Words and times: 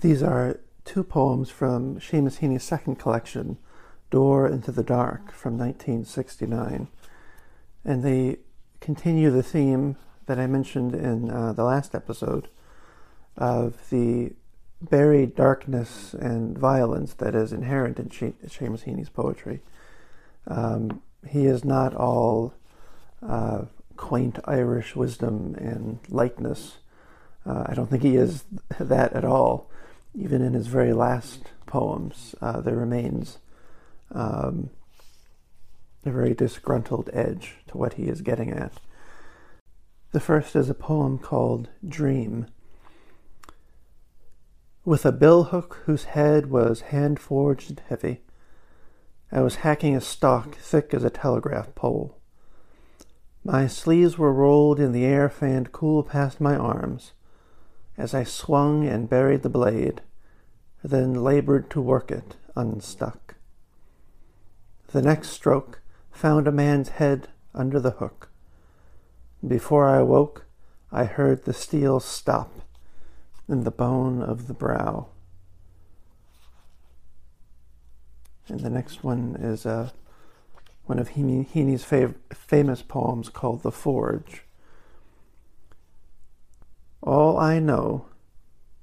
These 0.00 0.22
are 0.22 0.60
two 0.84 1.02
poems 1.02 1.50
from 1.50 1.96
Seamus 1.96 2.38
Heaney's 2.38 2.62
second 2.62 3.00
collection, 3.00 3.58
Door 4.10 4.48
into 4.48 4.70
the 4.70 4.84
Dark, 4.84 5.32
from 5.32 5.58
1969. 5.58 6.86
And 7.84 8.04
they 8.04 8.36
continue 8.80 9.30
the 9.30 9.42
theme 9.42 9.96
that 10.26 10.38
I 10.38 10.46
mentioned 10.46 10.94
in 10.94 11.30
uh, 11.30 11.52
the 11.52 11.64
last 11.64 11.96
episode 11.96 12.46
of 13.36 13.90
the 13.90 14.34
buried 14.80 15.34
darkness 15.34 16.14
and 16.14 16.56
violence 16.56 17.14
that 17.14 17.34
is 17.34 17.52
inherent 17.52 17.98
in 17.98 18.08
she- 18.10 18.34
Seamus 18.46 18.84
Heaney's 18.84 19.08
poetry. 19.08 19.62
Um, 20.46 21.02
he 21.26 21.46
is 21.46 21.64
not 21.64 21.92
all 21.96 22.54
uh, 23.20 23.62
quaint 23.96 24.38
Irish 24.44 24.94
wisdom 24.94 25.56
and 25.58 25.98
lightness. 26.08 26.76
Uh, 27.44 27.64
I 27.66 27.74
don't 27.74 27.90
think 27.90 28.04
he 28.04 28.14
is 28.14 28.44
that 28.78 29.12
at 29.14 29.24
all 29.24 29.68
even 30.14 30.42
in 30.42 30.54
his 30.54 30.66
very 30.66 30.92
last 30.92 31.52
poems, 31.66 32.34
uh, 32.40 32.60
there 32.60 32.76
remains 32.76 33.38
um, 34.12 34.70
a 36.04 36.10
very 36.10 36.34
disgruntled 36.34 37.10
edge 37.12 37.56
to 37.68 37.76
what 37.76 37.94
he 37.94 38.04
is 38.04 38.22
getting 38.22 38.50
at. 38.50 38.72
The 40.12 40.20
first 40.20 40.56
is 40.56 40.70
a 40.70 40.74
poem 40.74 41.18
called 41.18 41.68
Dream. 41.86 42.46
With 44.84 45.04
a 45.04 45.12
billhook 45.12 45.74
whose 45.84 46.04
head 46.04 46.50
was 46.50 46.80
hand 46.80 47.20
forged 47.20 47.68
and 47.68 47.82
heavy, 47.88 48.22
I 49.30 49.42
was 49.42 49.56
hacking 49.56 49.94
a 49.94 50.00
stalk 50.00 50.54
thick 50.54 50.94
as 50.94 51.04
a 51.04 51.10
telegraph 51.10 51.74
pole. 51.74 52.18
My 53.44 53.66
sleeves 53.66 54.16
were 54.16 54.32
rolled 54.32 54.80
in 54.80 54.92
the 54.92 55.04
air 55.04 55.28
fanned 55.28 55.72
cool 55.72 56.02
past 56.02 56.40
my 56.40 56.56
arms 56.56 57.12
as 57.98 58.14
I 58.14 58.22
swung 58.22 58.86
and 58.86 59.10
buried 59.10 59.42
the 59.42 59.48
blade, 59.50 60.00
then 60.84 61.12
labored 61.12 61.68
to 61.70 61.80
work 61.80 62.12
it 62.12 62.36
unstuck. 62.54 63.34
The 64.92 65.02
next 65.02 65.30
stroke 65.30 65.82
found 66.12 66.46
a 66.46 66.52
man's 66.52 66.90
head 66.90 67.28
under 67.54 67.80
the 67.80 67.90
hook. 67.90 68.30
Before 69.46 69.88
I 69.88 69.98
awoke, 69.98 70.46
I 70.92 71.04
heard 71.04 71.44
the 71.44 71.52
steel 71.52 71.98
stop 71.98 72.52
in 73.48 73.64
the 73.64 73.70
bone 73.70 74.22
of 74.22 74.46
the 74.46 74.54
brow. 74.54 75.08
And 78.46 78.60
the 78.60 78.70
next 78.70 79.04
one 79.04 79.36
is 79.40 79.66
uh, 79.66 79.90
one 80.86 80.98
of 80.98 81.10
Heaney's 81.10 81.84
fav- 81.84 82.14
famous 82.32 82.82
poems 82.82 83.28
called 83.28 83.62
The 83.62 83.72
Forge. 83.72 84.44
All 87.02 87.38
I 87.38 87.58
know 87.58 88.06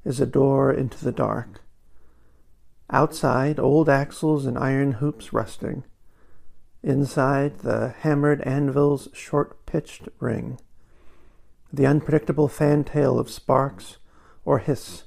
is 0.04 0.22
a 0.22 0.26
door 0.26 0.72
into 0.72 1.04
the 1.04 1.12
dark. 1.12 1.62
Outside, 2.90 3.60
old 3.60 3.90
axles 3.90 4.46
and 4.46 4.58
iron 4.58 4.94
hoops 4.94 5.34
rusting. 5.34 5.84
Inside, 6.84 7.60
the 7.60 7.90
hammered 7.90 8.42
anvil's 8.42 9.10
short 9.14 9.66
pitched 9.66 10.08
ring. 10.20 10.60
The 11.74 11.88
unpredictable 11.88 12.48
fantail 12.48 13.20
of 13.20 13.30
sparks 13.30 13.98
or 14.46 14.60
hiss 14.60 15.04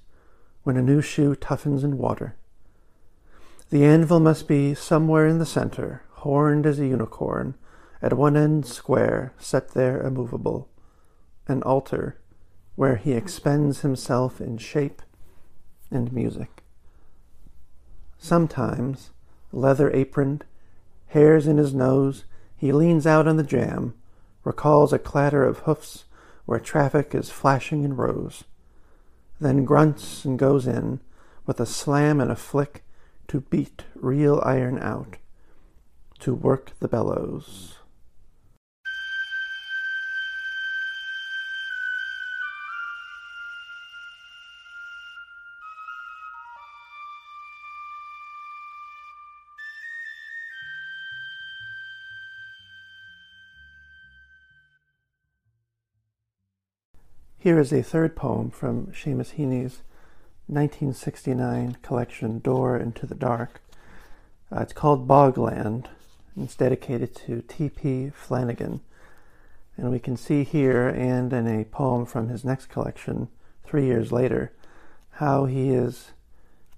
when 0.65 0.77
a 0.77 0.83
new 0.83 1.01
shoe 1.01 1.35
toughens 1.35 1.85
in 1.85 1.97
water. 1.97 2.37
The 3.71 3.85
anvil 3.85 4.21
must 4.21 4.49
be 4.49 4.75
somewhere 4.75 5.27
in 5.27 5.39
the 5.39 5.47
center, 5.47 6.03
horned 6.11 6.67
as 6.67 6.79
a 6.79 6.87
unicorn, 6.87 7.55
at 8.03 8.13
one 8.13 8.37
end 8.37 8.67
square, 8.67 9.33
set 9.39 9.71
there 9.71 10.01
immovable. 10.03 10.69
An 11.47 11.63
altar 11.63 12.19
where 12.79 12.95
he 12.95 13.13
expends 13.13 13.81
himself 13.81 14.41
in 14.41 14.57
shape 14.57 15.03
and 15.91 16.13
music. 16.13 16.63
Sometimes, 18.19 19.11
leather 19.51 19.91
aproned, 19.91 20.45
hairs 21.09 21.49
in 21.49 21.57
his 21.57 21.75
nose, 21.75 22.25
he 22.57 22.71
leans 22.71 23.05
out 23.05 23.27
on 23.27 23.37
the 23.37 23.43
jamb, 23.43 23.95
recalls 24.45 24.93
a 24.93 24.99
clatter 25.01 25.45
of 25.45 25.59
hoofs 25.59 26.05
where 26.47 26.61
traffic 26.61 27.17
is 27.17 27.31
flashing 27.31 27.83
in 27.83 27.97
rows, 27.97 28.45
then 29.41 29.65
grunts 29.65 30.25
and 30.25 30.39
goes 30.39 30.69
in 30.69 31.01
with 31.47 31.59
a 31.59 31.67
slam 31.67 32.21
and 32.21 32.31
a 32.31 32.37
flick 32.37 32.85
to 33.27 33.41
beat 33.41 33.87
real 33.97 34.41
iron 34.47 34.79
out, 34.79 35.17
to 36.21 36.33
work 36.33 36.71
the 36.79 36.87
bellows. 36.87 37.78
Here 57.41 57.61
is 57.61 57.73
a 57.73 57.85
third 57.85 58.17
poem 58.17 58.51
from 58.51 58.89
Seamus 58.89 59.37
Heaney's 59.37 59.83
1969 60.49 61.79
collection, 61.83 62.41
Door 62.41 62.79
into 62.79 63.07
the 63.07 63.15
Dark. 63.15 63.63
Uh, 64.51 64.63
it's 64.63 64.73
called 64.73 65.07
Bogland. 65.07 65.87
And 66.35 66.45
it's 66.45 66.57
dedicated 66.57 67.15
to 67.15 67.43
T.P. 67.43 68.11
Flanagan. 68.11 68.81
And 69.77 69.93
we 69.93 70.01
can 70.01 70.17
see 70.17 70.43
here, 70.43 70.89
and 70.89 71.33
in 71.33 71.47
a 71.47 71.65
poem 71.65 72.07
from 72.07 72.29
his 72.29 72.45
next 72.45 72.67
collection, 72.67 73.29
three 73.63 73.87
years 73.87 74.11
later, 74.11 74.53
how 75.11 75.45
he 75.45 75.71
is 75.71 76.11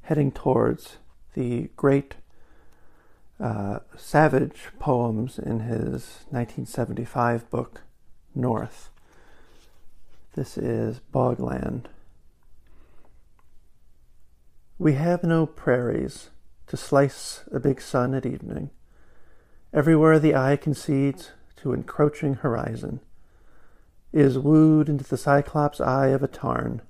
heading 0.03 0.31
towards 0.31 0.99
the 1.33 1.71
great 1.75 2.17
uh, 3.41 3.79
savage 3.97 4.69
poems 4.79 5.39
in 5.39 5.61
his 5.61 6.27
1975 6.29 7.49
book, 7.49 7.81
North. 8.35 8.91
This 10.37 10.57
is 10.57 11.01
bogland. 11.13 11.87
We 14.79 14.93
have 14.93 15.25
no 15.25 15.45
prairies 15.45 16.31
to 16.69 16.77
slice 16.77 17.43
a 17.51 17.59
big 17.59 17.81
sun 17.81 18.15
at 18.15 18.25
evening. 18.25 18.71
Everywhere 19.73 20.21
the 20.21 20.37
eye 20.37 20.57
concedes 20.57 21.33
to 21.57 21.73
encroaching 21.73 22.35
horizon 22.35 23.01
is 24.13 24.39
wooed 24.39 24.89
into 24.89 25.05
the 25.05 25.17
cyclops 25.17 25.81
eye 25.81 26.09
of 26.09 26.23
a 26.23 26.29
tarn. 26.29 26.83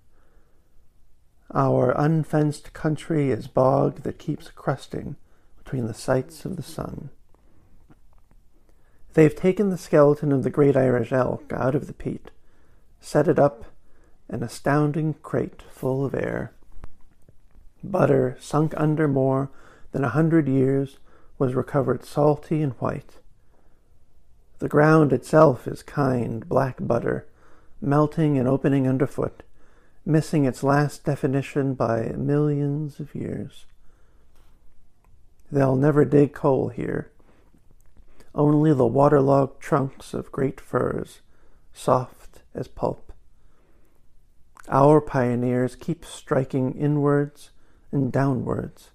Our 1.55 1.93
unfenced 1.93 2.75
country 2.75 3.31
is 3.31 3.47
bog 3.47 4.03
that 4.03 4.19
keeps 4.19 4.51
crusting 4.51 5.17
between 5.57 5.87
the 5.87 5.95
sights 5.95 6.45
of 6.45 6.57
the 6.57 6.63
sun. 6.63 7.09
They've 9.15 9.35
taken 9.35 9.71
the 9.71 9.79
skeleton 9.79 10.31
of 10.31 10.43
the 10.43 10.51
great 10.51 10.77
Irish 10.77 11.11
elk 11.11 11.51
out 11.55 11.75
of 11.75 11.87
the 11.87 11.95
peat 11.95 12.31
set 13.00 13.26
it 13.26 13.38
up, 13.38 13.64
an 14.29 14.43
astounding 14.43 15.14
crate 15.23 15.62
full 15.70 16.05
of 16.05 16.14
air. 16.14 16.52
Butter 17.82 18.37
sunk 18.38 18.75
under 18.76 19.08
more 19.08 19.50
than 19.93 20.05
a 20.05 20.11
hundred 20.11 20.47
years 20.47 20.99
was 21.38 21.55
recovered 21.55 22.05
salty 22.05 22.62
and 22.62 22.73
white. 22.75 23.17
The 24.58 24.69
ground 24.69 25.12
itself 25.12 25.67
is 25.67 25.82
kind 25.82 26.47
black 26.47 26.76
butter, 26.81 27.26
melting 27.81 28.38
and 28.38 28.47
opening 28.47 28.87
underfoot, 28.87 29.43
missing 30.05 30.44
its 30.44 30.62
last 30.62 31.05
definition 31.05 31.73
by 31.73 32.12
millions 32.17 33.00
of 33.00 33.14
years. 33.14 33.64
They'll 35.50 35.76
never 35.76 36.05
dig 36.05 36.35
coal 36.35 36.69
here. 36.69 37.11
Only 38.35 38.75
the 38.75 38.87
waterlogged 38.87 39.61
trunks 39.61 40.12
of 40.14 40.31
great 40.31 40.61
firs, 40.61 41.20
soft 41.73 42.19
as 42.55 42.69
pulp. 42.69 43.12
Our 44.69 45.00
pioneers 45.00 45.76
keep 45.76 46.05
striking 46.05 46.75
inwards 46.79 47.50
and 47.91 48.12
downwards. 48.12 48.91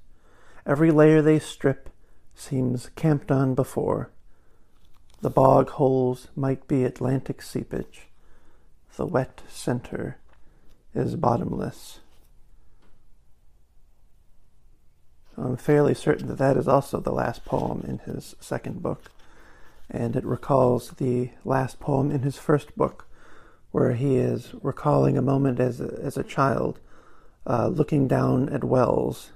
Every 0.66 0.92
layer 0.92 1.22
they 1.22 1.40
strip 1.40 1.90
seems 2.34 2.90
camped 2.96 3.32
on 3.32 3.56
before. 3.56 4.12
The 5.22 5.30
bog 5.30 5.70
holes 5.72 6.28
might 6.36 6.68
be 6.68 6.84
Atlantic 6.84 7.42
seepage. 7.42 8.08
The 8.96 9.06
wet 9.06 9.42
center 9.50 10.18
is 10.94 11.16
bottomless. 11.16 12.00
I'm 15.38 15.58
fairly 15.58 15.94
certain 15.94 16.28
that 16.28 16.38
that 16.38 16.56
is 16.56 16.68
also 16.68 17.00
the 17.00 17.12
last 17.12 17.44
poem 17.44 17.84
in 17.88 18.00
his 18.00 18.36
second 18.40 18.82
book, 18.82 19.12
and 19.90 20.16
it 20.16 20.24
recalls 20.24 20.92
the 20.92 21.32
last 21.44 21.80
poem 21.80 22.10
in 22.10 22.22
his 22.22 22.38
first 22.38 22.76
book, 22.78 23.05
where 23.76 23.92
he 23.92 24.16
is 24.16 24.52
recalling 24.62 25.18
a 25.18 25.22
moment 25.22 25.60
as 25.60 25.82
a, 25.82 26.00
as 26.02 26.16
a 26.16 26.24
child 26.24 26.80
uh, 27.46 27.68
looking 27.68 28.08
down 28.08 28.48
at 28.48 28.64
wells. 28.64 29.32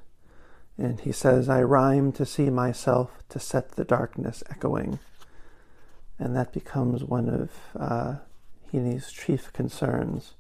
And 0.77 0.97
he 1.01 1.11
says, 1.11 1.49
I 1.49 1.61
rhyme 1.61 2.13
to 2.13 2.25
see 2.25 2.49
myself, 2.49 3.11
to 3.27 3.37
set 3.37 3.71
the 3.71 3.83
darkness 3.83 4.41
echoing. 4.49 4.99
And 6.17 6.37
that 6.37 6.53
becomes 6.53 7.03
one 7.03 7.27
of 7.27 7.51
uh, 7.77 8.15
Heaney's 8.71 9.11
chief 9.11 9.51
concerns 9.51 10.35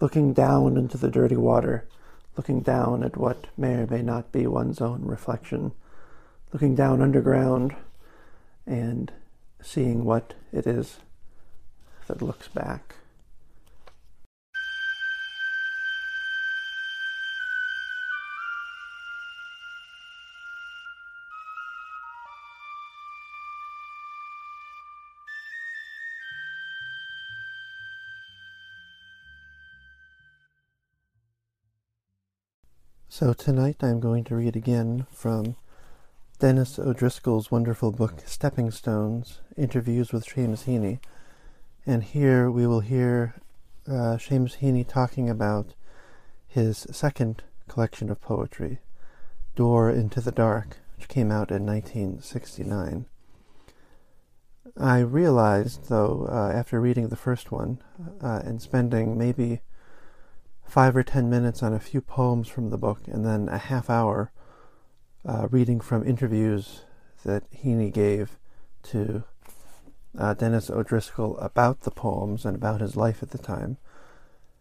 looking 0.00 0.34
down 0.34 0.76
into 0.76 0.98
the 0.98 1.10
dirty 1.10 1.36
water, 1.36 1.88
looking 2.36 2.60
down 2.60 3.02
at 3.02 3.16
what 3.16 3.46
may 3.56 3.72
or 3.72 3.86
may 3.86 4.02
not 4.02 4.32
be 4.32 4.46
one's 4.46 4.82
own 4.82 5.00
reflection, 5.02 5.72
looking 6.52 6.74
down 6.74 7.00
underground 7.00 7.74
and 8.66 9.10
seeing 9.62 10.04
what 10.04 10.34
it 10.52 10.66
is 10.66 10.98
that 12.06 12.20
looks 12.20 12.48
back. 12.48 12.96
So 33.16 33.32
tonight 33.32 33.76
I'm 33.80 34.00
going 34.00 34.24
to 34.24 34.34
read 34.34 34.56
again 34.56 35.06
from 35.12 35.54
Denis 36.40 36.80
O'Driscoll's 36.80 37.48
wonderful 37.48 37.92
book 37.92 38.14
Stepping 38.26 38.72
Stones 38.72 39.40
Interviews 39.56 40.12
with 40.12 40.26
Seamus 40.26 40.64
Heaney. 40.64 40.98
And 41.86 42.02
here 42.02 42.50
we 42.50 42.66
will 42.66 42.80
hear 42.80 43.36
uh, 43.86 44.18
Seamus 44.18 44.58
Heaney 44.58 44.84
talking 44.84 45.30
about 45.30 45.74
his 46.48 46.88
second 46.90 47.44
collection 47.68 48.10
of 48.10 48.20
poetry, 48.20 48.80
Door 49.54 49.92
into 49.92 50.20
the 50.20 50.32
Dark, 50.32 50.78
which 50.96 51.06
came 51.06 51.30
out 51.30 51.52
in 51.52 51.64
1969. 51.64 53.06
I 54.76 54.98
realized, 54.98 55.88
though, 55.88 56.26
uh, 56.28 56.50
after 56.52 56.80
reading 56.80 57.10
the 57.10 57.16
first 57.16 57.52
one 57.52 57.78
uh, 58.20 58.40
and 58.44 58.60
spending 58.60 59.16
maybe 59.16 59.60
five 60.64 60.96
or 60.96 61.02
ten 61.02 61.30
minutes 61.30 61.62
on 61.62 61.72
a 61.72 61.80
few 61.80 62.00
poems 62.00 62.48
from 62.48 62.70
the 62.70 62.78
book, 62.78 63.00
and 63.06 63.24
then 63.24 63.48
a 63.48 63.58
half 63.58 63.88
hour 63.88 64.32
uh, 65.26 65.48
reading 65.50 65.80
from 65.80 66.06
interviews 66.06 66.82
that 67.24 67.50
Heaney 67.52 67.92
gave 67.92 68.38
to 68.84 69.24
uh, 70.18 70.34
Denis 70.34 70.70
O'Driscoll 70.70 71.36
about 71.38 71.80
the 71.80 71.90
poems 71.90 72.44
and 72.44 72.56
about 72.56 72.80
his 72.80 72.96
life 72.96 73.22
at 73.22 73.30
the 73.30 73.38
time. 73.38 73.78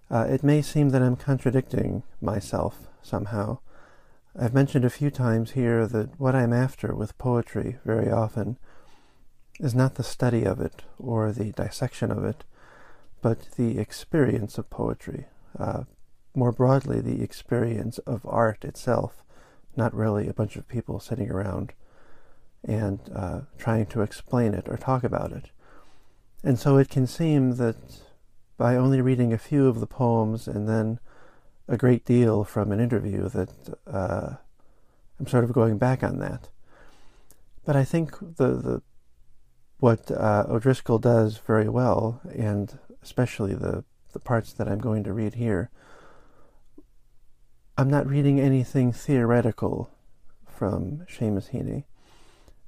Uh, 0.10 0.26
it 0.30 0.44
may 0.44 0.62
seem 0.62 0.90
that 0.90 1.02
I'm 1.02 1.16
contradicting 1.16 2.04
myself 2.22 2.88
somehow. 3.02 3.60
I've 4.40 4.54
mentioned 4.54 4.86
a 4.86 4.90
few 4.90 5.12
times 5.12 5.52
here 5.52 5.86
that 5.88 6.20
what 6.20 6.36
I'm 6.36 6.54
after 6.54 6.96
with 6.96 7.18
poetry 7.18 7.78
very 7.86 8.12
often 8.12 8.58
is 9.60 9.76
not 9.76 9.96
the 9.96 10.04
study 10.04 10.44
of 10.44 10.60
it 10.60 10.84
or 10.98 11.32
the 11.32 11.52
dissection 11.52 12.12
of 12.12 12.24
it, 12.24 12.44
but 13.22 13.52
the 13.58 13.78
experience 13.78 14.58
of 14.58 14.70
poetry, 14.70 15.26
uh, 15.60 15.84
more 16.36 16.52
broadly, 16.52 17.00
the 17.00 17.22
experience 17.22 17.98
of 18.00 18.26
art 18.26 18.64
itself, 18.66 19.24
not 19.76 19.94
really 19.94 20.28
a 20.28 20.34
bunch 20.34 20.56
of 20.56 20.68
people 20.68 21.00
sitting 21.00 21.30
around 21.30 21.74
and 22.64 23.00
uh, 23.14 23.42
trying 23.58 23.86
to 23.88 24.02
explain 24.02 24.54
it 24.54 24.68
or 24.68 24.78
talk 24.78 25.04
about 25.04 25.32
it. 25.32 25.52
And 26.44 26.60
so 26.60 26.78
it 26.78 26.90
can 26.90 27.08
seem 27.08 27.56
that 27.58 27.78
by 28.58 28.76
only 28.76 29.02
reading 29.02 29.34
a 29.34 29.38
few 29.38 29.68
of 29.68 29.80
the 29.80 29.88
poems 29.88 30.48
and 30.48 30.68
then 30.68 31.00
a 31.68 31.78
great 31.78 32.06
deal 32.06 32.44
from 32.44 32.72
an 32.72 32.80
interview 32.80 33.30
that 33.30 33.50
uh, 33.88 34.36
I'm 35.20 35.28
sort 35.28 35.44
of 35.44 35.54
going 35.54 35.78
back 35.78 36.04
on 36.04 36.20
that. 36.20 36.50
But 37.66 37.76
I 37.76 37.86
think 37.86 38.18
the, 38.20 38.48
the 38.48 38.82
what 39.80 40.12
uh, 40.12 40.46
O'Driscoll 40.48 41.00
does 41.00 41.38
very 41.38 41.68
well, 41.68 42.22
and 42.34 42.78
especially 43.02 43.54
the, 43.54 43.84
the 44.14 44.20
parts 44.20 44.54
that 44.54 44.68
I'm 44.68 44.80
going 44.80 45.04
to 45.04 45.14
read 45.14 45.36
here, 45.36 45.70
I'm 47.76 47.90
not 47.90 48.06
reading 48.06 48.40
anything 48.40 48.92
theoretical 48.94 49.90
from 50.46 51.08
Seamus 51.10 51.50
Heaney. 51.50 51.86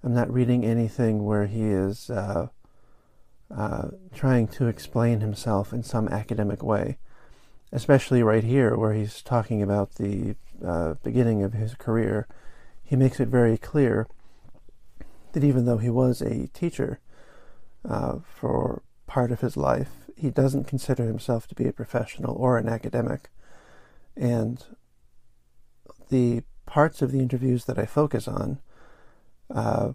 I'm 0.03 0.15
not 0.15 0.33
reading 0.33 0.65
anything 0.65 1.23
where 1.23 1.45
he 1.45 1.61
is 1.61 2.09
uh, 2.09 2.47
uh, 3.55 3.89
trying 4.15 4.47
to 4.47 4.65
explain 4.65 5.19
himself 5.19 5.71
in 5.71 5.83
some 5.83 6.07
academic 6.07 6.63
way, 6.63 6.97
especially 7.71 8.23
right 8.23 8.43
here 8.43 8.75
where 8.75 8.93
he's 8.93 9.21
talking 9.21 9.61
about 9.61 9.93
the 9.95 10.37
uh, 10.65 10.95
beginning 11.03 11.43
of 11.43 11.53
his 11.53 11.75
career. 11.75 12.27
He 12.83 12.95
makes 12.95 13.19
it 13.19 13.27
very 13.27 13.59
clear 13.59 14.07
that 15.33 15.43
even 15.43 15.65
though 15.65 15.77
he 15.77 15.91
was 15.91 16.19
a 16.19 16.47
teacher 16.47 16.99
uh, 17.87 18.17
for 18.23 18.81
part 19.05 19.31
of 19.31 19.41
his 19.41 19.55
life, 19.55 20.09
he 20.17 20.31
doesn't 20.31 20.63
consider 20.63 21.03
himself 21.05 21.45
to 21.45 21.53
be 21.53 21.67
a 21.67 21.73
professional 21.73 22.35
or 22.35 22.57
an 22.57 22.67
academic. 22.67 23.29
And 24.17 24.65
the 26.09 26.43
parts 26.65 27.01
of 27.01 27.11
the 27.11 27.19
interviews 27.19 27.65
that 27.65 27.77
I 27.79 27.85
focus 27.85 28.27
on, 28.27 28.59
uh, 29.53 29.93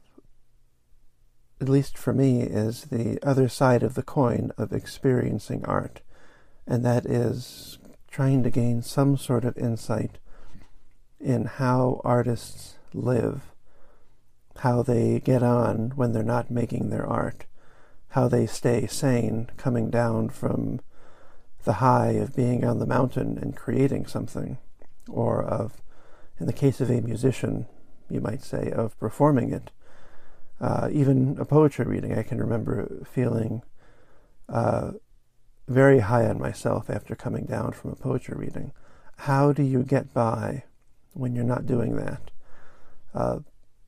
at 1.61 1.69
least 1.69 1.99
for 1.99 2.12
me, 2.12 2.40
is 2.40 2.85
the 2.85 3.19
other 3.23 3.49
side 3.49 3.83
of 3.83 3.95
the 3.95 4.02
coin 4.02 4.52
of 4.57 4.73
experiencing 4.73 5.64
art, 5.64 6.00
and 6.67 6.85
that 6.85 7.05
is 7.07 7.79
trying 8.11 8.43
to 8.43 8.50
gain 8.50 8.83
some 8.83 9.17
sort 9.17 9.45
of 9.45 9.57
insight 9.59 10.19
in 11.21 11.45
how 11.45 12.00
artists 12.02 12.76
live, 12.95 13.52
how 14.59 14.83
they 14.83 15.21
get 15.21 15.43
on 15.43 15.90
when 15.97 16.12
they're 16.12 16.23
not 16.23 16.50
making 16.50 16.90
their 16.90 17.07
art, 17.07 17.45
how 18.11 18.26
they 18.26 18.47
stay 18.47 18.87
sane 18.87 19.49
coming 19.57 19.90
down 19.90 20.29
from 20.29 20.81
the 21.64 21.75
high 21.75 22.12
of 22.12 22.35
being 22.35 22.64
on 22.64 22.79
the 22.79 22.87
mountain 22.87 23.38
and 23.38 23.57
creating 23.57 24.07
something, 24.07 24.57
or 25.09 25.43
of 25.43 25.83
in 26.40 26.47
the 26.47 26.52
case 26.52 26.80
of 26.80 26.90
a 26.90 27.02
musician, 27.02 27.66
you 28.09 28.20
might 28.20 28.42
say, 28.42 28.73
of 28.73 28.99
performing 28.99 29.52
it. 29.52 29.70
Uh, 30.61 30.88
even 30.90 31.37
a 31.38 31.44
poetry 31.44 31.85
reading, 31.85 32.18
I 32.18 32.23
can 32.23 32.38
remember 32.38 33.06
feeling 33.11 33.62
uh, 34.49 34.92
very 35.68 36.00
high 36.00 36.26
on 36.26 36.38
myself 36.38 36.90
after 36.90 37.14
coming 37.14 37.44
down 37.44 37.73
from 37.73 37.92
a 37.92 37.97
poetry 37.97 38.37
reading. 38.37 38.73
How 39.18 39.52
do 39.52 39.62
you 39.62 39.82
get 39.82 40.12
by 40.12 40.64
when 41.12 41.35
you're 41.35 41.44
not 41.44 41.66
doing 41.66 41.97
that? 41.97 42.30
Uh, 43.14 43.40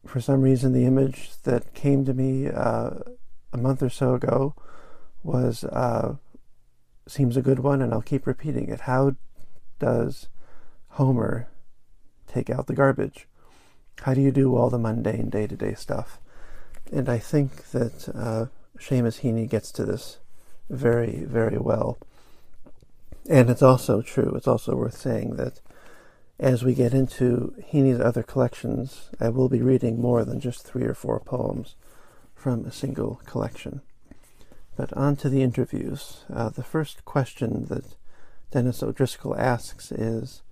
for 0.06 0.20
some 0.20 0.42
reason, 0.42 0.72
the 0.72 0.84
image 0.84 1.30
that 1.44 1.74
came 1.74 2.04
to 2.04 2.12
me 2.12 2.48
uh, 2.48 2.90
a 3.52 3.56
month 3.56 3.82
or 3.82 3.90
so 3.90 4.14
ago 4.14 4.54
was 5.22 5.64
uh, 5.64 6.16
seems 7.06 7.36
a 7.36 7.42
good 7.42 7.60
one, 7.60 7.80
and 7.80 7.92
I'll 7.92 8.02
keep 8.02 8.26
repeating 8.26 8.68
it. 8.68 8.80
How 8.80 9.14
does 9.78 10.28
Homer 10.90 11.48
take 12.32 12.50
out 12.50 12.66
the 12.66 12.74
garbage? 12.74 13.26
How 14.02 14.14
do 14.14 14.20
you 14.20 14.32
do 14.32 14.56
all 14.56 14.70
the 14.70 14.78
mundane 14.78 15.30
day 15.30 15.46
to 15.46 15.56
day 15.56 15.74
stuff? 15.74 16.18
And 16.90 17.08
I 17.08 17.18
think 17.18 17.70
that 17.70 18.08
uh, 18.14 18.46
Seamus 18.78 19.20
Heaney 19.20 19.48
gets 19.48 19.70
to 19.72 19.84
this 19.84 20.18
very, 20.68 21.24
very 21.24 21.58
well. 21.58 21.98
And 23.28 23.48
it's 23.48 23.62
also 23.62 24.02
true, 24.02 24.32
it's 24.34 24.48
also 24.48 24.74
worth 24.74 24.96
saying 24.96 25.36
that 25.36 25.60
as 26.40 26.64
we 26.64 26.74
get 26.74 26.92
into 26.92 27.54
Heaney's 27.72 28.00
other 28.00 28.22
collections, 28.22 29.10
I 29.20 29.28
will 29.28 29.48
be 29.48 29.62
reading 29.62 30.00
more 30.00 30.24
than 30.24 30.40
just 30.40 30.66
three 30.66 30.84
or 30.84 30.94
four 30.94 31.20
poems 31.20 31.76
from 32.34 32.64
a 32.64 32.72
single 32.72 33.20
collection. 33.26 33.80
But 34.76 34.92
on 34.94 35.16
to 35.16 35.28
the 35.28 35.42
interviews. 35.42 36.24
Uh, 36.32 36.48
the 36.48 36.64
first 36.64 37.04
question 37.04 37.66
that 37.66 37.94
Denis 38.50 38.82
O'Driscoll 38.82 39.36
asks 39.36 39.92
is 39.92 40.42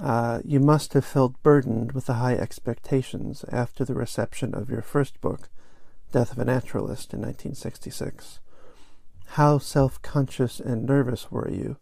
uh, 0.00 0.40
You 0.44 0.60
must 0.60 0.92
have 0.92 1.04
felt 1.04 1.42
burdened 1.42 1.92
with 1.92 2.06
the 2.06 2.14
high 2.14 2.34
expectations 2.34 3.44
after 3.50 3.84
the 3.84 3.94
reception 3.94 4.54
of 4.54 4.70
your 4.70 4.82
first 4.82 5.20
book, 5.20 5.48
Death 6.12 6.32
of 6.32 6.38
a 6.38 6.44
Naturalist, 6.44 7.12
in 7.12 7.20
1966. 7.20 8.40
How 9.32 9.58
self 9.58 10.00
conscious 10.02 10.58
and 10.58 10.84
nervous 10.84 11.30
were 11.30 11.50
you 11.50 11.76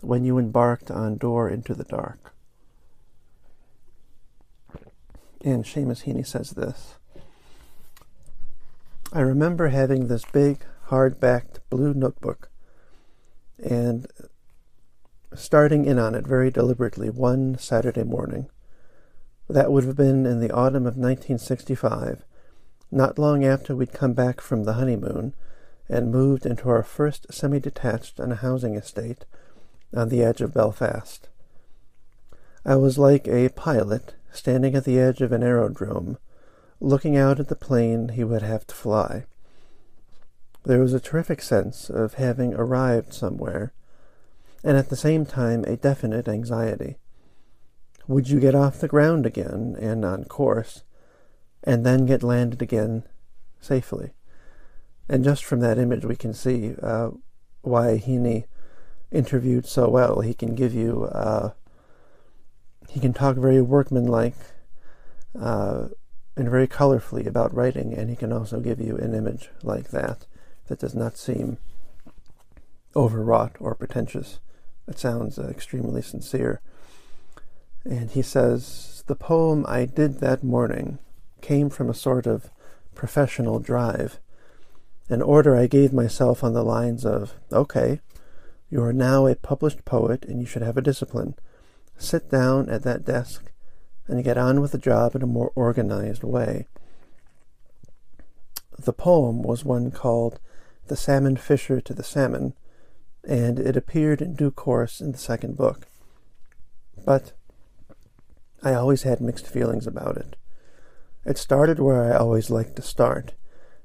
when 0.00 0.24
you 0.24 0.38
embarked 0.38 0.90
on 0.90 1.16
Door 1.16 1.50
into 1.50 1.74
the 1.74 1.84
Dark? 1.84 2.32
And 5.42 5.64
Seamus 5.64 6.04
Heaney 6.04 6.26
says 6.26 6.50
this 6.50 6.96
I 9.12 9.20
remember 9.20 9.68
having 9.68 10.08
this 10.08 10.24
big, 10.24 10.64
hard 10.84 11.20
backed 11.20 11.60
blue 11.70 11.94
notebook 11.94 12.50
and 13.58 14.06
starting 15.36 15.84
in 15.84 15.98
on 15.98 16.14
it 16.14 16.26
very 16.26 16.50
deliberately 16.50 17.10
one 17.10 17.58
Saturday 17.58 18.04
morning. 18.04 18.48
That 19.48 19.70
would 19.70 19.84
have 19.84 19.96
been 19.96 20.26
in 20.26 20.40
the 20.40 20.50
autumn 20.50 20.86
of 20.86 20.96
1965, 20.96 22.24
not 22.90 23.18
long 23.18 23.44
after 23.44 23.76
we'd 23.76 23.92
come 23.92 24.12
back 24.12 24.40
from 24.40 24.64
the 24.64 24.74
honeymoon 24.74 25.34
and 25.88 26.10
moved 26.10 26.46
into 26.46 26.68
our 26.68 26.82
first 26.82 27.32
semi 27.32 27.60
detached 27.60 28.18
on 28.18 28.32
a 28.32 28.36
housing 28.36 28.74
estate 28.74 29.24
on 29.94 30.08
the 30.08 30.22
edge 30.22 30.40
of 30.40 30.54
Belfast. 30.54 31.28
I 32.64 32.76
was 32.76 32.98
like 32.98 33.28
a 33.28 33.48
pilot 33.50 34.14
standing 34.32 34.74
at 34.74 34.84
the 34.84 34.98
edge 34.98 35.20
of 35.20 35.32
an 35.32 35.42
aerodrome, 35.42 36.18
looking 36.80 37.16
out 37.16 37.38
at 37.38 37.48
the 37.48 37.54
plane 37.54 38.08
he 38.10 38.24
would 38.24 38.42
have 38.42 38.66
to 38.66 38.74
fly. 38.74 39.24
There 40.64 40.80
was 40.80 40.92
a 40.92 41.00
terrific 41.00 41.40
sense 41.42 41.88
of 41.88 42.14
having 42.14 42.52
arrived 42.54 43.14
somewhere, 43.14 43.72
and 44.64 44.76
at 44.76 44.88
the 44.88 44.96
same 44.96 45.26
time 45.26 45.64
a 45.64 45.76
definite 45.76 46.28
anxiety. 46.28 46.96
Would 48.08 48.28
you 48.28 48.40
get 48.40 48.54
off 48.54 48.80
the 48.80 48.88
ground 48.88 49.26
again 49.26 49.76
and 49.80 50.04
on 50.04 50.24
course, 50.24 50.84
and 51.64 51.84
then 51.84 52.06
get 52.06 52.22
landed 52.22 52.62
again 52.62 53.04
safely? 53.60 54.12
And 55.08 55.24
just 55.24 55.44
from 55.44 55.60
that 55.60 55.78
image, 55.78 56.04
we 56.04 56.16
can 56.16 56.34
see 56.34 56.74
uh, 56.82 57.10
why 57.62 57.98
Heaney 57.98 58.44
interviewed 59.10 59.66
so 59.66 59.88
well. 59.88 60.20
He 60.20 60.34
can 60.34 60.54
give 60.54 60.74
you 60.74 61.04
uh, 61.04 61.50
he 62.88 63.00
can 63.00 63.12
talk 63.12 63.36
very 63.36 63.60
workmanlike 63.60 64.36
uh, 65.38 65.88
and 66.36 66.48
very 66.48 66.68
colorfully 66.68 67.26
about 67.26 67.54
writing, 67.54 67.92
and 67.94 68.08
he 68.10 68.16
can 68.16 68.32
also 68.32 68.60
give 68.60 68.80
you 68.80 68.96
an 68.96 69.14
image 69.14 69.50
like 69.62 69.90
that 69.90 70.26
that 70.68 70.78
does 70.78 70.94
not 70.94 71.16
seem 71.16 71.58
overwrought 72.94 73.56
or 73.60 73.74
pretentious. 73.74 74.40
It 74.88 74.98
sounds 74.98 75.38
uh, 75.38 75.48
extremely 75.48 76.02
sincere. 76.02 76.60
And 77.84 78.10
he 78.10 78.22
says, 78.22 79.04
The 79.06 79.14
poem 79.14 79.64
I 79.68 79.84
did 79.84 80.20
that 80.20 80.42
morning 80.42 80.98
came 81.40 81.70
from 81.70 81.88
a 81.88 81.94
sort 81.94 82.26
of 82.26 82.50
professional 82.94 83.58
drive, 83.58 84.18
an 85.08 85.22
order 85.22 85.56
I 85.56 85.66
gave 85.66 85.92
myself 85.92 86.42
on 86.42 86.52
the 86.52 86.64
lines 86.64 87.04
of, 87.04 87.34
Okay, 87.52 88.00
you 88.70 88.82
are 88.82 88.92
now 88.92 89.26
a 89.26 89.34
published 89.36 89.84
poet 89.84 90.24
and 90.24 90.40
you 90.40 90.46
should 90.46 90.62
have 90.62 90.76
a 90.76 90.82
discipline 90.82 91.36
sit 91.98 92.30
down 92.30 92.68
at 92.68 92.82
that 92.82 93.04
desk 93.04 93.50
and 94.06 94.24
get 94.24 94.38
on 94.38 94.60
with 94.60 94.72
the 94.72 94.78
job 94.78 95.14
in 95.14 95.22
a 95.22 95.26
more 95.26 95.52
organized 95.54 96.22
way. 96.22 96.66
The 98.78 98.92
poem 98.92 99.42
was 99.42 99.64
one 99.64 99.90
called 99.90 100.38
The 100.88 100.96
Salmon 100.96 101.36
Fisher 101.36 101.80
to 101.80 101.94
the 101.94 102.04
Salmon, 102.04 102.54
and 103.26 103.58
it 103.58 103.76
appeared 103.76 104.22
in 104.22 104.34
due 104.34 104.50
course 104.50 105.00
in 105.00 105.12
the 105.12 105.18
second 105.18 105.56
book. 105.56 105.86
But 107.04 107.32
I 108.62 108.74
always 108.74 109.02
had 109.02 109.20
mixed 109.20 109.46
feelings 109.46 109.86
about 109.86 110.16
it. 110.16 110.36
It 111.24 111.38
started 111.38 111.78
where 111.78 112.04
I 112.04 112.16
always 112.16 112.50
liked 112.50 112.76
to 112.76 112.82
start, 112.82 113.34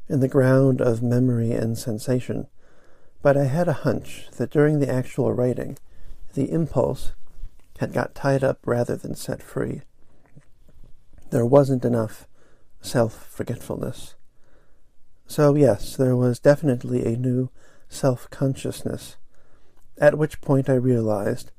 in 0.08 0.20
the 0.20 0.28
ground 0.28 0.82
of 0.82 1.02
memory 1.02 1.52
and 1.52 1.78
sensation, 1.78 2.48
but 3.22 3.38
I 3.38 3.46
had 3.46 3.68
a 3.68 3.74
hunch 3.74 4.28
that 4.38 4.52
during 4.52 4.80
the 4.80 4.92
actual 4.92 5.32
writing, 5.32 5.78
the 6.34 6.52
impulse 6.52 7.14
had 7.80 7.94
got 7.94 8.14
tied 8.14 8.44
up 8.44 8.60
rather 8.66 8.96
than 8.96 9.16
set 9.16 9.42
free. 9.42 9.82
There 11.30 11.46
wasn't 11.46 11.86
enough 11.86 12.28
self 12.82 13.28
forgetfulness. 13.28 14.16
So, 15.28 15.56
yes, 15.56 15.96
there 15.96 16.16
was 16.16 16.40
definitely 16.40 17.06
a 17.06 17.18
new 17.18 17.50
self 17.88 18.30
consciousness, 18.30 19.16
at 20.02 20.18
which 20.18 20.42
point 20.42 20.68
I 20.68 20.74
realized 20.74 21.52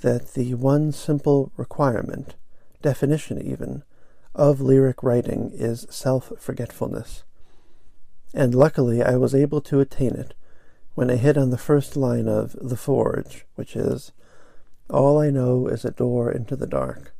that 0.00 0.34
the 0.34 0.54
one 0.54 0.92
simple 0.92 1.52
requirement, 1.56 2.36
definition 2.80 3.42
even, 3.42 3.82
of 4.34 4.60
lyric 4.60 5.02
writing 5.02 5.50
is 5.52 5.86
self 5.90 6.32
forgetfulness. 6.38 7.24
And 8.32 8.54
luckily 8.54 9.02
I 9.02 9.16
was 9.16 9.34
able 9.34 9.60
to 9.62 9.80
attain 9.80 10.14
it 10.14 10.34
when 10.94 11.10
I 11.10 11.16
hit 11.16 11.36
on 11.36 11.50
the 11.50 11.58
first 11.58 11.96
line 11.96 12.28
of 12.28 12.56
The 12.60 12.76
Forge, 12.76 13.44
which 13.56 13.74
is, 13.74 14.12
all 14.88 15.18
I 15.18 15.30
know 15.30 15.66
is 15.66 15.84
a 15.84 15.90
door 15.90 16.30
into 16.30 16.54
the 16.54 16.66
dark. 16.66 17.14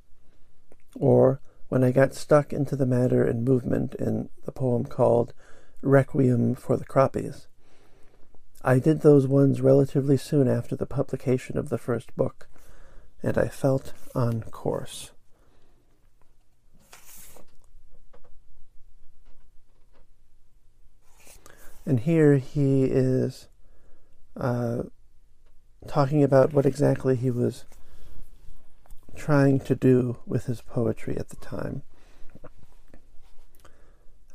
Or 0.95 1.41
when 1.69 1.83
I 1.83 1.91
got 1.91 2.15
stuck 2.15 2.53
into 2.53 2.77
the 2.77 2.87
matter 2.87 3.25
and 3.25 3.45
movement 3.45 3.95
in 3.97 4.29
the 4.45 4.53
poem 4.53 4.85
called 4.85 5.35
Requiem 5.83 6.55
for 6.55 6.77
the 6.77 6.85
Croppies. 6.85 7.47
I 8.62 8.79
did 8.79 9.00
those 9.00 9.26
ones 9.26 9.61
relatively 9.61 10.17
soon 10.17 10.47
after 10.47 10.76
the 10.76 10.87
publication 10.87 11.57
of 11.57 11.71
the 11.71 11.79
first 11.79 12.14
book, 12.14 12.47
and 13.23 13.38
I 13.38 13.49
felt 13.49 13.95
on 14.14 14.43
course. 14.43 15.12
And 21.87 22.00
here 22.00 22.37
he 22.37 22.85
is 22.85 23.49
uh, 24.37 24.83
talking 25.88 26.23
about 26.23 26.52
what 26.52 26.67
exactly 26.67 27.17
he 27.17 27.31
was 27.31 27.64
trying 29.17 29.61
to 29.61 29.75
do 29.75 30.19
with 30.26 30.47
his 30.47 30.61
poetry 30.61 31.17
at 31.17 31.31
the 31.31 31.37
time. 31.37 31.83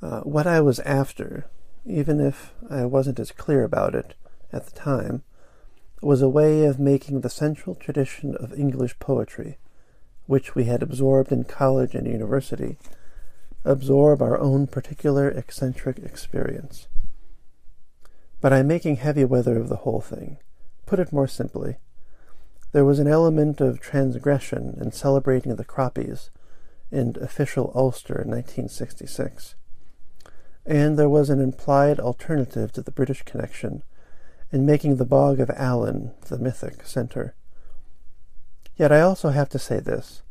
Uh, 0.01 0.21
what 0.21 0.45
I 0.45 0.61
was 0.61 0.79
after, 0.81 1.45
even 1.85 2.19
if 2.19 2.53
I 2.69 2.85
wasn't 2.85 3.19
as 3.19 3.31
clear 3.31 3.63
about 3.63 3.95
it 3.95 4.15
at 4.51 4.65
the 4.65 4.71
time, 4.71 5.23
was 6.01 6.21
a 6.21 6.29
way 6.29 6.65
of 6.65 6.79
making 6.79 7.21
the 7.21 7.29
central 7.29 7.75
tradition 7.75 8.35
of 8.35 8.53
English 8.53 8.99
poetry, 8.99 9.57
which 10.27 10.55
we 10.55 10.65
had 10.65 10.83
absorbed 10.83 11.31
in 11.31 11.43
college 11.43 11.95
and 11.95 12.07
university, 12.07 12.77
absorb 13.63 14.21
our 14.21 14.39
own 14.39 14.67
particular 14.67 15.29
eccentric 15.29 15.99
experience. 15.99 16.87
But 18.41 18.53
I'm 18.53 18.67
making 18.67 18.97
heavy 18.97 19.25
weather 19.25 19.57
of 19.57 19.69
the 19.69 19.77
whole 19.77 20.01
thing 20.01 20.37
put 20.85 20.99
it 20.99 21.11
more 21.11 21.27
simply, 21.27 21.77
there 22.71 22.85
was 22.85 22.99
an 22.99 23.07
element 23.07 23.61
of 23.61 23.79
transgression 23.79 24.77
in 24.79 24.91
celebrating 24.91 25.55
the 25.55 25.65
Croppies 25.65 26.29
in 26.91 27.15
official 27.21 27.71
Ulster 27.73 28.21
in 28.21 28.29
1966, 28.29 29.55
and 30.65 30.97
there 30.97 31.09
was 31.09 31.29
an 31.29 31.39
implied 31.39 31.99
alternative 31.99 32.71
to 32.71 32.81
the 32.81 32.91
British 32.91 33.21
connection 33.23 33.83
in 34.51 34.65
making 34.65 34.95
the 34.95 35.05
Bog 35.05 35.39
of 35.39 35.51
Allen 35.51 36.11
the 36.27 36.39
mythic 36.39 36.85
centre. 36.85 37.35
Yet 38.75 38.91
I 38.91 39.01
also 39.01 39.29
have 39.29 39.49
to 39.49 39.59
say 39.59 39.79
this. 39.79 40.23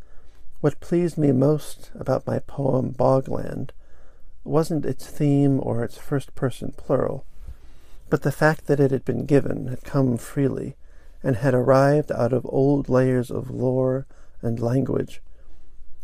What 0.61 0.81
pleased 0.81 1.17
me 1.17 1.31
most 1.31 1.91
about 1.95 2.27
my 2.27 2.39
poem 2.41 2.93
Bogland 2.93 3.71
wasn't 4.43 4.85
its 4.85 5.07
theme 5.07 5.61
or 5.63 5.85
its 5.85 5.99
first 5.99 6.35
person 6.35 6.73
plural, 6.77 7.25
but 8.11 8.23
the 8.23 8.33
fact 8.33 8.67
that 8.67 8.81
it 8.81 8.91
had 8.91 9.05
been 9.05 9.25
given, 9.25 9.69
had 9.69 9.85
come 9.85 10.17
freely, 10.17 10.77
and 11.23 11.37
had 11.37 11.55
arrived 11.55 12.13
out 12.13 12.33
of 12.33 12.47
old 12.47 12.89
layers 12.89 13.31
of 13.31 13.51
lore 13.51 14.07
and 14.43 14.61
language, 14.61 15.23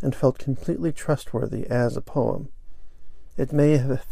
and 0.01 0.15
felt 0.15 0.39
completely 0.39 0.93
trustworthy 0.93 1.67
as 1.69 1.97
a 1.97 2.01
poem. 2.01 2.49
It 3.37 3.53
may 3.53 3.77
have 3.77 4.05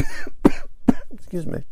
excuse 1.12 1.46
me. 1.46 1.64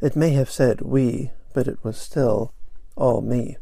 It 0.00 0.16
may 0.16 0.30
have 0.30 0.50
said 0.50 0.80
we, 0.80 1.30
but 1.52 1.68
it 1.68 1.78
was 1.82 1.98
still 1.98 2.54
all 2.96 3.20
me. 3.20 3.56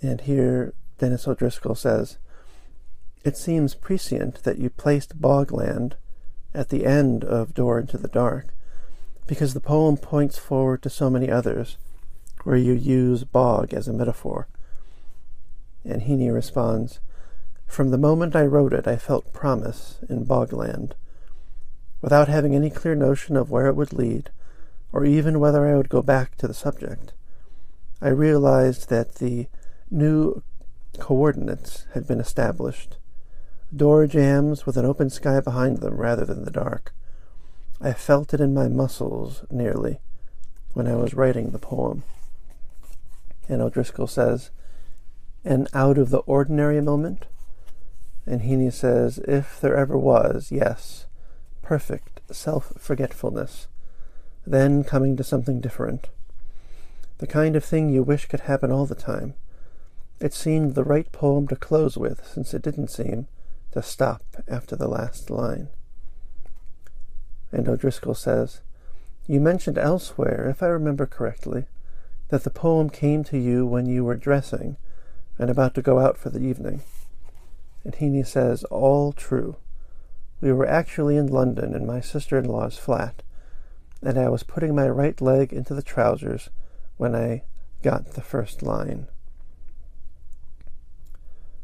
And 0.00 0.22
here 0.22 0.74
Denis 0.98 1.28
O'Driscoll 1.28 1.74
says, 1.74 2.18
It 3.24 3.36
seems 3.36 3.74
prescient 3.74 4.42
that 4.44 4.58
you 4.58 4.70
placed 4.70 5.20
Bogland 5.20 5.94
at 6.54 6.68
the 6.68 6.86
end 6.86 7.24
of 7.24 7.54
Door 7.54 7.80
into 7.80 7.98
the 7.98 8.08
Dark, 8.08 8.54
because 9.26 9.54
the 9.54 9.60
poem 9.60 9.96
points 9.96 10.38
forward 10.38 10.82
to 10.82 10.90
so 10.90 11.08
many 11.08 11.30
others 11.30 11.76
where 12.44 12.56
you 12.56 12.72
use 12.72 13.24
bog 13.24 13.72
as 13.72 13.88
a 13.88 13.92
metaphor. 13.92 14.48
And 15.84 16.02
Heaney 16.02 16.32
responds, 16.32 17.00
From 17.66 17.90
the 17.90 17.98
moment 17.98 18.36
I 18.36 18.46
wrote 18.46 18.72
it, 18.72 18.86
I 18.86 18.96
felt 18.96 19.32
promise 19.32 19.98
in 20.08 20.26
Bogland. 20.26 20.92
Without 22.02 22.28
having 22.28 22.54
any 22.54 22.68
clear 22.68 22.94
notion 22.94 23.36
of 23.36 23.50
where 23.50 23.68
it 23.68 23.76
would 23.76 23.92
lead, 23.94 24.30
or 24.92 25.06
even 25.06 25.40
whether 25.40 25.66
I 25.66 25.76
would 25.76 25.88
go 25.88 26.02
back 26.02 26.36
to 26.36 26.46
the 26.46 26.52
subject. 26.52 27.14
I 28.02 28.08
realized 28.08 28.90
that 28.90 29.14
the 29.14 29.46
new 29.90 30.42
coordinates 30.98 31.86
had 31.94 32.06
been 32.06 32.20
established. 32.20 32.96
Door 33.74 34.08
jambs 34.08 34.66
with 34.66 34.76
an 34.76 34.84
open 34.84 35.08
sky 35.08 35.40
behind 35.40 35.78
them 35.78 35.94
rather 35.94 36.26
than 36.26 36.44
the 36.44 36.50
dark. 36.50 36.92
I 37.80 37.92
felt 37.92 38.34
it 38.34 38.40
in 38.40 38.52
my 38.52 38.68
muscles, 38.68 39.44
nearly, 39.50 40.00
when 40.74 40.86
I 40.86 40.96
was 40.96 41.14
writing 41.14 41.50
the 41.50 41.58
poem. 41.58 42.02
And 43.48 43.62
O'Driscoll 43.62 44.06
says, 44.06 44.50
an 45.44 45.66
out 45.72 45.98
of 45.98 46.10
the 46.10 46.18
ordinary 46.18 46.80
moment? 46.80 47.26
And 48.26 48.42
Heaney 48.42 48.72
says, 48.72 49.18
if 49.26 49.60
there 49.60 49.76
ever 49.76 49.98
was, 49.98 50.52
yes, 50.52 51.06
perfect 51.72 52.20
self 52.30 52.74
forgetfulness, 52.76 53.66
then 54.46 54.84
coming 54.84 55.16
to 55.16 55.24
something 55.24 55.58
different. 55.58 56.10
The 57.16 57.26
kind 57.26 57.56
of 57.56 57.64
thing 57.64 57.88
you 57.88 58.02
wish 58.02 58.26
could 58.26 58.40
happen 58.40 58.70
all 58.70 58.84
the 58.84 58.94
time. 58.94 59.32
It 60.20 60.34
seemed 60.34 60.74
the 60.74 60.84
right 60.84 61.10
poem 61.12 61.48
to 61.48 61.56
close 61.56 61.96
with, 61.96 62.26
since 62.26 62.52
it 62.52 62.60
didn't 62.60 62.88
seem 62.90 63.26
to 63.70 63.82
stop 63.82 64.22
after 64.46 64.76
the 64.76 64.86
last 64.86 65.30
line. 65.30 65.68
And 67.50 67.66
O'Driscoll 67.66 68.16
says, 68.16 68.60
You 69.26 69.40
mentioned 69.40 69.78
elsewhere, 69.78 70.50
if 70.50 70.62
I 70.62 70.66
remember 70.66 71.06
correctly, 71.06 71.64
that 72.28 72.44
the 72.44 72.50
poem 72.50 72.90
came 72.90 73.24
to 73.24 73.38
you 73.38 73.64
when 73.64 73.86
you 73.86 74.04
were 74.04 74.16
dressing 74.16 74.76
and 75.38 75.48
about 75.48 75.74
to 75.76 75.80
go 75.80 76.00
out 76.00 76.18
for 76.18 76.28
the 76.28 76.46
evening. 76.46 76.82
And 77.82 77.94
Heaney 77.94 78.26
says, 78.26 78.62
All 78.64 79.14
true. 79.14 79.56
We 80.42 80.52
were 80.52 80.66
actually 80.66 81.16
in 81.16 81.28
London 81.28 81.72
in 81.72 81.86
my 81.86 82.00
sister 82.00 82.36
in 82.36 82.46
law's 82.46 82.76
flat, 82.76 83.22
and 84.02 84.18
I 84.18 84.28
was 84.28 84.42
putting 84.42 84.74
my 84.74 84.88
right 84.88 85.18
leg 85.20 85.52
into 85.52 85.72
the 85.72 85.84
trousers 85.84 86.50
when 86.96 87.14
I 87.14 87.44
got 87.80 88.14
the 88.14 88.22
first 88.22 88.60
line. 88.60 89.06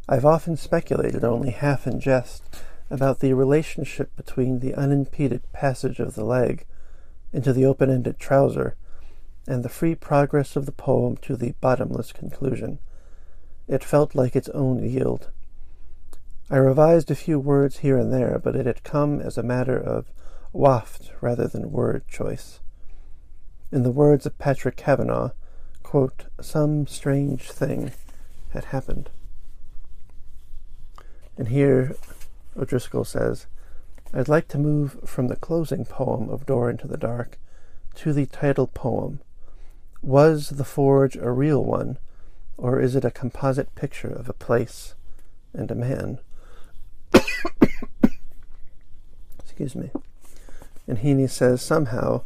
I've 0.09 0.25
often 0.25 0.57
speculated, 0.57 1.25
only 1.25 1.51
half 1.51 1.89
in 1.89 1.99
jest, 1.99 2.45
about 2.89 3.19
the 3.19 3.33
relationship 3.33 4.15
between 4.15 4.61
the 4.61 4.75
unimpeded 4.75 5.43
passage 5.53 5.99
of 5.99 6.15
the 6.15 6.25
leg 6.25 6.65
into 7.33 7.53
the 7.53 7.67
open 7.67 7.91
ended 7.91 8.21
trouser 8.21 8.77
and 9.49 9.65
the 9.65 9.69
free 9.69 9.97
progress 9.97 10.55
of 10.55 10.67
the 10.67 10.73
poem 10.73 11.17
to 11.17 11.35
the 11.35 11.53
bottomless 11.61 12.13
conclusion. 12.13 12.79
It 13.67 13.83
felt 13.83 14.15
like 14.15 14.37
its 14.37 14.49
own 14.51 14.89
yield. 14.89 15.33
I 16.51 16.57
revised 16.57 17.11
a 17.11 17.15
few 17.15 17.39
words 17.39 17.79
here 17.79 17.99
and 17.99 18.11
there, 18.11 18.41
but 18.43 18.57
it 18.57 18.65
had 18.65 18.83
come 18.83 19.21
as 19.21 19.37
a 19.37 19.43
matter 19.43 19.79
of 19.79 20.11
waft 20.51 21.13
rather 21.21 21.47
than 21.47 21.71
word 21.71 22.09
choice. 22.09 22.61
In 23.71 23.83
the 23.83 23.91
words 23.91 24.25
of 24.25 24.39
Patrick 24.39 24.77
Kavanagh, 24.77 25.33
quote, 25.83 26.25
some 26.41 26.87
strange 26.87 27.51
thing 27.51 27.93
had 28.51 28.67
happened. 28.67 29.11
And 31.37 31.49
here 31.49 31.97
O'Driscoll 32.57 33.05
says, 33.05 33.47
I'd 34.15 34.29
like 34.29 34.49
to 34.49 34.59
move 34.59 35.01
from 35.05 35.29
the 35.29 35.37
closing 35.37 35.85
poem 35.85 36.31
of 36.31 36.47
Door 36.47 36.71
into 36.71 36.89
the 36.89 36.97
Dark 36.97 37.39
to 37.97 38.15
the 38.15 38.25
title 38.25 38.67
poem. 38.67 39.21
Was 40.01 40.49
the 40.49 40.65
forge 40.65 41.15
a 41.17 41.31
real 41.31 41.63
one, 41.63 41.99
or 42.57 42.81
is 42.81 42.97
it 42.97 43.05
a 43.05 43.11
composite 43.11 43.75
picture 43.75 44.09
of 44.09 44.31
a 44.31 44.33
place 44.33 44.95
and 45.53 45.71
a 45.71 45.75
man? 45.75 46.21
Excuse 49.41 49.75
me. 49.75 49.91
And 50.87 50.99
Heaney 50.99 51.29
says 51.29 51.61
somehow 51.61 52.23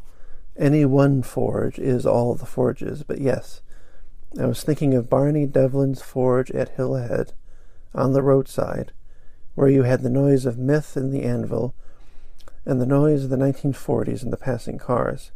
any 0.56 0.84
one 0.84 1.22
forge 1.22 1.78
is 1.78 2.04
all 2.04 2.34
the 2.34 2.46
forges, 2.46 3.02
but 3.02 3.20
yes, 3.20 3.62
I 4.38 4.46
was 4.46 4.62
thinking 4.62 4.94
of 4.94 5.10
Barney 5.10 5.46
Devlin's 5.46 6.02
forge 6.02 6.50
at 6.50 6.76
Hillhead 6.76 7.32
on 7.94 8.12
the 8.12 8.22
roadside, 8.22 8.92
where 9.54 9.68
you 9.68 9.82
had 9.82 10.02
the 10.02 10.10
noise 10.10 10.46
of 10.46 10.58
myth 10.58 10.96
in 10.96 11.10
the 11.10 11.22
anvil 11.22 11.74
and 12.64 12.80
the 12.80 12.86
noise 12.86 13.24
of 13.24 13.30
the 13.30 13.36
1940s 13.36 14.22
in 14.22 14.30
the 14.30 14.36
passing 14.36 14.78
cars. 14.78 15.32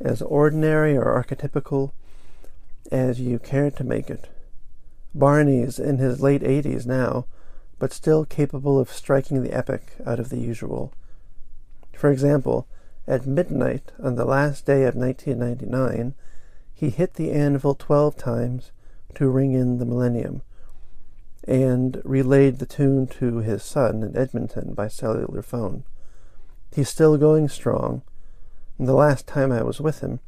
As 0.00 0.22
ordinary 0.22 0.96
or 0.96 1.04
archetypical 1.04 1.92
as 2.90 3.20
you 3.20 3.38
cared 3.38 3.76
to 3.76 3.84
make 3.84 4.10
it. 4.10 4.28
Barney's 5.14 5.78
in 5.78 5.98
his 5.98 6.20
late 6.20 6.42
80s 6.42 6.86
now, 6.86 7.26
but 7.82 7.92
still 7.92 8.24
capable 8.24 8.78
of 8.78 8.92
striking 8.92 9.42
the 9.42 9.52
epic 9.52 9.94
out 10.06 10.20
of 10.20 10.28
the 10.28 10.38
usual. 10.38 10.92
For 11.96 12.12
example, 12.12 12.68
at 13.08 13.26
midnight 13.26 13.90
on 14.00 14.14
the 14.14 14.24
last 14.24 14.64
day 14.64 14.84
of 14.84 14.94
1999, 14.94 16.14
he 16.72 16.90
hit 16.90 17.14
the 17.14 17.32
anvil 17.32 17.74
12 17.74 18.16
times 18.16 18.70
to 19.16 19.28
ring 19.28 19.50
in 19.52 19.78
the 19.78 19.84
millennium 19.84 20.42
and 21.42 22.00
relayed 22.04 22.60
the 22.60 22.66
tune 22.66 23.08
to 23.08 23.38
his 23.38 23.64
son 23.64 24.04
in 24.04 24.16
Edmonton 24.16 24.74
by 24.74 24.86
cellular 24.86 25.42
phone. 25.42 25.82
He's 26.72 26.88
still 26.88 27.18
going 27.18 27.48
strong. 27.48 28.02
And 28.78 28.86
the 28.86 28.94
last 28.94 29.26
time 29.26 29.50
I 29.50 29.64
was 29.64 29.80
with 29.80 30.02
him, 30.02 30.20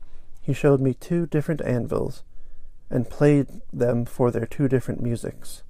he 0.42 0.52
showed 0.52 0.80
me 0.80 0.92
two 0.92 1.26
different 1.26 1.62
anvils 1.62 2.24
and 2.90 3.08
played 3.08 3.46
them 3.72 4.06
for 4.06 4.32
their 4.32 4.44
two 4.44 4.66
different 4.66 5.00
musics. 5.00 5.62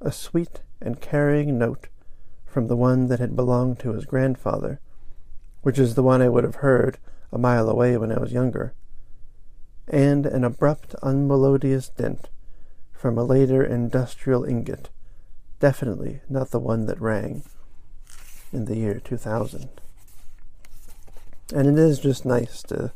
A 0.00 0.12
sweet 0.12 0.60
and 0.80 1.00
carrying 1.00 1.58
note 1.58 1.88
from 2.46 2.68
the 2.68 2.76
one 2.76 3.08
that 3.08 3.18
had 3.18 3.34
belonged 3.34 3.78
to 3.80 3.92
his 3.92 4.06
grandfather, 4.06 4.80
which 5.62 5.78
is 5.78 5.94
the 5.94 6.02
one 6.02 6.22
I 6.22 6.28
would 6.28 6.44
have 6.44 6.56
heard 6.56 6.98
a 7.32 7.38
mile 7.38 7.68
away 7.68 7.96
when 7.96 8.12
I 8.12 8.18
was 8.18 8.32
younger, 8.32 8.74
and 9.88 10.24
an 10.24 10.44
abrupt, 10.44 10.94
unmelodious 11.02 11.88
dent 11.88 12.30
from 12.92 13.18
a 13.18 13.24
later 13.24 13.62
industrial 13.64 14.44
ingot, 14.44 14.90
definitely 15.60 16.20
not 16.28 16.50
the 16.50 16.58
one 16.58 16.86
that 16.86 17.00
rang 17.00 17.42
in 18.52 18.64
the 18.64 18.76
year 18.76 19.00
2000. 19.00 19.68
And 21.54 21.66
it 21.66 21.78
is 21.78 21.98
just 21.98 22.24
nice 22.24 22.62
to 22.64 22.92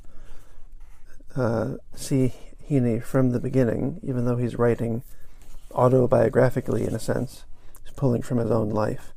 uh, 1.36 1.74
see 1.94 2.34
Heaney 2.68 3.02
from 3.02 3.30
the 3.30 3.40
beginning, 3.40 4.00
even 4.02 4.24
though 4.24 4.36
he's 4.36 4.58
writing 4.58 5.02
autobiographically 5.72 6.86
in 6.86 6.94
a 6.94 6.98
sense, 6.98 7.44
he's 7.84 7.92
pulling 7.94 8.22
from 8.22 8.38
his 8.38 8.50
own 8.50 8.70
life, 8.70 9.12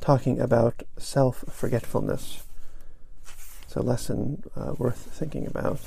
talking 0.00 0.40
about 0.40 0.82
self 0.96 1.44
forgetfulness. 1.50 2.44
It's 3.62 3.76
a 3.76 3.82
lesson 3.82 4.42
uh, 4.56 4.74
worth 4.76 4.98
thinking 5.12 5.46
about. 5.46 5.80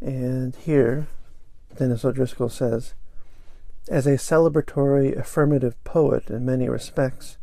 And 0.00 0.56
here, 0.56 1.06
Denis 1.76 2.04
O'Driscoll 2.04 2.48
says, 2.48 2.94
as 3.88 4.06
a 4.06 4.16
celebratory 4.16 5.16
affirmative 5.16 5.82
poet 5.84 6.28
in 6.28 6.44
many 6.44 6.68
respects, 6.68 7.38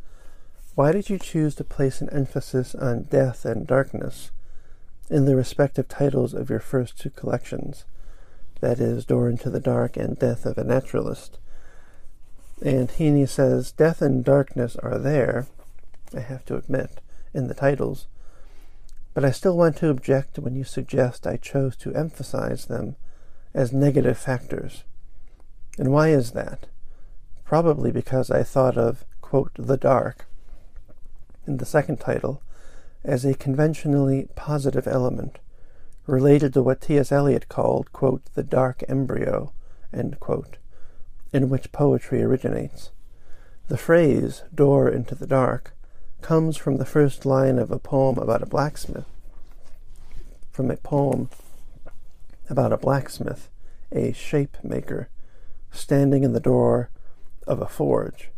why 0.75 0.91
did 0.91 1.09
you 1.09 1.17
choose 1.17 1.55
to 1.55 1.63
place 1.63 2.01
an 2.01 2.09
emphasis 2.09 2.75
on 2.75 3.03
death 3.03 3.45
and 3.45 3.67
darkness 3.67 4.31
in 5.09 5.25
the 5.25 5.35
respective 5.35 5.87
titles 5.87 6.33
of 6.33 6.49
your 6.49 6.59
first 6.59 6.99
two 6.99 7.09
collections? 7.09 7.85
That 8.61 8.79
is, 8.79 9.05
Door 9.05 9.29
into 9.29 9.49
the 9.49 9.59
Dark 9.59 9.97
and 9.97 10.17
Death 10.17 10.45
of 10.45 10.57
a 10.57 10.63
Naturalist. 10.63 11.39
And 12.61 12.89
Heaney 12.89 13.27
says, 13.27 13.71
Death 13.71 14.01
and 14.01 14.23
darkness 14.23 14.75
are 14.77 14.97
there, 14.97 15.47
I 16.15 16.19
have 16.19 16.45
to 16.45 16.57
admit, 16.57 17.01
in 17.33 17.47
the 17.47 17.53
titles, 17.53 18.07
but 19.13 19.23
I 19.23 19.31
still 19.31 19.57
want 19.57 19.77
to 19.77 19.89
object 19.89 20.39
when 20.39 20.55
you 20.55 20.63
suggest 20.63 21.25
I 21.25 21.37
chose 21.37 21.75
to 21.77 21.93
emphasize 21.95 22.65
them 22.65 22.95
as 23.53 23.73
negative 23.73 24.17
factors. 24.17 24.83
And 25.77 25.91
why 25.91 26.09
is 26.09 26.31
that? 26.31 26.67
Probably 27.45 27.91
because 27.91 28.29
I 28.29 28.43
thought 28.43 28.77
of, 28.77 29.05
quote, 29.21 29.51
the 29.55 29.77
dark 29.77 30.25
in 31.47 31.57
the 31.57 31.65
second 31.65 31.99
title 31.99 32.43
as 33.03 33.25
a 33.25 33.33
conventionally 33.33 34.27
positive 34.35 34.87
element 34.87 35.39
related 36.05 36.53
to 36.53 36.63
what 36.63 36.81
T.S. 36.81 37.11
Eliot 37.11 37.47
called, 37.49 37.91
quote, 37.93 38.23
the 38.33 38.43
dark 38.43 38.83
embryo, 38.87 39.53
quote, 40.19 40.57
in 41.31 41.49
which 41.49 41.71
poetry 41.71 42.21
originates. 42.23 42.91
The 43.67 43.77
phrase, 43.77 44.43
door 44.53 44.89
into 44.89 45.13
the 45.13 45.27
dark, 45.27 45.75
comes 46.21 46.57
from 46.57 46.77
the 46.77 46.85
first 46.85 47.25
line 47.25 47.59
of 47.59 47.71
a 47.71 47.79
poem 47.79 48.17
about 48.17 48.41
a 48.41 48.47
blacksmith. 48.47 49.05
From 50.51 50.71
a 50.71 50.77
poem 50.77 51.29
about 52.49 52.73
a 52.73 52.77
blacksmith, 52.77 53.49
a 53.91 54.11
shape 54.11 54.57
maker, 54.63 55.09
standing 55.71 56.23
in 56.23 56.33
the 56.33 56.39
door 56.39 56.89
of 57.45 57.61
a 57.61 57.67
forge. 57.67 58.31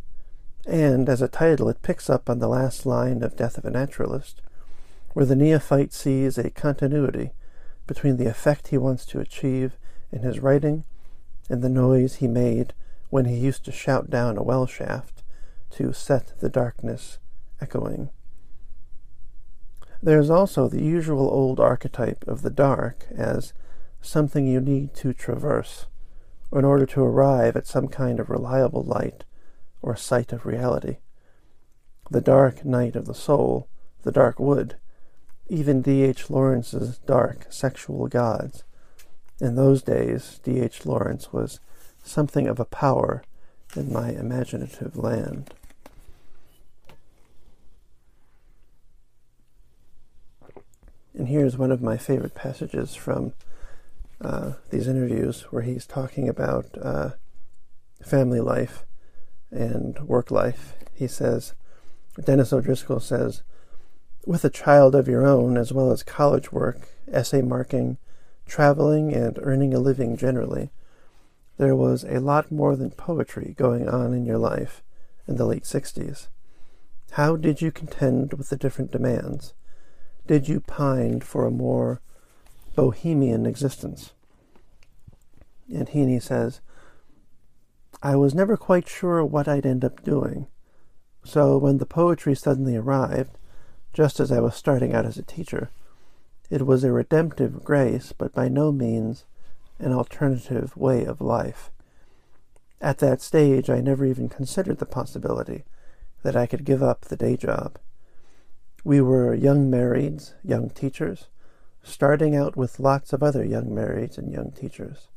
And 0.66 1.08
as 1.08 1.22
a 1.22 1.28
title, 1.28 1.68
it 1.68 1.82
picks 1.82 2.08
up 2.10 2.28
on 2.28 2.38
the 2.38 2.48
last 2.48 2.86
line 2.86 3.22
of 3.22 3.36
Death 3.36 3.58
of 3.58 3.64
a 3.64 3.70
Naturalist, 3.70 4.42
where 5.12 5.26
the 5.26 5.36
neophyte 5.36 5.92
sees 5.92 6.38
a 6.38 6.50
continuity 6.50 7.32
between 7.86 8.16
the 8.16 8.26
effect 8.26 8.68
he 8.68 8.78
wants 8.78 9.04
to 9.06 9.20
achieve 9.20 9.76
in 10.10 10.22
his 10.22 10.40
writing 10.40 10.84
and 11.48 11.62
the 11.62 11.68
noise 11.68 12.16
he 12.16 12.28
made 12.28 12.72
when 13.10 13.26
he 13.26 13.36
used 13.36 13.64
to 13.64 13.72
shout 13.72 14.08
down 14.08 14.38
a 14.38 14.42
well 14.42 14.66
shaft 14.66 15.22
to 15.70 15.92
set 15.92 16.32
the 16.40 16.48
darkness 16.48 17.18
echoing. 17.60 18.10
There 20.02 20.18
is 20.18 20.30
also 20.30 20.68
the 20.68 20.82
usual 20.82 21.28
old 21.28 21.60
archetype 21.60 22.24
of 22.26 22.42
the 22.42 22.50
dark 22.50 23.06
as 23.14 23.52
something 24.00 24.46
you 24.46 24.60
need 24.60 24.94
to 24.94 25.12
traverse 25.12 25.86
in 26.52 26.64
order 26.64 26.86
to 26.86 27.02
arrive 27.02 27.56
at 27.56 27.66
some 27.66 27.88
kind 27.88 28.18
of 28.18 28.28
reliable 28.28 28.82
light 28.82 29.24
or 29.80 29.94
sight 29.96 30.32
of 30.32 30.44
reality. 30.44 30.98
The 32.10 32.20
dark 32.20 32.64
night 32.64 32.96
of 32.96 33.06
the 33.06 33.14
soul, 33.14 33.68
the 34.02 34.12
dark 34.12 34.40
wood, 34.40 34.76
even 35.48 35.82
D.H. 35.82 36.30
Lawrence's 36.30 36.98
dark 36.98 37.46
sexual 37.50 38.06
gods. 38.08 38.64
In 39.40 39.56
those 39.56 39.82
days, 39.82 40.40
D.H. 40.44 40.86
Lawrence 40.86 41.32
was 41.32 41.60
something 42.02 42.46
of 42.46 42.60
a 42.60 42.64
power 42.64 43.22
in 43.76 43.92
my 43.92 44.10
imaginative 44.10 44.96
land. 44.96 45.54
And 51.14 51.28
here's 51.28 51.58
one 51.58 51.70
of 51.70 51.82
my 51.82 51.96
favorite 51.96 52.34
passages 52.34 52.94
from 52.94 53.34
uh, 54.20 54.52
these 54.70 54.88
interviews 54.88 55.42
where 55.50 55.62
he's 55.62 55.86
talking 55.86 56.28
about 56.28 56.66
uh, 56.80 57.10
family 58.02 58.40
life 58.40 58.84
and 59.50 59.98
work 60.00 60.30
life. 60.30 60.74
He 60.94 61.06
says, 61.06 61.54
Denis 62.24 62.52
O'Driscoll 62.52 63.00
says, 63.00 63.42
with 64.24 64.44
a 64.44 64.50
child 64.50 64.94
of 64.94 65.08
your 65.08 65.26
own, 65.26 65.56
as 65.56 65.72
well 65.72 65.90
as 65.90 66.02
college 66.02 66.52
work, 66.52 66.80
essay 67.10 67.42
marking, 67.42 67.98
traveling, 68.46 69.12
and 69.12 69.38
earning 69.42 69.74
a 69.74 69.78
living 69.78 70.16
generally, 70.16 70.70
there 71.58 71.76
was 71.76 72.04
a 72.04 72.20
lot 72.20 72.50
more 72.50 72.76
than 72.76 72.90
poetry 72.90 73.54
going 73.56 73.88
on 73.88 74.14
in 74.14 74.24
your 74.24 74.38
life 74.38 74.82
in 75.26 75.36
the 75.36 75.46
late 75.46 75.64
60s. 75.64 76.28
How 77.12 77.36
did 77.36 77.60
you 77.60 77.70
contend 77.70 78.32
with 78.34 78.48
the 78.48 78.56
different 78.56 78.90
demands? 78.90 79.54
Did 80.26 80.48
you 80.48 80.60
pine 80.60 81.20
for 81.20 81.44
a 81.44 81.50
more 81.50 82.00
bohemian 82.74 83.44
existence? 83.44 84.12
And 85.68 85.88
Heaney 85.88 86.22
says, 86.22 86.60
I 88.02 88.16
was 88.16 88.34
never 88.34 88.56
quite 88.56 88.88
sure 88.88 89.24
what 89.24 89.46
I'd 89.46 89.66
end 89.66 89.84
up 89.84 90.02
doing. 90.02 90.46
So 91.24 91.56
when 91.58 91.78
the 91.78 91.86
poetry 91.86 92.34
suddenly 92.34 92.76
arrived, 92.76 93.36
just 93.92 94.20
as 94.20 94.32
I 94.32 94.40
was 94.40 94.54
starting 94.54 94.94
out 94.94 95.06
as 95.06 95.18
a 95.18 95.22
teacher, 95.22 95.70
it 96.50 96.66
was 96.66 96.84
a 96.84 96.92
redemptive 96.92 97.64
grace, 97.64 98.12
but 98.16 98.32
by 98.32 98.48
no 98.48 98.72
means 98.72 99.24
an 99.78 99.92
alternative 99.92 100.76
way 100.76 101.04
of 101.04 101.20
life. 101.20 101.70
At 102.80 102.98
that 102.98 103.20
stage, 103.20 103.70
I 103.70 103.80
never 103.80 104.04
even 104.04 104.28
considered 104.28 104.78
the 104.78 104.86
possibility 104.86 105.64
that 106.22 106.36
I 106.36 106.46
could 106.46 106.64
give 106.64 106.82
up 106.82 107.02
the 107.02 107.16
day 107.16 107.36
job. 107.36 107.78
We 108.84 109.00
were 109.00 109.34
young 109.34 109.70
marrieds, 109.70 110.32
young 110.42 110.70
teachers, 110.70 111.28
starting 111.82 112.34
out 112.34 112.56
with 112.56 112.80
lots 112.80 113.12
of 113.12 113.22
other 113.22 113.44
young 113.44 113.66
marrieds 113.66 114.18
and 114.18 114.32
young 114.32 114.52
teachers. 114.52 115.08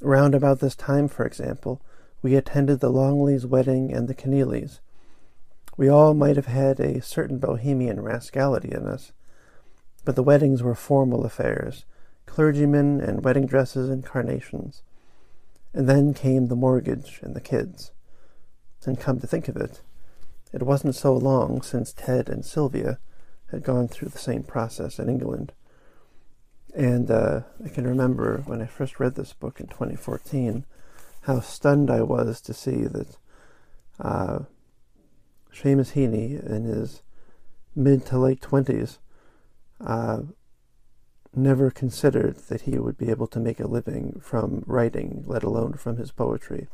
Round 0.00 0.34
about 0.34 0.60
this 0.60 0.74
time, 0.74 1.08
for 1.08 1.26
example, 1.26 1.82
we 2.22 2.34
attended 2.34 2.80
the 2.80 2.90
Longleys' 2.90 3.46
wedding 3.46 3.92
and 3.92 4.08
the 4.08 4.14
Keneallys. 4.14 4.80
We 5.76 5.88
all 5.88 6.14
might 6.14 6.36
have 6.36 6.46
had 6.46 6.78
a 6.78 7.02
certain 7.02 7.38
bohemian 7.38 8.00
rascality 8.00 8.70
in 8.70 8.86
us, 8.86 9.12
but 10.04 10.16
the 10.16 10.22
weddings 10.22 10.62
were 10.62 10.74
formal 10.74 11.24
affairs, 11.24 11.84
clergymen 12.26 13.00
and 13.00 13.24
wedding 13.24 13.46
dresses 13.46 13.88
and 13.88 14.04
carnations. 14.04 14.82
And 15.72 15.88
then 15.88 16.14
came 16.14 16.46
the 16.46 16.56
mortgage 16.56 17.18
and 17.22 17.34
the 17.34 17.40
kids. 17.40 17.90
And 18.86 19.00
come 19.00 19.18
to 19.20 19.26
think 19.26 19.48
of 19.48 19.56
it, 19.56 19.80
it 20.52 20.62
wasn't 20.62 20.94
so 20.94 21.14
long 21.16 21.62
since 21.62 21.92
Ted 21.92 22.28
and 22.28 22.44
Sylvia 22.44 22.98
had 23.50 23.62
gone 23.62 23.88
through 23.88 24.10
the 24.10 24.18
same 24.18 24.42
process 24.42 24.98
in 24.98 25.08
England. 25.08 25.52
And 26.74 27.10
uh, 27.10 27.40
I 27.64 27.68
can 27.70 27.86
remember 27.86 28.42
when 28.46 28.60
I 28.60 28.66
first 28.66 29.00
read 29.00 29.14
this 29.14 29.32
book 29.32 29.58
in 29.58 29.66
2014 29.68 30.64
how 31.22 31.40
stunned 31.40 31.90
I 31.90 32.02
was 32.02 32.40
to 32.42 32.52
see 32.52 32.84
that 32.84 33.16
uh, 33.98 34.40
Seamus 35.54 35.92
Heaney, 35.92 36.44
in 36.44 36.64
his 36.64 37.02
mid 37.76 38.04
to 38.06 38.18
late 38.18 38.40
20s, 38.40 38.98
uh, 39.80 40.22
never 41.34 41.70
considered 41.70 42.36
that 42.48 42.62
he 42.62 42.78
would 42.78 42.98
be 42.98 43.10
able 43.10 43.26
to 43.28 43.40
make 43.40 43.60
a 43.60 43.66
living 43.66 44.20
from 44.20 44.62
writing, 44.66 45.24
let 45.26 45.42
alone 45.42 45.74
from 45.74 45.96
his 45.96 46.10
poetry. 46.10 46.68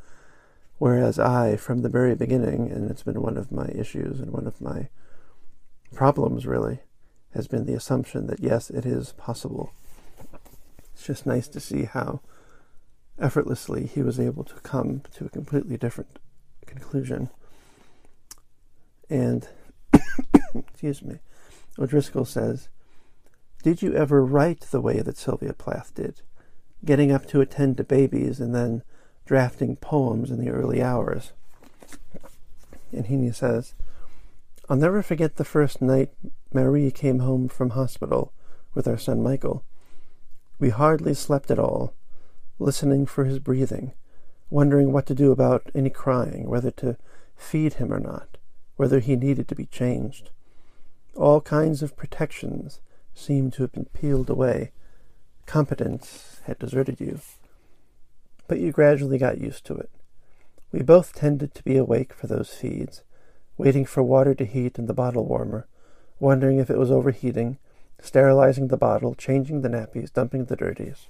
Whereas 0.79 1.19
I, 1.19 1.57
from 1.57 1.83
the 1.83 1.89
very 1.89 2.15
beginning, 2.15 2.71
and 2.71 2.91
it's 2.91 3.03
been 3.03 3.21
one 3.21 3.37
of 3.37 3.53
my 3.53 3.67
issues 3.67 4.19
and 4.19 4.33
one 4.33 4.47
of 4.47 4.61
my 4.61 4.89
problems 5.95 6.47
really, 6.47 6.81
has 7.35 7.47
been 7.47 7.67
the 7.67 7.75
assumption 7.75 8.27
that 8.27 8.41
yes, 8.41 8.71
it 8.71 8.87
is 8.87 9.13
possible. 9.13 9.73
It's 10.95 11.05
just 11.05 11.27
nice 11.27 11.49
to 11.49 11.61
see 11.61 11.85
how 11.85 12.21
effortlessly 13.19 13.87
he 13.87 14.03
was 14.03 14.19
able 14.19 14.45
to 14.45 14.55
come 14.63 15.03
to 15.15 15.27
a 15.27 15.31
completely 15.31 15.77
different 15.77 16.19
conclusion. 16.67 17.29
And, 19.11 19.49
excuse 20.55 21.03
me, 21.03 21.19
O'Driscoll 21.79 22.25
says, 22.25 22.69
did 23.63 23.83
you 23.83 23.95
ever 23.95 24.25
write 24.25 24.61
the 24.71 24.81
way 24.81 25.01
that 25.01 25.19
Sylvia 25.19 25.53
Plath 25.53 25.95
did, 25.95 26.23
getting 26.83 27.13
up 27.13 27.27
to 27.27 27.43
attend 27.43 27.77
to 27.77 27.85
babies 27.85 28.41
and 28.41 28.55
then 28.55 28.83
drafting 29.27 29.77
poems 29.77 30.31
in 30.31 30.41
the 30.41 30.51
early 30.51 30.83
hours? 30.83 31.33
And 32.93 33.07
Heaney 33.07 33.35
says, 33.35 33.75
I'll 34.69 34.77
never 34.77 35.03
forget 35.03 35.37
the 35.37 35.45
first 35.45 35.83
night 35.83 36.11
Marie 36.55 36.91
came 36.91 37.19
home 37.19 37.49
from 37.49 37.71
hospital 37.71 38.33
with 38.73 38.89
our 38.89 38.99
son 38.99 39.23
Michael. 39.23 39.65
We 40.59 40.71
hardly 40.71 41.13
slept 41.13 41.51
at 41.51 41.59
all, 41.59 41.95
listening 42.59 43.05
for 43.05 43.25
his 43.25 43.41
breathing, 43.41 43.93
wondering 44.49 44.93
what 44.93 45.07
to 45.07 45.15
do 45.15 45.33
about 45.33 45.71
any 45.75 45.91
crying, 45.91 46.49
whether 46.49 46.71
to 46.73 46.97
feed 47.37 47.75
him 47.75 47.93
or 47.93 48.01
not, 48.01 48.39
whether 48.81 49.01
he 49.01 49.15
needed 49.15 49.47
to 49.47 49.55
be 49.55 49.67
changed. 49.67 50.31
All 51.15 51.43
kinds 51.43 51.83
of 51.83 51.99
protections 51.99 52.81
seemed 53.13 53.53
to 53.53 53.63
have 53.63 53.73
been 53.73 53.85
peeled 53.85 54.31
away. 54.31 54.73
Competence 55.45 56.41
had 56.47 56.59
deserted 56.59 56.99
you. 56.99 57.21
But 58.49 58.59
you 58.59 58.73
gradually 58.73 59.19
got 59.19 59.37
used 59.37 59.67
to 59.67 59.75
it. 59.75 59.91
We 60.73 60.81
both 60.81 61.13
tended 61.13 61.55
to 61.57 61.63
be 61.63 61.77
awake 61.77 62.15
for 62.15 62.27
those 62.27 62.55
feeds, 62.55 63.03
waiting 63.59 63.85
for 63.85 64.03
water 64.03 64.35
to 64.35 64.47
heat 64.47 64.79
in 64.79 64.87
the 64.87 64.95
bottle 64.95 65.27
warmer, 65.27 65.67
wondering 66.19 66.59
if 66.59 66.71
it 66.71 66.79
was 66.79 66.91
overheating, 66.91 67.59
sterilizing 68.01 68.69
the 68.69 68.79
bottle, 68.79 69.15
changing 69.15 69.61
the 69.61 69.69
nappies, 69.69 70.11
dumping 70.11 70.47
the 70.47 70.57
dirties. 70.57 71.09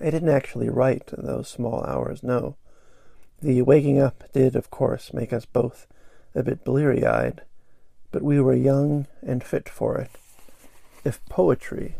I 0.00 0.08
didn't 0.08 0.30
actually 0.30 0.70
write 0.70 1.10
in 1.12 1.26
those 1.26 1.50
small 1.50 1.84
hours, 1.84 2.22
no. 2.22 2.56
The 3.42 3.60
waking 3.60 4.00
up 4.00 4.24
did, 4.32 4.56
of 4.56 4.70
course, 4.70 5.12
make 5.12 5.34
us 5.34 5.44
both 5.44 5.86
a 6.34 6.42
bit 6.42 6.64
bleary 6.64 7.04
eyed, 7.04 7.42
but 8.10 8.22
we 8.22 8.40
were 8.40 8.54
young 8.54 9.06
and 9.22 9.42
fit 9.42 9.68
for 9.68 9.98
it. 9.98 10.10
If 11.04 11.24
poetry 11.26 11.96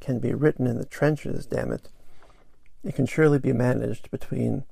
can 0.00 0.18
be 0.18 0.34
written 0.34 0.66
in 0.66 0.78
the 0.78 0.84
trenches, 0.84 1.46
damn 1.46 1.72
it, 1.72 1.88
it 2.84 2.94
can 2.94 3.06
surely 3.06 3.38
be 3.38 3.52
managed 3.52 4.10
between 4.10 4.64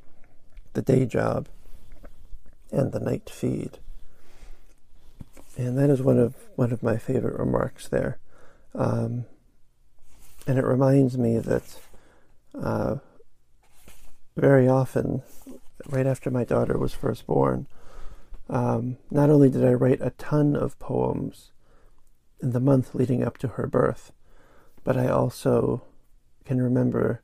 the 0.75 0.83
day 0.83 1.07
job 1.07 1.49
and 2.71 2.93
the 2.93 3.01
night 3.01 3.29
feed. 3.31 3.79
And 5.57 5.79
that 5.79 5.91
is 5.91 6.03
one 6.03 6.19
of 6.19 6.35
one 6.55 6.73
of 6.73 6.83
my 6.83 6.99
favorite 6.99 7.39
remarks 7.39 7.89
there. 7.89 8.19
Um, 8.75 9.25
and 10.47 10.59
it 10.59 10.65
reminds 10.65 11.17
me 11.17 11.39
that 11.39 11.81
uh, 12.55 12.97
very 14.37 14.69
often, 14.69 15.23
right 15.89 16.07
after 16.07 16.31
my 16.31 16.45
daughter 16.45 16.79
was 16.79 16.93
first 16.93 17.27
born, 17.27 17.67
um, 18.49 18.99
not 19.11 19.31
only 19.31 19.51
did 19.51 19.65
I 19.65 19.73
write 19.73 20.01
a 20.01 20.11
ton 20.11 20.55
of 20.57 20.79
poems 20.79 21.53
in 22.41 22.53
the 22.53 22.61
month 22.61 22.95
leading 22.95 23.23
up 23.23 23.39
to 23.39 23.49
her 23.49 23.67
birth. 23.67 24.13
But 24.85 24.97
I 24.97 25.09
also 25.09 25.83
can 26.45 26.63
remember 26.63 27.23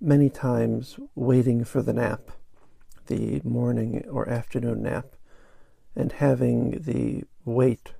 many 0.00 0.30
times 0.30 0.98
waiting 1.14 1.64
for 1.64 1.82
the 1.82 1.92
nap, 1.92 2.30
the 3.06 3.40
morning 3.42 4.04
or 4.08 4.28
afternoon 4.28 4.82
nap, 4.82 5.16
and 5.96 6.12
having 6.12 6.82
the 6.82 7.24
weight 7.44 7.94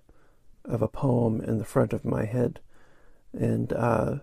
of 0.64 0.80
a 0.82 0.88
poem 0.88 1.40
in 1.40 1.58
the 1.58 1.64
front 1.64 1.92
of 1.92 2.04
my 2.04 2.24
head. 2.24 2.60
And 3.32 3.72
uh, 3.72 4.16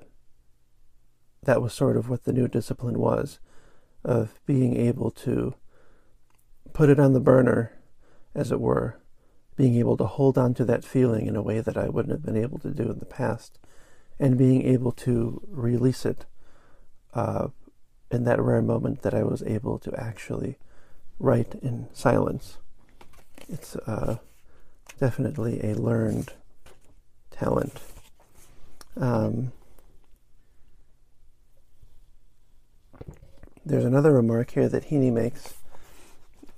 that 1.43 1.61
was 1.61 1.73
sort 1.73 1.97
of 1.97 2.09
what 2.09 2.23
the 2.23 2.33
new 2.33 2.47
discipline 2.47 2.99
was 2.99 3.39
of 4.03 4.39
being 4.45 4.75
able 4.77 5.11
to 5.11 5.55
put 6.73 6.89
it 6.89 6.99
on 6.99 7.13
the 7.13 7.19
burner, 7.19 7.73
as 8.33 8.51
it 8.51 8.59
were, 8.59 8.99
being 9.55 9.75
able 9.75 9.97
to 9.97 10.05
hold 10.05 10.37
on 10.37 10.53
to 10.53 10.65
that 10.65 10.83
feeling 10.83 11.27
in 11.27 11.35
a 11.35 11.41
way 11.41 11.59
that 11.59 11.77
I 11.77 11.89
wouldn't 11.89 12.11
have 12.11 12.25
been 12.25 12.41
able 12.41 12.59
to 12.59 12.71
do 12.71 12.89
in 12.89 12.99
the 12.99 13.05
past, 13.05 13.59
and 14.19 14.37
being 14.37 14.63
able 14.65 14.91
to 14.91 15.41
release 15.47 16.05
it 16.05 16.25
uh, 17.13 17.49
in 18.09 18.23
that 18.23 18.41
rare 18.41 18.61
moment 18.61 19.01
that 19.01 19.13
I 19.13 19.23
was 19.23 19.43
able 19.43 19.79
to 19.79 19.93
actually 19.95 20.57
write 21.19 21.55
in 21.61 21.87
silence. 21.93 22.57
It's 23.49 23.75
uh, 23.75 24.17
definitely 24.99 25.59
a 25.63 25.75
learned 25.75 26.33
talent. 27.31 27.81
Um, 28.95 29.51
there's 33.65 33.85
another 33.85 34.11
remark 34.11 34.51
here 34.51 34.69
that 34.69 34.89
Heaney 34.89 35.11
makes. 35.11 35.53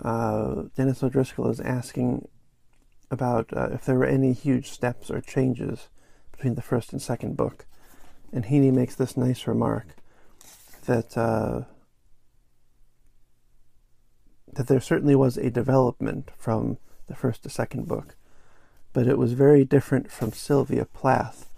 Uh, 0.03 0.63
Denis 0.75 1.01
O'Driscoll 1.01 1.49
is 1.49 1.61
asking 1.61 2.27
about 3.09 3.55
uh, 3.55 3.69
if 3.71 3.85
there 3.85 3.97
were 3.97 4.05
any 4.05 4.33
huge 4.33 4.69
steps 4.69 5.09
or 5.09 5.21
changes 5.21 5.87
between 6.31 6.55
the 6.55 6.61
first 6.61 6.91
and 6.91 7.01
second 7.01 7.37
book. 7.37 7.65
And 8.33 8.45
Heaney 8.45 8.73
makes 8.73 8.95
this 8.95 9.15
nice 9.15 9.47
remark 9.47 9.95
that 10.85 11.17
uh, 11.17 11.61
that 14.51 14.67
there 14.67 14.81
certainly 14.81 15.15
was 15.15 15.37
a 15.37 15.49
development 15.49 16.31
from 16.37 16.77
the 17.07 17.15
first 17.15 17.43
to 17.43 17.49
second 17.49 17.87
book, 17.87 18.15
but 18.91 19.07
it 19.07 19.17
was 19.17 19.33
very 19.33 19.63
different 19.63 20.11
from 20.11 20.31
Sylvia 20.31 20.85
Plath, 20.85 21.49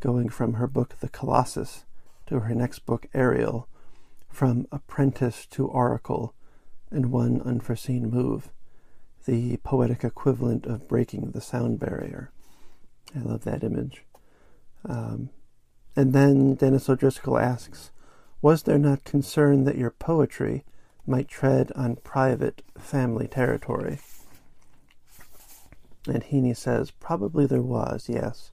going 0.00 0.28
from 0.28 0.54
her 0.54 0.66
book 0.66 0.96
The 1.00 1.08
Colossus 1.08 1.84
to 2.26 2.40
her 2.40 2.54
next 2.54 2.80
book 2.80 3.06
Ariel, 3.14 3.68
from 4.28 4.66
apprentice 4.70 5.46
to 5.46 5.66
oracle 5.66 6.34
in 6.94 7.10
one 7.10 7.42
unforeseen 7.42 8.10
move, 8.10 8.50
the 9.26 9.56
poetic 9.58 10.04
equivalent 10.04 10.66
of 10.66 10.88
breaking 10.88 11.30
the 11.30 11.40
sound 11.40 11.78
barrier. 11.78 12.30
I 13.14 13.20
love 13.20 13.44
that 13.44 13.64
image. 13.64 14.04
Um, 14.86 15.30
and 15.96 16.12
then 16.12 16.54
Denis 16.54 16.88
O'Driscoll 16.88 17.38
asks, 17.38 17.90
Was 18.42 18.62
there 18.62 18.78
not 18.78 19.04
concern 19.04 19.64
that 19.64 19.78
your 19.78 19.90
poetry 19.90 20.64
might 21.06 21.28
tread 21.28 21.72
on 21.74 21.96
private 21.96 22.62
family 22.78 23.28
territory? 23.28 24.00
And 26.06 26.22
Heaney 26.24 26.56
says, 26.56 26.90
Probably 26.90 27.46
there 27.46 27.62
was, 27.62 28.08
yes. 28.08 28.50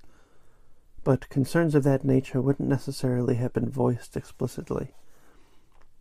But 1.04 1.30
concerns 1.30 1.76
of 1.76 1.84
that 1.84 2.06
nature 2.06 2.42
wouldn't 2.42 2.70
necessarily 2.70 3.36
have 3.36 3.54
been 3.54 3.70
voiced 3.70 4.16
explicitly. 4.16 4.94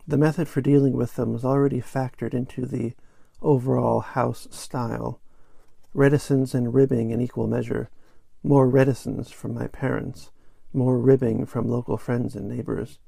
The 0.07 0.17
method 0.17 0.47
for 0.47 0.61
dealing 0.61 0.93
with 0.93 1.15
them 1.15 1.31
was 1.31 1.45
already 1.45 1.81
factored 1.81 2.33
into 2.33 2.65
the 2.65 2.93
overall 3.41 3.99
house 3.99 4.47
style. 4.51 5.19
Reticence 5.93 6.53
and 6.53 6.73
ribbing 6.73 7.11
in 7.11 7.21
equal 7.21 7.47
measure, 7.47 7.89
more 8.43 8.67
reticence 8.67 9.29
from 9.29 9.53
my 9.53 9.67
parents, 9.67 10.31
more 10.73 10.97
ribbing 10.97 11.45
from 11.45 11.67
local 11.67 11.97
friends 11.97 12.35
and 12.35 12.47
neighbors. 12.47 12.99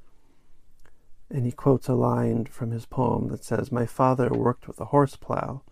And 1.29 1.45
he 1.45 1.51
quotes 1.51 1.87
a 1.87 1.95
line 1.95 2.45
from 2.45 2.71
his 2.71 2.85
poem 2.85 3.29
that 3.29 3.43
says, 3.43 3.71
My 3.71 3.85
father 3.85 4.29
worked 4.29 4.67
with 4.67 4.79
a 4.79 4.85
horse 4.85 5.15
plow. 5.15 5.63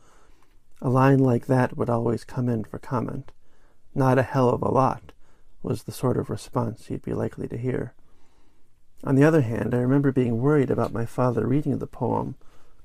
A 0.81 0.89
line 0.89 1.19
like 1.19 1.45
that 1.45 1.77
would 1.77 1.89
always 1.89 2.23
come 2.23 2.49
in 2.49 2.63
for 2.63 2.79
comment. 2.79 3.31
Not 3.93 4.17
a 4.17 4.23
hell 4.23 4.49
of 4.49 4.61
a 4.61 4.69
lot 4.69 5.11
was 5.61 5.83
the 5.83 5.91
sort 5.91 6.17
of 6.17 6.29
response 6.29 6.89
you'd 6.89 7.03
be 7.03 7.13
likely 7.13 7.47
to 7.47 7.57
hear. 7.57 7.93
On 9.03 9.15
the 9.15 9.23
other 9.23 9.41
hand, 9.41 9.73
I 9.73 9.79
remember 9.79 10.11
being 10.11 10.41
worried 10.41 10.69
about 10.69 10.93
my 10.93 11.05
father 11.05 11.47
reading 11.47 11.79
the 11.79 11.87
poem 11.87 12.35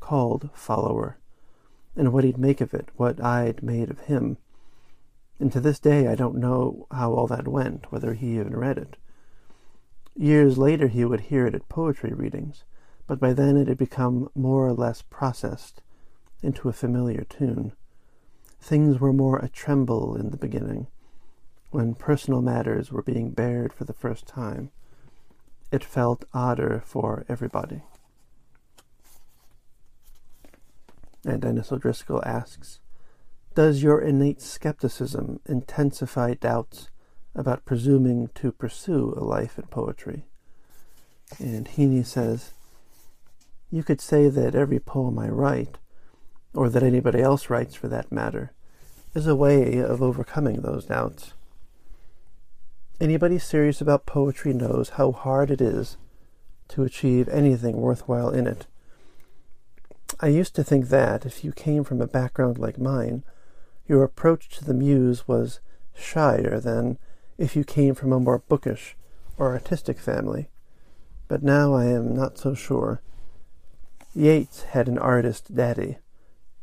called 0.01 0.49
Follower, 0.55 1.19
and 1.95 2.13
what 2.13 2.25
he'd 2.25 2.39
make 2.39 2.61
of 2.61 2.73
it, 2.73 2.89
what 2.97 3.23
I'd 3.23 3.63
made 3.63 3.91
of 3.91 4.01
him. 4.01 4.39
And 5.39 5.53
to 5.53 5.61
this 5.61 5.79
day, 5.79 6.07
I 6.07 6.15
don't 6.15 6.37
know 6.37 6.87
how 6.91 7.13
all 7.13 7.27
that 7.27 7.47
went, 7.47 7.93
whether 7.93 8.15
he 8.15 8.39
even 8.39 8.57
read 8.57 8.79
it. 8.79 8.97
Years 10.15 10.57
later, 10.57 10.89
he 10.89 11.05
would 11.05 11.21
hear 11.21 11.47
it 11.47 11.55
at 11.55 11.69
poetry 11.69 12.15
readings, 12.15 12.65
but 13.07 13.21
by 13.21 13.35
then 13.35 13.59
it 13.59 13.69
had 13.69 13.77
become 13.77 14.31
more 14.35 14.67
or 14.67 14.73
less 14.73 15.03
processed 15.03 15.83
into 16.43 16.71
a 16.71 16.73
familiar 16.73 17.25
tune. 17.25 17.73
Things 18.59 18.99
were 18.99 19.13
more 19.13 19.39
a 19.39 19.51
tremble 19.51 20.17
in 20.17 20.31
the 20.31 20.39
beginning, 20.39 20.87
when 21.71 21.95
personal 21.95 22.41
matters 22.41 22.91
were 22.91 23.03
being 23.03 23.33
bared 23.33 23.75
for 23.75 23.85
the 23.85 23.93
first 23.93 24.27
time. 24.27 24.71
It 25.71 25.85
felt 25.85 26.25
odder 26.33 26.83
for 26.85 27.25
everybody. 27.29 27.83
And 31.25 31.43
Denis 31.43 31.73
O'Driscoll 31.73 32.23
asks, 32.25 32.79
does 33.57 33.83
your 33.83 34.03
innate 34.03 34.43
skepticism 34.43 35.41
intensify 35.47 36.35
doubts 36.35 36.91
about 37.35 37.65
presuming 37.65 38.29
to 38.35 38.53
pursue 38.53 39.15
a 39.17 39.25
life 39.25 39.59
in 39.59 39.65
poetry? 39.69 40.27
And 41.39 41.67
Heaney 41.67 42.05
says, 42.05 42.53
You 43.71 43.83
could 43.83 44.03
say 44.03 44.29
that 44.29 44.55
every 44.55 44.79
poem 44.79 45.19
I 45.19 45.31
write, 45.31 45.79
or 46.53 46.69
that 46.69 46.83
anybody 46.83 47.23
else 47.23 47.49
writes 47.49 47.75
for 47.75 47.89
that 47.89 48.13
matter, 48.13 48.53
is 49.15 49.27
a 49.27 49.35
way 49.35 49.79
of 49.79 50.03
overcoming 50.03 50.61
those 50.61 50.85
doubts. 50.85 51.33
Anybody 52.99 53.39
serious 53.39 53.83
about 53.83 54.07
poetry 54.07 54.55
knows 54.55 54.91
how 54.91 55.13
hard 55.13 55.51
it 55.51 55.61
is 55.61 55.99
to 56.69 56.83
achieve 56.83 57.29
anything 57.29 57.77
worthwhile 57.77 58.31
in 58.31 58.47
it. 58.47 58.67
I 60.19 60.29
used 60.29 60.55
to 60.55 60.65
think 60.65 60.89
that, 60.89 61.27
if 61.27 61.45
you 61.45 61.53
came 61.53 61.85
from 61.85 62.01
a 62.01 62.07
background 62.07 62.59
like 62.59 62.79
mine, 62.79 63.23
your 63.87 64.03
approach 64.03 64.49
to 64.57 64.65
the 64.65 64.73
muse 64.73 65.29
was 65.29 65.61
shyer 65.95 66.59
than 66.59 66.97
if 67.37 67.55
you 67.55 67.65
came 67.65 67.95
from 67.95 68.13
a 68.13 68.21
more 68.21 68.39
bookish 68.39 68.97
or 69.37 69.53
artistic 69.53 69.99
family. 69.99 70.49
But 71.29 71.43
now 71.43 71.75
I 71.75 71.85
am 71.87 72.15
not 72.15 72.39
so 72.39 72.55
sure. 72.55 73.03
Yeats 74.15 74.63
had 74.63 74.89
an 74.89 74.97
artist 74.97 75.55
daddy. 75.55 75.99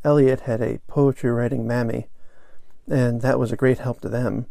Eliot 0.04 0.41
had 0.41 0.63
a 0.63 0.80
poetry 0.88 1.30
writing 1.30 1.67
mammy, 1.67 2.08
and 2.89 3.22
that 3.22 3.38
was 3.38 3.52
a 3.52 3.58
great 3.58 3.78
help 3.78 4.02
to 4.02 4.10
them. 4.10 4.48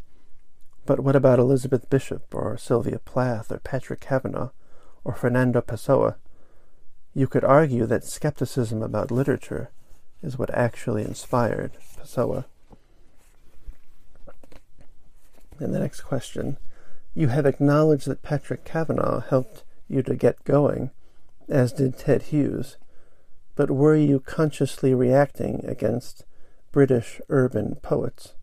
But 0.85 1.01
what 1.01 1.14
about 1.14 1.38
Elizabeth 1.38 1.88
Bishop, 1.88 2.35
or 2.35 2.57
Sylvia 2.57 2.99
Plath, 2.99 3.53
or 3.53 3.59
Patrick 3.59 4.01
Kavanagh, 4.01 4.51
or 5.05 5.14
Fernando 5.14 5.61
Pessoa? 5.61 6.16
You 7.14 7.27
could 7.27 7.45
argue 7.45 7.87
that 7.87 8.05
skepticism 8.05 8.83
about 8.83 9.11
literature 9.11 9.71
is 10.23 10.38
what 10.38 10.53
actually 10.55 11.05
inspired 11.05 11.73
Pessoa. 11.97 12.47
And 15.59 15.75
the 15.75 15.81
next 15.81 16.01
question 16.01 16.57
You 17.14 17.29
have 17.29 17.47
acknowledged 17.47 18.09
that 18.09 18.23
Patrick 18.23 18.64
Kavanagh 18.64 19.25
helped 19.29 19.64
you 19.88 20.03
to 20.03 20.16
get 20.16 20.42
going, 20.45 20.90
as 21.49 21.73
did 21.73 21.99
Ted 21.99 22.23
Hughes, 22.23 22.77
but 23.55 23.71
were 23.71 23.95
you 23.95 24.18
consciously 24.18 24.95
reacting 24.95 25.64
against 25.66 26.25
British 26.73 27.21
urban 27.29 27.77
poets? 27.83 28.35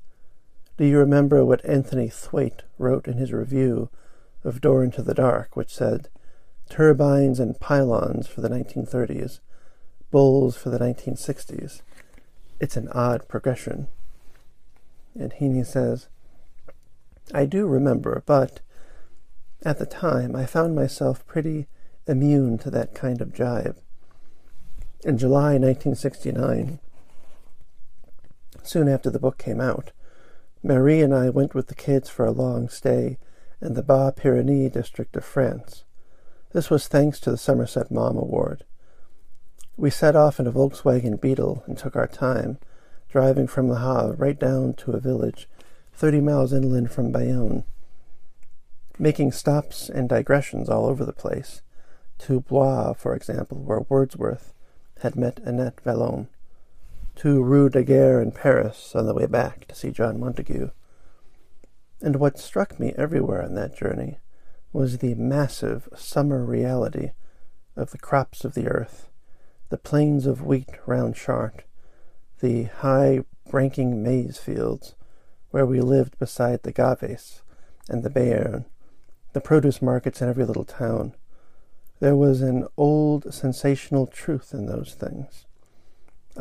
Do 0.79 0.85
you 0.85 0.97
remember 0.97 1.43
what 1.43 1.65
Anthony 1.65 2.07
Thwaite 2.07 2.63
wrote 2.77 3.05
in 3.05 3.17
his 3.17 3.33
review 3.33 3.89
of 4.45 4.61
Door 4.61 4.85
into 4.85 5.01
the 5.01 5.13
Dark, 5.13 5.57
which 5.57 5.75
said, 5.75 6.07
Turbines 6.69 7.37
and 7.37 7.59
pylons 7.59 8.27
for 8.27 8.39
the 8.39 8.47
1930s, 8.47 9.41
bulls 10.09 10.55
for 10.55 10.69
the 10.69 10.79
1960s. 10.79 11.81
It's 12.61 12.77
an 12.77 12.87
odd 12.93 13.27
progression. 13.27 13.89
And 15.19 15.33
Heaney 15.33 15.65
says, 15.65 16.07
I 17.33 17.45
do 17.45 17.67
remember, 17.67 18.23
but 18.25 18.61
at 19.63 19.79
the 19.79 19.85
time 19.85 20.33
I 20.33 20.45
found 20.45 20.77
myself 20.77 21.27
pretty 21.27 21.67
immune 22.07 22.57
to 22.59 22.71
that 22.71 22.95
kind 22.95 23.19
of 23.19 23.33
jibe. 23.33 23.75
In 25.03 25.17
July 25.17 25.57
1969, 25.57 26.79
soon 28.63 28.87
after 28.87 29.09
the 29.09 29.19
book 29.19 29.37
came 29.37 29.59
out, 29.59 29.91
Marie 30.61 31.01
and 31.01 31.13
I 31.13 31.29
went 31.29 31.55
with 31.55 31.67
the 31.67 31.75
kids 31.75 32.09
for 32.09 32.25
a 32.25 32.31
long 32.31 32.67
stay 32.67 33.17
in 33.61 33.75
the 33.75 33.81
Bas 33.81 34.13
Pyrenees 34.17 34.73
district 34.73 35.15
of 35.15 35.23
France. 35.23 35.85
This 36.51 36.69
was 36.69 36.87
thanks 36.87 37.19
to 37.21 37.31
the 37.31 37.37
Somerset 37.37 37.89
Maugham 37.89 38.17
Award. 38.17 38.65
We 39.77 39.89
set 39.89 40.17
off 40.17 40.37
in 40.37 40.47
a 40.47 40.51
Volkswagen 40.51 41.19
Beetle 41.21 41.63
and 41.65 41.77
took 41.77 41.95
our 41.95 42.07
time, 42.07 42.57
driving 43.07 43.47
from 43.47 43.69
Le 43.69 43.79
Havre 43.79 44.17
right 44.17 44.37
down 44.37 44.73
to 44.73 44.91
a 44.91 44.99
village 44.99 45.47
30 45.93 46.19
miles 46.19 46.51
inland 46.51 46.91
from 46.91 47.13
Bayonne, 47.13 47.63
making 48.97 49.31
stops 49.31 49.87
and 49.87 50.09
digressions 50.09 50.67
all 50.67 50.87
over 50.87 51.05
the 51.05 51.13
place, 51.13 51.61
to 52.17 52.41
Blois, 52.41 52.93
for 52.93 53.15
example, 53.15 53.59
where 53.59 53.85
Wordsworth 53.87 54.53
had 55.01 55.15
met 55.15 55.39
Annette 55.39 55.79
Vallon, 55.85 56.27
to 57.19 57.43
Rue 57.43 57.67
Daguerre 57.67 58.21
in 58.21 58.31
Paris 58.31 58.95
on 58.95 59.05
the 59.05 59.13
way 59.13 59.25
back 59.25 59.67
to 59.67 59.75
see 59.75 59.91
John 59.91 60.21
Montague. 60.21 60.69
And 62.01 62.15
what 62.15 62.39
struck 62.39 62.79
me 62.79 62.93
everywhere 62.95 63.43
on 63.43 63.55
that 63.55 63.75
journey 63.75 64.19
was 64.71 64.99
the 64.99 65.15
massive 65.15 65.89
summer 65.97 66.45
reality 66.45 67.11
of 67.75 67.91
the 67.91 67.97
crops 67.97 68.45
of 68.45 68.53
the 68.53 68.67
earth, 68.67 69.09
the 69.67 69.77
plains 69.77 70.25
of 70.25 70.45
wheat 70.45 70.69
round 70.85 71.15
Chartres, 71.15 71.65
the 72.39 72.63
high 72.63 73.25
ranking 73.51 74.01
maize 74.01 74.37
fields, 74.37 74.95
where 75.51 75.65
we 75.65 75.81
lived 75.81 76.17
beside 76.19 76.63
the 76.63 76.71
Gaves 76.71 77.41
and 77.89 78.01
the 78.01 78.09
Béarn, 78.09 78.63
the 79.33 79.41
produce 79.41 79.81
markets 79.81 80.21
in 80.21 80.29
every 80.29 80.45
little 80.45 80.63
town, 80.63 81.15
There 81.99 82.15
was 82.15 82.41
an 82.41 82.65
old 82.77 83.33
sensational 83.33 84.07
truth 84.07 84.53
in 84.53 84.67
those 84.67 84.93
things. 84.93 85.47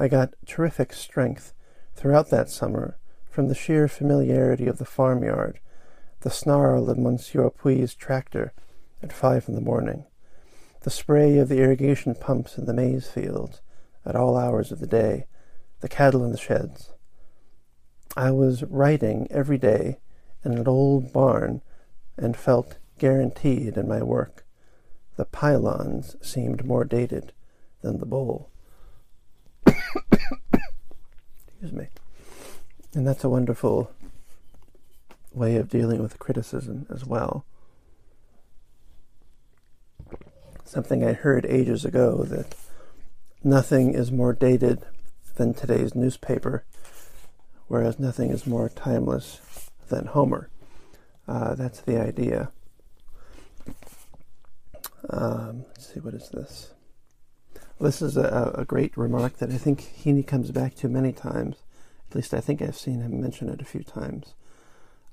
I 0.00 0.06
got 0.06 0.34
terrific 0.46 0.92
strength 0.92 1.52
throughout 1.96 2.30
that 2.30 2.48
summer 2.48 2.96
from 3.28 3.48
the 3.48 3.54
sheer 3.54 3.88
familiarity 3.88 4.68
of 4.68 4.78
the 4.78 4.84
farmyard, 4.84 5.58
the 6.20 6.30
snarl 6.30 6.88
of 6.88 6.98
Monsieur 6.98 7.50
Puis's 7.50 7.96
tractor 7.96 8.52
at 9.02 9.12
five 9.12 9.48
in 9.48 9.56
the 9.56 9.60
morning, 9.60 10.04
the 10.82 10.90
spray 10.90 11.36
of 11.38 11.48
the 11.48 11.58
irrigation 11.58 12.14
pumps 12.14 12.56
in 12.56 12.66
the 12.66 12.72
maize 12.72 13.08
fields 13.08 13.60
at 14.06 14.14
all 14.14 14.36
hours 14.36 14.70
of 14.70 14.78
the 14.78 14.86
day, 14.86 15.26
the 15.80 15.88
cattle 15.88 16.24
in 16.24 16.30
the 16.30 16.38
sheds. 16.38 16.92
I 18.16 18.30
was 18.30 18.62
writing 18.62 19.26
every 19.32 19.58
day 19.58 19.98
in 20.44 20.52
an 20.52 20.68
old 20.68 21.12
barn 21.12 21.60
and 22.16 22.36
felt 22.36 22.78
guaranteed 22.98 23.76
in 23.76 23.88
my 23.88 24.04
work. 24.04 24.46
The 25.16 25.24
pylons 25.24 26.14
seemed 26.22 26.64
more 26.64 26.84
dated 26.84 27.32
than 27.82 27.98
the 27.98 28.06
bowl. 28.06 28.48
Excuse 31.48 31.72
me. 31.72 31.88
And 32.94 33.06
that's 33.06 33.24
a 33.24 33.28
wonderful 33.28 33.90
way 35.32 35.56
of 35.56 35.68
dealing 35.68 36.02
with 36.02 36.18
criticism 36.18 36.86
as 36.92 37.04
well. 37.04 37.44
Something 40.64 41.04
I 41.04 41.12
heard 41.12 41.46
ages 41.46 41.84
ago 41.84 42.24
that 42.24 42.54
nothing 43.42 43.94
is 43.94 44.12
more 44.12 44.32
dated 44.32 44.84
than 45.36 45.54
today's 45.54 45.94
newspaper, 45.94 46.64
whereas 47.68 47.98
nothing 47.98 48.30
is 48.30 48.46
more 48.46 48.68
timeless 48.68 49.40
than 49.88 50.06
Homer. 50.06 50.50
Uh, 51.26 51.54
that's 51.54 51.80
the 51.80 52.00
idea. 52.00 52.50
Um, 55.10 55.64
let's 55.68 55.92
see, 55.92 56.00
what 56.00 56.14
is 56.14 56.28
this? 56.30 56.72
This 57.80 58.02
is 58.02 58.16
a, 58.16 58.52
a, 58.56 58.64
great 58.64 58.96
remark 58.96 59.36
that 59.36 59.52
I 59.52 59.56
think 59.56 59.82
Heaney 60.02 60.26
comes 60.26 60.50
back 60.50 60.74
to 60.76 60.88
many 60.88 61.12
times. 61.12 61.62
At 62.10 62.16
least 62.16 62.34
I 62.34 62.40
think 62.40 62.60
I've 62.60 62.76
seen 62.76 63.02
him 63.02 63.20
mention 63.20 63.48
it 63.48 63.60
a 63.60 63.64
few 63.64 63.84
times. 63.84 64.34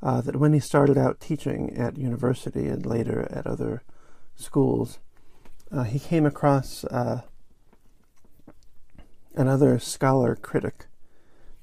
Uh, 0.01 0.21
that 0.21 0.38
when 0.38 0.51
he 0.51 0.60
started 0.60 0.97
out 0.97 1.19
teaching 1.19 1.78
at 1.78 1.97
university 1.97 2.67
and 2.67 2.84
later 2.84 3.28
at 3.32 3.45
other 3.45 3.84
schools, 4.36 4.97
uh, 5.71 5.84
he 5.84 5.99
came 5.99 6.25
across 6.25 6.84
uh, 6.86 7.21
another 9.36 9.78
scholar 9.78 10.36
critic, 10.36 10.88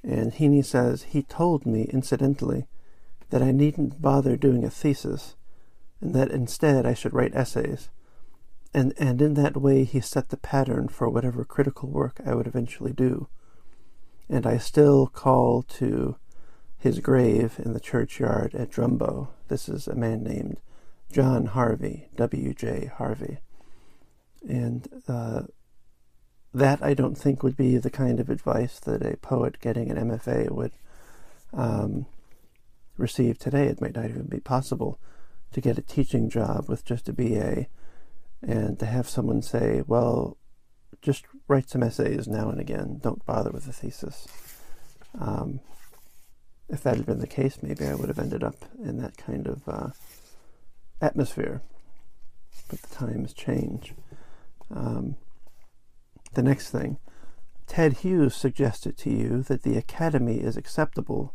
and 0.04 0.32
Heaney 0.32 0.64
says 0.64 1.02
he 1.04 1.22
told 1.22 1.66
me 1.66 1.82
incidentally 1.92 2.66
that 3.30 3.42
I 3.42 3.50
needn't 3.50 4.00
bother 4.00 4.36
doing 4.36 4.62
a 4.64 4.70
thesis, 4.70 5.34
and 6.00 6.14
that 6.14 6.30
instead 6.30 6.86
I 6.86 6.94
should 6.94 7.12
write 7.12 7.34
essays 7.34 7.90
and, 8.74 8.94
and 8.98 9.20
in 9.20 9.34
that 9.34 9.56
way 9.56 9.84
he 9.84 10.00
set 10.00 10.30
the 10.30 10.36
pattern 10.36 10.88
for 10.88 11.08
whatever 11.08 11.44
critical 11.44 11.88
work 11.88 12.20
I 12.24 12.34
would 12.34 12.46
eventually 12.46 12.92
do. 12.92 13.28
And 14.28 14.46
I 14.46 14.58
still 14.58 15.06
call 15.06 15.62
to 15.62 16.16
his 16.78 17.00
grave 17.00 17.60
in 17.62 17.74
the 17.74 17.80
churchyard 17.80 18.54
at 18.54 18.70
Drumbo. 18.70 19.28
This 19.48 19.68
is 19.68 19.86
a 19.86 19.94
man 19.94 20.22
named 20.22 20.58
John 21.12 21.46
Harvey, 21.46 22.08
W.J. 22.16 22.92
Harvey. 22.96 23.38
And 24.48 24.88
uh, 25.06 25.42
that 26.54 26.82
I 26.82 26.94
don't 26.94 27.16
think 27.16 27.42
would 27.42 27.56
be 27.56 27.76
the 27.76 27.90
kind 27.90 28.18
of 28.20 28.30
advice 28.30 28.80
that 28.80 29.02
a 29.02 29.16
poet 29.18 29.60
getting 29.60 29.90
an 29.90 30.08
MFA 30.08 30.50
would 30.50 30.72
um, 31.52 32.06
receive 32.96 33.38
today. 33.38 33.66
It 33.66 33.80
might 33.80 33.94
not 33.94 34.06
even 34.06 34.26
be 34.26 34.40
possible 34.40 34.98
to 35.52 35.60
get 35.60 35.78
a 35.78 35.82
teaching 35.82 36.30
job 36.30 36.68
with 36.68 36.84
just 36.84 37.08
a 37.08 37.12
BA 37.12 37.66
and 38.42 38.78
to 38.78 38.86
have 38.86 39.08
someone 39.08 39.42
say, 39.42 39.82
well, 39.86 40.36
just 41.00 41.24
write 41.48 41.70
some 41.70 41.82
essays 41.82 42.28
now 42.28 42.48
and 42.48 42.60
again, 42.60 42.98
don't 43.02 43.24
bother 43.24 43.50
with 43.50 43.64
the 43.64 43.72
thesis. 43.72 44.26
Um, 45.18 45.60
if 46.68 46.82
that 46.82 46.96
had 46.96 47.06
been 47.06 47.18
the 47.18 47.26
case, 47.26 47.58
maybe 47.62 47.86
I 47.86 47.94
would 47.94 48.08
have 48.08 48.18
ended 48.18 48.42
up 48.42 48.56
in 48.82 48.98
that 48.98 49.16
kind 49.16 49.46
of 49.46 49.68
uh, 49.68 49.90
atmosphere. 51.00 51.60
But 52.68 52.82
the 52.82 52.94
times 52.94 53.32
change. 53.32 53.94
Um, 54.74 55.16
the 56.34 56.42
next 56.42 56.70
thing, 56.70 56.98
Ted 57.66 57.98
Hughes 57.98 58.34
suggested 58.34 58.96
to 58.98 59.10
you 59.10 59.42
that 59.42 59.62
the 59.62 59.76
academy 59.76 60.38
is 60.38 60.56
acceptable, 60.56 61.34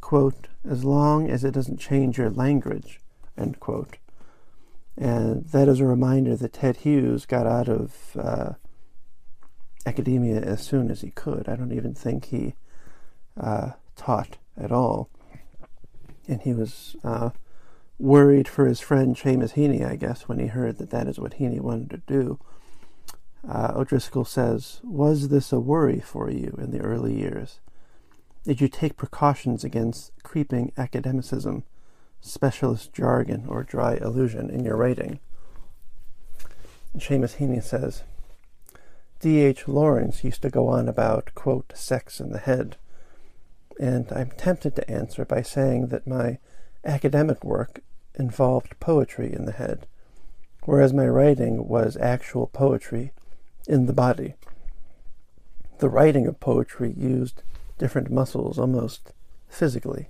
quote, 0.00 0.48
as 0.68 0.84
long 0.84 1.30
as 1.30 1.44
it 1.44 1.54
doesn't 1.54 1.78
change 1.78 2.18
your 2.18 2.30
language, 2.30 3.00
end 3.36 3.60
quote. 3.60 3.98
And 4.96 5.46
that 5.46 5.68
is 5.68 5.80
a 5.80 5.86
reminder 5.86 6.36
that 6.36 6.52
Ted 6.52 6.78
Hughes 6.78 7.24
got 7.24 7.46
out 7.46 7.68
of 7.68 8.16
uh, 8.18 8.52
academia 9.86 10.40
as 10.40 10.62
soon 10.62 10.90
as 10.90 11.00
he 11.00 11.10
could. 11.10 11.48
I 11.48 11.56
don't 11.56 11.72
even 11.72 11.94
think 11.94 12.26
he 12.26 12.54
uh, 13.40 13.70
taught 13.96 14.38
at 14.56 14.70
all. 14.70 15.08
And 16.28 16.42
he 16.42 16.52
was 16.52 16.94
uh, 17.02 17.30
worried 17.98 18.48
for 18.48 18.66
his 18.66 18.80
friend 18.80 19.16
Seamus 19.16 19.54
Heaney, 19.54 19.84
I 19.84 19.96
guess, 19.96 20.28
when 20.28 20.38
he 20.38 20.46
heard 20.46 20.78
that 20.78 20.90
that 20.90 21.08
is 21.08 21.18
what 21.18 21.38
Heaney 21.38 21.60
wanted 21.60 21.90
to 21.90 22.02
do. 22.06 22.38
Uh, 23.48 23.72
O'Driscoll 23.74 24.24
says, 24.24 24.80
Was 24.84 25.28
this 25.28 25.52
a 25.52 25.58
worry 25.58 26.00
for 26.00 26.30
you 26.30 26.56
in 26.58 26.70
the 26.70 26.80
early 26.80 27.18
years? 27.18 27.60
Did 28.44 28.60
you 28.60 28.68
take 28.68 28.96
precautions 28.96 29.64
against 29.64 30.12
creeping 30.22 30.72
academicism? 30.76 31.64
Specialist 32.22 32.94
jargon 32.94 33.44
or 33.46 33.62
dry 33.62 33.96
illusion 33.96 34.48
in 34.48 34.64
your 34.64 34.76
writing. 34.76 35.20
Seamus 36.96 37.36
Heaney 37.36 37.62
says, 37.62 38.02
D.H. 39.20 39.68
Lawrence 39.68 40.24
used 40.24 40.42
to 40.42 40.50
go 40.50 40.68
on 40.68 40.88
about, 40.88 41.34
quote, 41.34 41.72
sex 41.76 42.20
in 42.20 42.30
the 42.30 42.38
head. 42.38 42.76
And 43.78 44.10
I'm 44.12 44.30
tempted 44.30 44.74
to 44.76 44.90
answer 44.90 45.24
by 45.24 45.42
saying 45.42 45.88
that 45.88 46.06
my 46.06 46.38
academic 46.84 47.44
work 47.44 47.80
involved 48.14 48.78
poetry 48.80 49.32
in 49.32 49.44
the 49.44 49.52
head, 49.52 49.86
whereas 50.64 50.92
my 50.92 51.06
writing 51.06 51.68
was 51.68 51.96
actual 51.96 52.48
poetry 52.48 53.12
in 53.66 53.86
the 53.86 53.92
body. 53.92 54.34
The 55.78 55.88
writing 55.88 56.26
of 56.26 56.40
poetry 56.40 56.92
used 56.96 57.42
different 57.78 58.10
muscles 58.10 58.58
almost 58.58 59.12
physically. 59.48 60.08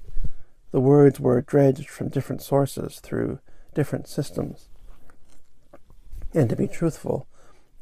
The 0.73 0.81
words 0.81 1.21
were 1.21 1.43
dredged 1.43 1.91
from 1.91 2.09
different 2.09 2.41
sources 2.41 2.99
through 2.99 3.39
different 3.75 4.09
systems. 4.09 4.69
And 6.35 6.49
to 6.49 6.57
be 6.57 6.67
truthful, 6.67 7.27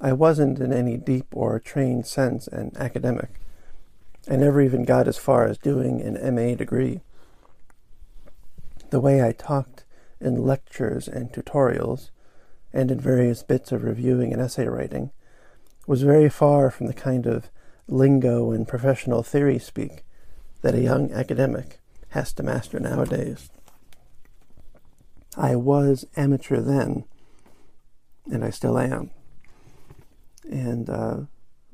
I 0.01 0.13
wasn't 0.13 0.59
in 0.59 0.73
any 0.73 0.97
deep 0.97 1.27
or 1.33 1.61
trained 1.61 2.07
sense 2.07 2.49
an 2.49 2.73
academic. 2.77 3.41
I 4.29 4.35
never 4.35 4.61
even 4.61 4.85
got 4.85 5.07
as 5.07 5.17
far 5.17 5.47
as 5.47 5.57
doing 5.57 6.01
an 6.01 6.35
MA 6.35 6.57
degree. 6.57 7.01
The 8.91 9.01
way 9.01 9.23
I 9.23 9.33
talked 9.33 9.85
in 10.21 10.45
lectures 10.45 11.07
and 11.07 11.33
tutorials, 11.33 12.11
and 12.73 12.91
in 12.91 12.99
various 12.99 13.45
bits 13.45 13.71
of 13.71 13.85
reviewing 13.85 14.33
and 14.33 14.43
essay 14.43 14.67
writing, 14.67 15.13
was 15.87 16.03
very 16.03 16.29
far 16.29 16.71
from 16.71 16.89
the 16.89 16.93
kind 16.93 17.27
of 17.27 17.51
lingo 17.87 18.51
and 18.51 18.67
professional 18.67 19.23
theory 19.23 19.61
speak 19.61 20.05
that 20.63 20.75
a 20.75 20.81
young 20.81 21.13
academic 21.13 21.80
has 22.11 22.33
to 22.35 22.43
master 22.43 22.79
nowadays. 22.79 23.51
I 25.37 25.57
was 25.57 26.07
amateur 26.17 26.61
then, 26.61 27.05
and 28.31 28.45
I 28.45 28.51
still 28.51 28.79
am. 28.79 29.11
And 30.51 30.91
uh, 30.91 31.21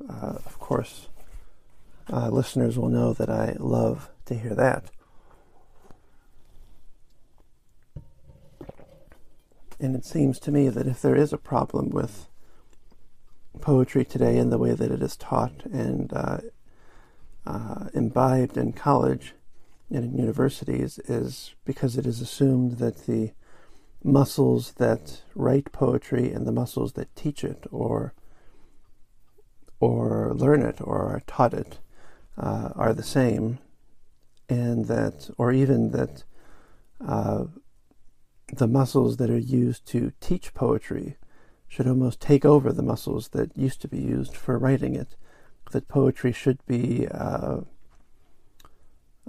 uh, 0.07 0.37
of 0.45 0.59
course, 0.59 1.07
uh, 2.11 2.29
listeners 2.29 2.77
will 2.77 2.89
know 2.89 3.13
that 3.13 3.29
I 3.29 3.55
love 3.59 4.09
to 4.25 4.35
hear 4.35 4.53
that. 4.55 4.85
And 9.79 9.95
it 9.95 10.05
seems 10.05 10.39
to 10.39 10.51
me 10.51 10.69
that 10.69 10.87
if 10.87 11.01
there 11.01 11.15
is 11.15 11.33
a 11.33 11.37
problem 11.37 11.89
with 11.89 12.27
poetry 13.61 14.05
today 14.05 14.37
in 14.37 14.49
the 14.49 14.57
way 14.57 14.73
that 14.73 14.91
it 14.91 15.01
is 15.01 15.15
taught 15.15 15.65
and 15.65 16.11
uh, 16.13 16.39
uh, 17.45 17.89
imbibed 17.93 18.57
in 18.57 18.73
college, 18.73 19.33
in 19.89 20.17
universities 20.17 20.99
is 21.05 21.55
because 21.65 21.97
it 21.97 22.05
is 22.05 22.21
assumed 22.21 22.77
that 22.79 23.05
the 23.05 23.31
muscles 24.03 24.73
that 24.73 25.21
write 25.35 25.71
poetry 25.71 26.31
and 26.31 26.45
the 26.45 26.51
muscles 26.51 26.93
that 26.93 27.15
teach 27.15 27.43
it 27.43 27.65
or 27.71 28.13
or 29.79 30.33
learn 30.33 30.61
it 30.61 30.79
or 30.81 31.03
are 31.03 31.21
taught 31.27 31.53
it 31.53 31.79
uh, 32.37 32.69
are 32.75 32.93
the 32.93 33.03
same, 33.03 33.59
and 34.49 34.85
that, 34.85 35.29
or 35.37 35.51
even 35.51 35.91
that, 35.91 36.23
uh, 37.05 37.45
the 38.53 38.67
muscles 38.67 39.17
that 39.17 39.29
are 39.29 39.37
used 39.37 39.85
to 39.87 40.13
teach 40.19 40.53
poetry 40.53 41.17
should 41.67 41.87
almost 41.87 42.21
take 42.21 42.45
over 42.45 42.71
the 42.71 42.83
muscles 42.83 43.29
that 43.29 43.55
used 43.57 43.81
to 43.81 43.87
be 43.87 43.99
used 43.99 44.35
for 44.35 44.57
writing 44.57 44.95
it. 44.95 45.15
That 45.71 45.87
poetry 45.87 46.31
should 46.31 46.65
be 46.65 47.07
uh, 47.09 47.61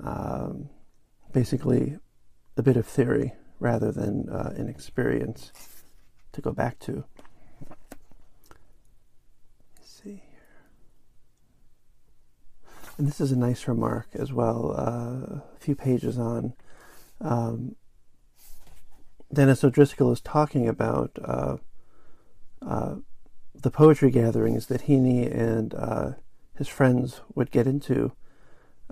um, 0.02 0.68
basically 1.32 1.96
a 2.56 2.62
bit 2.62 2.76
of 2.76 2.86
theory 2.86 3.32
rather 3.60 3.92
than 3.92 4.28
uh, 4.28 4.52
an 4.56 4.68
experience 4.68 5.52
to 6.32 6.40
go 6.40 6.52
back 6.52 6.78
to. 6.80 7.04
Let's 9.76 10.02
see 10.02 10.22
here. 10.30 10.60
And 12.96 13.06
this 13.06 13.20
is 13.20 13.32
a 13.32 13.36
nice 13.36 13.66
remark 13.66 14.08
as 14.14 14.32
well, 14.32 14.74
uh, 14.76 15.40
a 15.56 15.58
few 15.58 15.74
pages 15.74 16.18
on. 16.18 16.54
Um, 17.20 17.76
Dennis 19.32 19.62
O'Driscoll 19.62 20.12
is 20.12 20.20
talking 20.20 20.68
about 20.68 21.18
uh, 21.22 21.56
uh 22.62 22.96
the 23.54 23.70
poetry 23.70 24.10
gatherings 24.10 24.66
that 24.66 24.82
Heaney 24.82 25.26
and 25.26 25.74
uh, 25.74 26.12
his 26.56 26.68
friends 26.68 27.22
would 27.34 27.50
get 27.50 27.66
into 27.66 28.12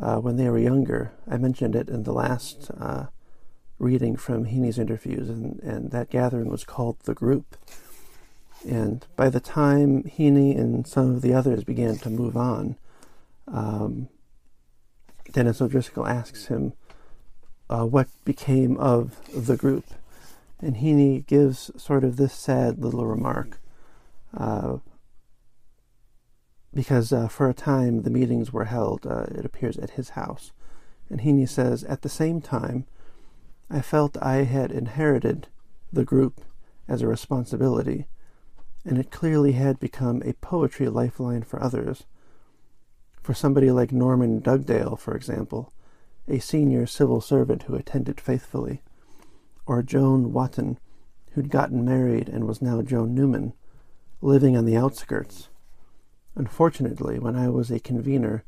uh, 0.01 0.17
when 0.17 0.37
they 0.37 0.49
were 0.49 0.59
younger. 0.59 1.13
I 1.29 1.37
mentioned 1.37 1.75
it 1.75 1.89
in 1.89 2.03
the 2.03 2.13
last 2.13 2.71
uh, 2.79 3.07
reading 3.79 4.17
from 4.17 4.47
Heaney's 4.47 4.79
interviews, 4.79 5.29
and, 5.29 5.61
and 5.61 5.91
that 5.91 6.11
gathering 6.11 6.49
was 6.49 6.65
called 6.65 6.99
The 7.01 7.15
Group. 7.15 7.57
And 8.67 9.07
by 9.17 9.29
the 9.29 9.41
time 9.41 10.03
Heaney 10.05 10.59
and 10.59 10.87
some 10.87 11.15
of 11.15 11.23
the 11.23 11.35
others 11.35 11.65
began 11.65 11.97
to 11.99 12.11
move 12.11 12.37
on, 12.37 12.77
um, 13.47 14.09
Dennis 15.33 15.61
O'Driscoll 15.61 16.07
asks 16.07 16.47
him 16.47 16.73
uh, 17.69 17.85
what 17.85 18.09
became 18.25 18.77
of 18.79 19.17
the 19.35 19.57
group. 19.57 19.85
And 20.61 20.77
Heaney 20.77 21.27
gives 21.27 21.71
sort 21.77 22.05
of 22.05 22.17
this 22.17 22.33
sad 22.33 22.83
little 22.83 23.07
remark. 23.07 23.61
Uh, 24.37 24.79
because 26.77 27.11
uh, 27.11 27.27
for 27.27 27.49
a 27.49 27.55
time 27.55 28.03
the 28.03 28.11
meetings 28.11 28.53
were 28.53 28.67
held, 28.67 29.07
uh, 29.07 29.25
it 29.31 29.47
appears, 29.47 29.79
at 29.79 29.91
his 29.91 30.11
house. 30.11 30.53
And 31.09 31.21
Heaney 31.21 31.49
says, 31.49 31.83
At 31.85 32.03
the 32.03 32.09
same 32.11 32.43
time, 32.43 32.85
I 33.71 33.81
felt 33.81 34.19
I 34.23 34.45
had 34.45 34.71
inherited 34.71 35.49
the 35.91 36.05
group 36.05 36.43
as 36.87 37.01
a 37.01 37.09
responsibility, 37.09 38.07
and 38.85 38.99
it 38.99 39.11
clearly 39.11 39.53
had 39.53 39.81
become 39.81 40.23
a 40.23 40.35
poetry 40.35 40.89
lifeline 40.89 41.43
for 41.43 41.63
others 41.63 42.05
for 43.23 43.33
somebody 43.33 43.71
like 43.71 43.91
Norman 43.91 44.41
Dugdale, 44.41 44.97
for 44.97 45.17
example, 45.17 45.73
a 46.29 46.39
senior 46.39 46.87
civil 46.87 47.21
servant 47.21 47.65
who 47.65 47.75
attended 47.75 48.21
faithfully, 48.21 48.83
or 49.65 49.83
Joan 49.83 50.33
Wotton, 50.33 50.79
who'd 51.33 51.51
gotten 51.51 51.85
married 51.85 52.29
and 52.29 52.47
was 52.47 52.63
now 52.63 52.83
Joan 52.83 53.15
Newmann, 53.15 53.55
living 54.21 54.57
on 54.57 54.67
the 54.67 54.77
outskirts. 54.77 55.49
Unfortunately, 56.37 57.19
when 57.19 57.35
I 57.35 57.49
was 57.49 57.71
a 57.71 57.81
convener, 57.81 58.45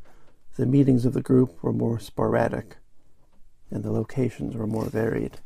the 0.57 0.67
meetings 0.67 1.07
of 1.07 1.15
the 1.15 1.23
group 1.23 1.63
were 1.63 1.73
more 1.73 1.99
sporadic, 1.99 2.77
and 3.71 3.83
the 3.83 3.91
locations 3.91 4.55
were 4.55 4.67
more 4.67 4.85
varied. 4.85 5.39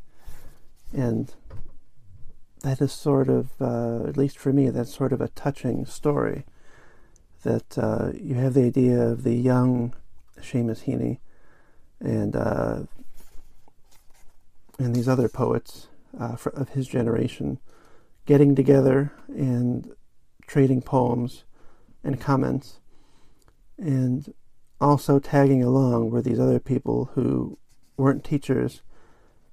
And 0.92 1.32
that 2.62 2.80
is 2.80 2.92
sort 2.92 3.28
of, 3.28 3.50
uh, 3.60 4.08
at 4.08 4.16
least 4.16 4.38
for 4.38 4.52
me, 4.52 4.70
that's 4.70 4.94
sort 4.94 5.12
of 5.12 5.20
a 5.20 5.28
touching 5.28 5.86
story 5.86 6.44
that 7.44 7.78
uh, 7.78 8.10
you 8.14 8.34
have 8.34 8.54
the 8.54 8.64
idea 8.64 9.00
of 9.00 9.22
the 9.22 9.34
young 9.34 9.94
Seamus 10.40 10.84
Heaney 10.84 11.18
and 12.00 12.34
uh, 12.34 12.80
and 14.78 14.96
these 14.96 15.08
other 15.08 15.28
poets 15.28 15.88
uh, 16.18 16.34
for, 16.34 16.50
of 16.50 16.70
his 16.70 16.88
generation 16.88 17.58
getting 18.26 18.54
together 18.54 19.12
and 19.28 19.92
trading 20.46 20.82
poems 20.82 21.44
and 22.04 22.20
comments, 22.20 22.80
and 23.78 24.32
also 24.80 25.18
tagging 25.18 25.62
along 25.62 26.10
were 26.10 26.22
these 26.22 26.40
other 26.40 26.58
people 26.58 27.10
who 27.14 27.58
weren't 27.96 28.24
teachers 28.24 28.82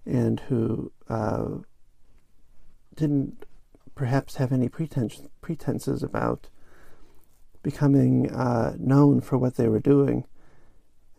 and 0.06 0.40
who 0.42 0.92
uh, 1.08 1.46
didn't 2.96 3.46
perhaps 3.96 4.36
have 4.38 4.52
any 4.52 4.70
pretense, 4.70 5.22
pretenses 5.42 6.02
about 6.02 6.48
becoming 7.62 8.32
uh, 8.32 8.76
known 8.80 9.22
for 9.22 9.38
what 9.38 9.56
they 9.56 9.68
were 9.68 9.80
doing. 9.80 10.26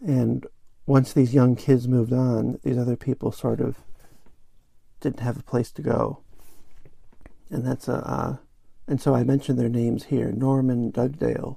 And 0.01 0.47
once 0.87 1.13
these 1.13 1.35
young 1.35 1.57
kids 1.57 1.87
moved 1.87 2.13
on, 2.13 2.59
these 2.63 2.79
other 2.79 2.97
people 2.97 3.33
sort 3.33 3.61
of 3.61 3.77
didn't 5.01 5.21
have 5.21 5.39
a 5.39 5.43
place 5.43 5.71
to 5.73 5.83
go. 5.83 6.23
And 7.51 7.67
that's 7.67 7.89
a, 7.89 7.95
uh, 7.95 8.37
and 8.91 9.01
so 9.01 9.15
I 9.15 9.23
mentioned 9.23 9.59
their 9.59 9.69
names 9.69 10.05
here 10.05 10.33
Norman 10.33 10.91
Dugdale 10.91 11.57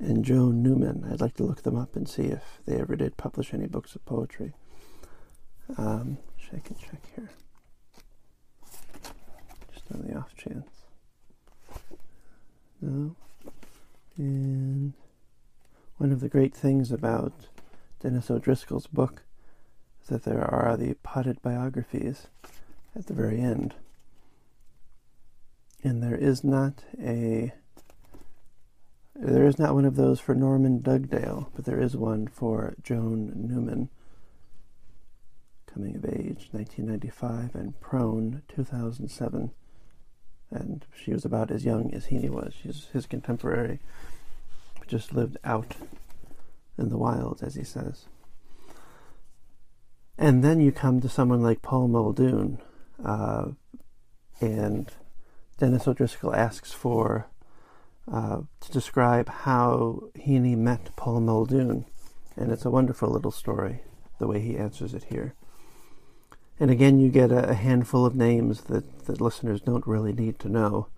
and 0.00 0.24
Joan 0.24 0.62
Newmann. 0.62 1.08
I'd 1.10 1.20
like 1.20 1.34
to 1.36 1.44
look 1.44 1.62
them 1.62 1.76
up 1.76 1.96
and 1.96 2.08
see 2.08 2.24
if 2.24 2.60
they 2.66 2.76
ever 2.78 2.96
did 2.96 3.16
publish 3.16 3.54
any 3.54 3.66
books 3.66 3.94
of 3.94 4.04
poetry. 4.04 4.52
Um, 5.78 6.18
I 6.52 6.58
can 6.58 6.76
check 6.76 7.00
here. 7.14 7.30
Just 9.72 9.84
on 9.92 10.02
the 10.06 10.16
off 10.16 10.34
chance. 10.36 10.68
No. 12.80 13.14
And 14.16 14.92
one 15.98 16.12
of 16.12 16.20
the 16.20 16.28
great 16.28 16.54
things 16.54 16.90
about 16.92 17.32
Dennis 18.00 18.30
O'Driscoll's 18.30 18.86
book 18.86 19.22
is 20.02 20.08
that 20.08 20.24
there 20.24 20.44
are 20.44 20.76
the 20.76 20.94
potted 21.02 21.40
biographies 21.42 22.26
at 22.94 23.06
the 23.06 23.14
very 23.14 23.40
end. 23.40 23.74
And 25.86 26.02
there 26.02 26.16
is 26.16 26.42
not 26.42 26.82
a 27.00 27.52
there 29.14 29.46
is 29.46 29.56
not 29.56 29.72
one 29.72 29.84
of 29.84 29.94
those 29.94 30.18
for 30.18 30.34
Norman 30.34 30.82
Dugdale, 30.82 31.48
but 31.54 31.64
there 31.64 31.80
is 31.80 31.96
one 31.96 32.26
for 32.26 32.74
Joan 32.82 33.30
Newmann, 33.36 33.88
coming 35.72 35.94
of 35.94 36.04
age 36.04 36.48
1995 36.50 37.54
and 37.54 37.80
prone 37.80 38.42
2007 38.48 39.52
and 40.50 40.84
she 40.92 41.12
was 41.12 41.24
about 41.24 41.52
as 41.52 41.64
young 41.64 41.94
as 41.94 42.06
he 42.06 42.28
was. 42.28 42.52
She's 42.60 42.88
his 42.92 43.06
contemporary, 43.06 43.78
just 44.88 45.14
lived 45.14 45.38
out 45.44 45.76
in 46.76 46.88
the 46.88 46.98
wilds, 46.98 47.44
as 47.44 47.54
he 47.54 47.62
says. 47.62 48.06
And 50.18 50.42
then 50.42 50.60
you 50.60 50.72
come 50.72 51.00
to 51.00 51.08
someone 51.08 51.42
like 51.42 51.62
Paul 51.62 51.86
Muldoon, 51.86 52.58
uh, 53.04 53.50
and 54.40 54.92
Dennis 55.58 55.88
O'Driscoll 55.88 56.34
asks 56.34 56.72
for 56.72 57.28
uh, 58.12 58.40
to 58.60 58.72
describe 58.72 59.28
how 59.28 60.10
Heaney 60.16 60.56
met 60.56 60.94
Paul 60.96 61.20
Muldoon, 61.20 61.86
and 62.36 62.52
it's 62.52 62.64
a 62.64 62.70
wonderful 62.70 63.08
little 63.08 63.30
story, 63.30 63.80
the 64.18 64.26
way 64.26 64.40
he 64.40 64.58
answers 64.58 64.92
it 64.92 65.04
here. 65.04 65.34
And 66.60 66.70
again, 66.70 67.00
you 67.00 67.10
get 67.10 67.32
a, 67.32 67.50
a 67.50 67.54
handful 67.54 68.04
of 68.04 68.14
names 68.14 68.62
that, 68.62 69.06
that 69.06 69.20
listeners 69.20 69.60
don't 69.60 69.86
really 69.86 70.12
need 70.12 70.38
to 70.40 70.48
know. 70.48 70.88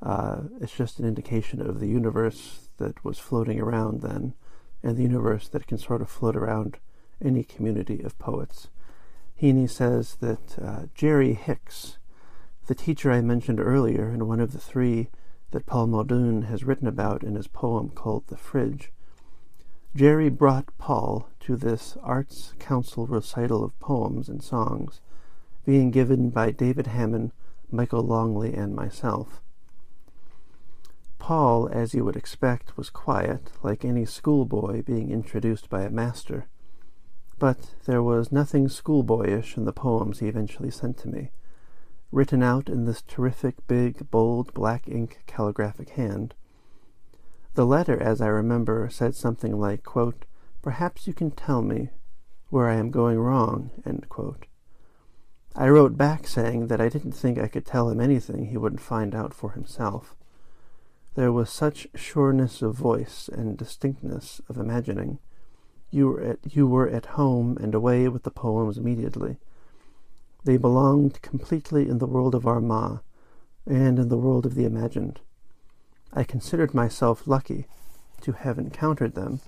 Uh, 0.00 0.42
it's 0.60 0.76
just 0.76 0.98
an 0.98 1.06
indication 1.06 1.60
of 1.60 1.80
the 1.80 1.88
universe 1.88 2.68
that 2.78 3.04
was 3.04 3.18
floating 3.18 3.60
around 3.60 4.02
then, 4.02 4.34
and 4.82 4.96
the 4.96 5.02
universe 5.02 5.48
that 5.48 5.66
can 5.66 5.78
sort 5.78 6.02
of 6.02 6.08
float 6.08 6.36
around 6.36 6.78
any 7.22 7.42
community 7.42 8.00
of 8.02 8.18
poets. 8.18 8.68
Heaney 9.40 9.68
says 9.68 10.16
that 10.20 10.58
uh, 10.62 10.82
Jerry 10.94 11.34
Hicks, 11.34 11.98
the 12.66 12.74
teacher 12.74 13.10
I 13.12 13.20
mentioned 13.20 13.60
earlier, 13.60 14.08
and 14.08 14.28
one 14.28 14.40
of 14.40 14.52
the 14.52 14.58
three 14.58 15.08
that 15.50 15.66
Paul 15.66 15.86
Muldoon 15.86 16.42
has 16.42 16.64
written 16.64 16.86
about 16.86 17.22
in 17.22 17.34
his 17.34 17.46
poem 17.46 17.90
called 17.90 18.26
The 18.26 18.36
Fridge, 18.36 18.90
Jerry 19.94 20.28
brought 20.28 20.76
Paul 20.78 21.28
to 21.40 21.56
this 21.56 21.96
Arts 22.02 22.52
Council 22.58 23.06
recital 23.06 23.62
of 23.62 23.78
poems 23.78 24.28
and 24.28 24.42
songs, 24.42 25.00
being 25.64 25.90
given 25.90 26.30
by 26.30 26.50
David 26.50 26.88
Hammond, 26.88 27.32
Michael 27.70 28.02
Longley, 28.02 28.54
and 28.54 28.74
myself. 28.74 29.40
Paul, 31.18 31.68
as 31.68 31.94
you 31.94 32.04
would 32.04 32.16
expect, 32.16 32.76
was 32.76 32.90
quiet, 32.90 33.52
like 33.62 33.84
any 33.84 34.04
schoolboy 34.04 34.82
being 34.82 35.10
introduced 35.10 35.70
by 35.70 35.82
a 35.82 35.90
master. 35.90 36.48
But 37.38 37.74
there 37.84 38.02
was 38.02 38.32
nothing 38.32 38.68
schoolboyish 38.68 39.56
in 39.56 39.64
the 39.64 39.72
poems 39.72 40.18
he 40.18 40.28
eventually 40.28 40.70
sent 40.70 40.98
to 40.98 41.08
me, 41.08 41.30
written 42.14 42.42
out 42.42 42.68
in 42.68 42.84
this 42.84 43.02
terrific, 43.02 43.66
big, 43.66 44.10
bold, 44.10 44.54
black 44.54 44.88
ink 44.88 45.22
calligraphic 45.26 45.90
hand 45.90 46.34
the 47.54 47.64
letter, 47.64 48.00
as 48.02 48.20
I 48.20 48.26
remember, 48.26 48.88
said 48.90 49.14
something 49.14 49.58
like, 49.60 49.84
quote, 49.84 50.24
Perhaps 50.60 51.06
you 51.06 51.12
can 51.12 51.30
tell 51.30 51.62
me 51.62 51.90
where 52.50 52.68
I 52.68 52.74
am 52.74 52.90
going 52.90 53.18
wrong. 53.18 53.70
I 55.54 55.68
wrote 55.68 55.96
back 55.96 56.26
saying 56.26 56.66
that 56.66 56.80
I 56.80 56.88
didn't 56.88 57.12
think 57.12 57.38
I 57.38 57.46
could 57.46 57.64
tell 57.64 57.88
him 57.90 58.00
anything 58.00 58.46
he 58.46 58.56
wouldn't 58.56 58.80
find 58.80 59.14
out 59.14 59.32
for 59.32 59.52
himself. 59.52 60.16
There 61.14 61.30
was 61.30 61.48
such 61.48 61.86
sureness 61.94 62.60
of 62.60 62.74
voice 62.74 63.28
and 63.32 63.56
distinctness 63.56 64.40
of 64.48 64.56
imagining. 64.56 65.20
You 65.90 66.08
were 66.08 66.22
at, 66.22 66.38
you 66.56 66.66
were 66.66 66.88
at 66.88 67.06
home 67.06 67.56
and 67.60 67.72
away 67.72 68.08
with 68.08 68.24
the 68.24 68.32
poems 68.32 68.78
immediately. 68.78 69.36
They 70.44 70.58
belonged 70.58 71.22
completely 71.22 71.88
in 71.88 71.98
the 71.98 72.06
world 72.06 72.34
of 72.34 72.46
Armagh 72.46 73.00
and 73.66 73.98
in 73.98 74.08
the 74.08 74.18
world 74.18 74.44
of 74.44 74.54
the 74.54 74.66
imagined. 74.66 75.20
I 76.12 76.22
considered 76.22 76.74
myself 76.74 77.26
lucky 77.26 77.66
to 78.20 78.32
have 78.32 78.58
encountered 78.58 79.14
them 79.14 79.40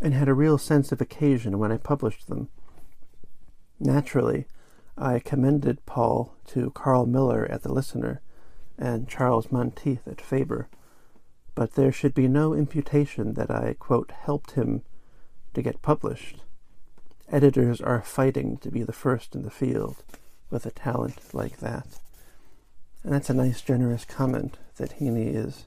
and 0.00 0.14
had 0.14 0.28
a 0.28 0.34
real 0.34 0.56
sense 0.56 0.92
of 0.92 1.00
occasion 1.00 1.58
when 1.58 1.72
I 1.72 1.78
published 1.78 2.28
them. 2.28 2.48
Naturally, 3.80 4.46
I 4.96 5.18
commended 5.18 5.84
Paul 5.84 6.34
to 6.48 6.70
Karl 6.70 7.06
Miller 7.06 7.46
at 7.50 7.62
the 7.62 7.72
Listener 7.72 8.20
and 8.78 9.08
Charles 9.08 9.50
Monteith 9.50 10.06
at 10.06 10.20
Faber, 10.20 10.68
but 11.56 11.72
there 11.72 11.92
should 11.92 12.14
be 12.14 12.28
no 12.28 12.54
imputation 12.54 13.34
that 13.34 13.50
I, 13.50 13.74
quote, 13.78 14.12
helped 14.12 14.52
him 14.52 14.82
to 15.54 15.62
get 15.62 15.82
published. 15.82 16.42
Editors 17.34 17.80
are 17.80 18.00
fighting 18.00 18.58
to 18.58 18.70
be 18.70 18.84
the 18.84 18.92
first 18.92 19.34
in 19.34 19.42
the 19.42 19.50
field 19.50 20.04
with 20.50 20.64
a 20.66 20.70
talent 20.70 21.18
like 21.32 21.58
that. 21.58 21.98
And 23.02 23.12
that's 23.12 23.28
a 23.28 23.34
nice, 23.34 23.60
generous 23.60 24.04
comment 24.04 24.56
that 24.76 25.00
Heaney 25.00 25.34
is 25.34 25.66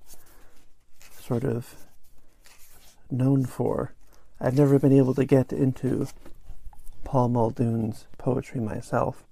sort 1.20 1.44
of 1.44 1.76
known 3.12 3.44
for. 3.44 3.92
I've 4.40 4.58
never 4.58 4.80
been 4.80 4.94
able 4.94 5.14
to 5.16 5.26
get 5.26 5.52
into 5.52 6.08
Paul 7.04 7.28
Muldoon's 7.28 8.06
poetry 8.18 8.62
myself. 8.62 9.26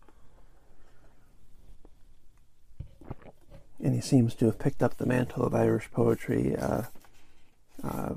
And 3.81 3.95
he 3.95 4.01
seems 4.01 4.35
to 4.35 4.45
have 4.47 4.59
picked 4.59 4.83
up 4.83 4.97
the 4.97 5.05
mantle 5.05 5.45
of 5.45 5.55
Irish 5.55 5.89
poetry 5.89 6.53
uh, 6.57 6.81
uh, 7.81 8.15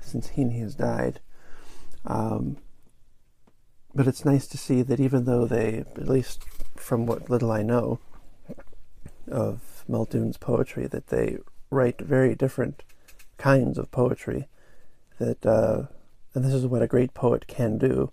since 0.00 0.28
Heaney 0.28 0.60
has 0.60 0.76
died. 0.76 1.18
Um, 2.04 2.58
but 3.96 4.06
it's 4.06 4.26
nice 4.26 4.46
to 4.46 4.58
see 4.58 4.82
that 4.82 5.00
even 5.00 5.24
though 5.24 5.46
they, 5.46 5.78
at 5.78 6.06
least 6.06 6.44
from 6.76 7.06
what 7.06 7.30
little 7.30 7.50
I 7.50 7.62
know 7.62 7.98
of 9.30 9.84
Muldoon's 9.88 10.36
poetry, 10.36 10.86
that 10.86 11.06
they 11.06 11.38
write 11.70 12.00
very 12.02 12.34
different 12.34 12.82
kinds 13.38 13.78
of 13.78 13.90
poetry. 13.90 14.48
That 15.18 15.46
uh, 15.46 15.84
and 16.34 16.44
this 16.44 16.52
is 16.52 16.66
what 16.66 16.82
a 16.82 16.86
great 16.86 17.14
poet 17.14 17.46
can 17.46 17.78
do. 17.78 18.12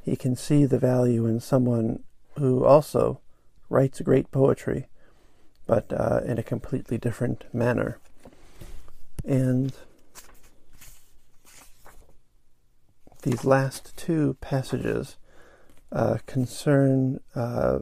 He 0.00 0.14
can 0.14 0.36
see 0.36 0.64
the 0.64 0.78
value 0.78 1.26
in 1.26 1.40
someone 1.40 2.04
who 2.38 2.64
also 2.64 3.20
writes 3.68 4.00
great 4.02 4.30
poetry, 4.30 4.86
but 5.66 5.92
uh, 5.92 6.20
in 6.24 6.38
a 6.38 6.44
completely 6.44 6.98
different 6.98 7.52
manner. 7.52 7.98
And 9.24 9.72
these 13.26 13.44
last 13.44 13.92
two 13.96 14.36
passages 14.40 15.16
uh, 15.90 16.18
concern 16.26 17.18
uh, 17.34 17.80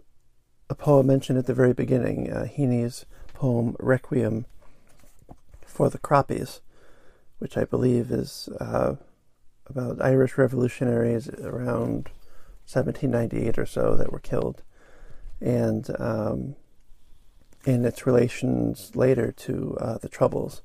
a 0.71 0.75
poem 0.75 1.07
mentioned 1.07 1.39
at 1.39 1.45
the 1.45 1.53
very 1.53 1.75
beginning, 1.75 2.33
uh, 2.33 2.47
Heaney's 2.47 3.05
poem 3.35 3.77
Requiem 3.79 4.47
for 5.67 5.91
the 5.91 5.99
Croppies, 5.99 6.61
which 7.41 7.59
I 7.59 7.65
believe 7.65 8.11
is 8.11 8.49
uh, 8.59 8.95
about 9.67 10.01
Irish 10.01 10.39
revolutionaries 10.39 11.29
around 11.29 12.09
1798 12.67 13.59
or 13.59 13.67
so 13.67 13.97
that 13.97 14.11
were 14.11 14.21
killed, 14.21 14.63
and 15.43 15.91
um, 15.99 16.57
in 17.67 17.85
its 17.85 18.07
relations 18.07 18.97
later 18.97 19.31
to 19.31 19.77
uh, 19.79 19.99
the 19.99 20.09
Troubles. 20.09 20.63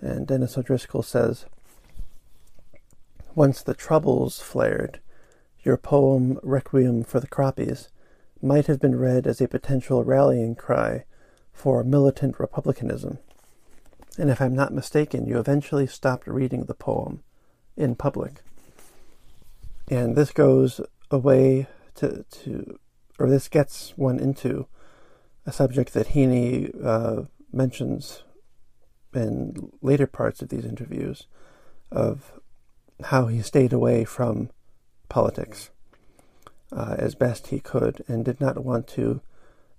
And 0.00 0.26
Dennis 0.26 0.58
O'Driscoll 0.58 1.04
says, 1.04 1.46
Once 3.34 3.62
the 3.62 3.74
Troubles 3.74 4.40
flared, 4.40 5.00
your 5.62 5.76
poem 5.76 6.38
Requiem 6.42 7.04
for 7.04 7.20
the 7.20 7.28
Croppies 7.28 7.88
might 8.42 8.66
have 8.66 8.80
been 8.80 8.98
read 8.98 9.26
as 9.26 9.40
a 9.40 9.48
potential 9.48 10.02
rallying 10.02 10.54
cry 10.54 11.04
for 11.52 11.84
militant 11.84 12.40
republicanism. 12.40 13.18
And 14.18 14.30
if 14.30 14.40
I'm 14.40 14.54
not 14.54 14.72
mistaken, 14.72 15.26
you 15.26 15.38
eventually 15.38 15.86
stopped 15.86 16.26
reading 16.26 16.64
the 16.64 16.74
poem 16.74 17.22
in 17.76 17.94
public. 17.94 18.42
And 19.88 20.16
this 20.16 20.32
goes 20.32 20.80
away 21.10 21.66
to, 21.96 22.24
to 22.24 22.78
or 23.18 23.28
this 23.28 23.48
gets 23.48 23.92
one 23.96 24.18
into 24.18 24.66
a 25.46 25.52
subject 25.52 25.92
that 25.92 26.08
Heaney 26.08 26.72
uh, 26.84 27.22
mentions 27.52 28.22
in 29.14 29.70
later 29.82 30.06
parts 30.06 30.42
of 30.42 30.48
these 30.48 30.64
interviews 30.64 31.26
of 31.90 32.40
how 33.04 33.26
he 33.26 33.42
stayed 33.42 33.72
away 33.72 34.04
from 34.04 34.50
politics 35.08 35.70
uh, 36.72 36.96
as 36.98 37.14
best 37.14 37.48
he 37.48 37.60
could 37.60 38.04
and 38.08 38.24
did 38.24 38.40
not 38.40 38.64
want 38.64 38.86
to 38.86 39.20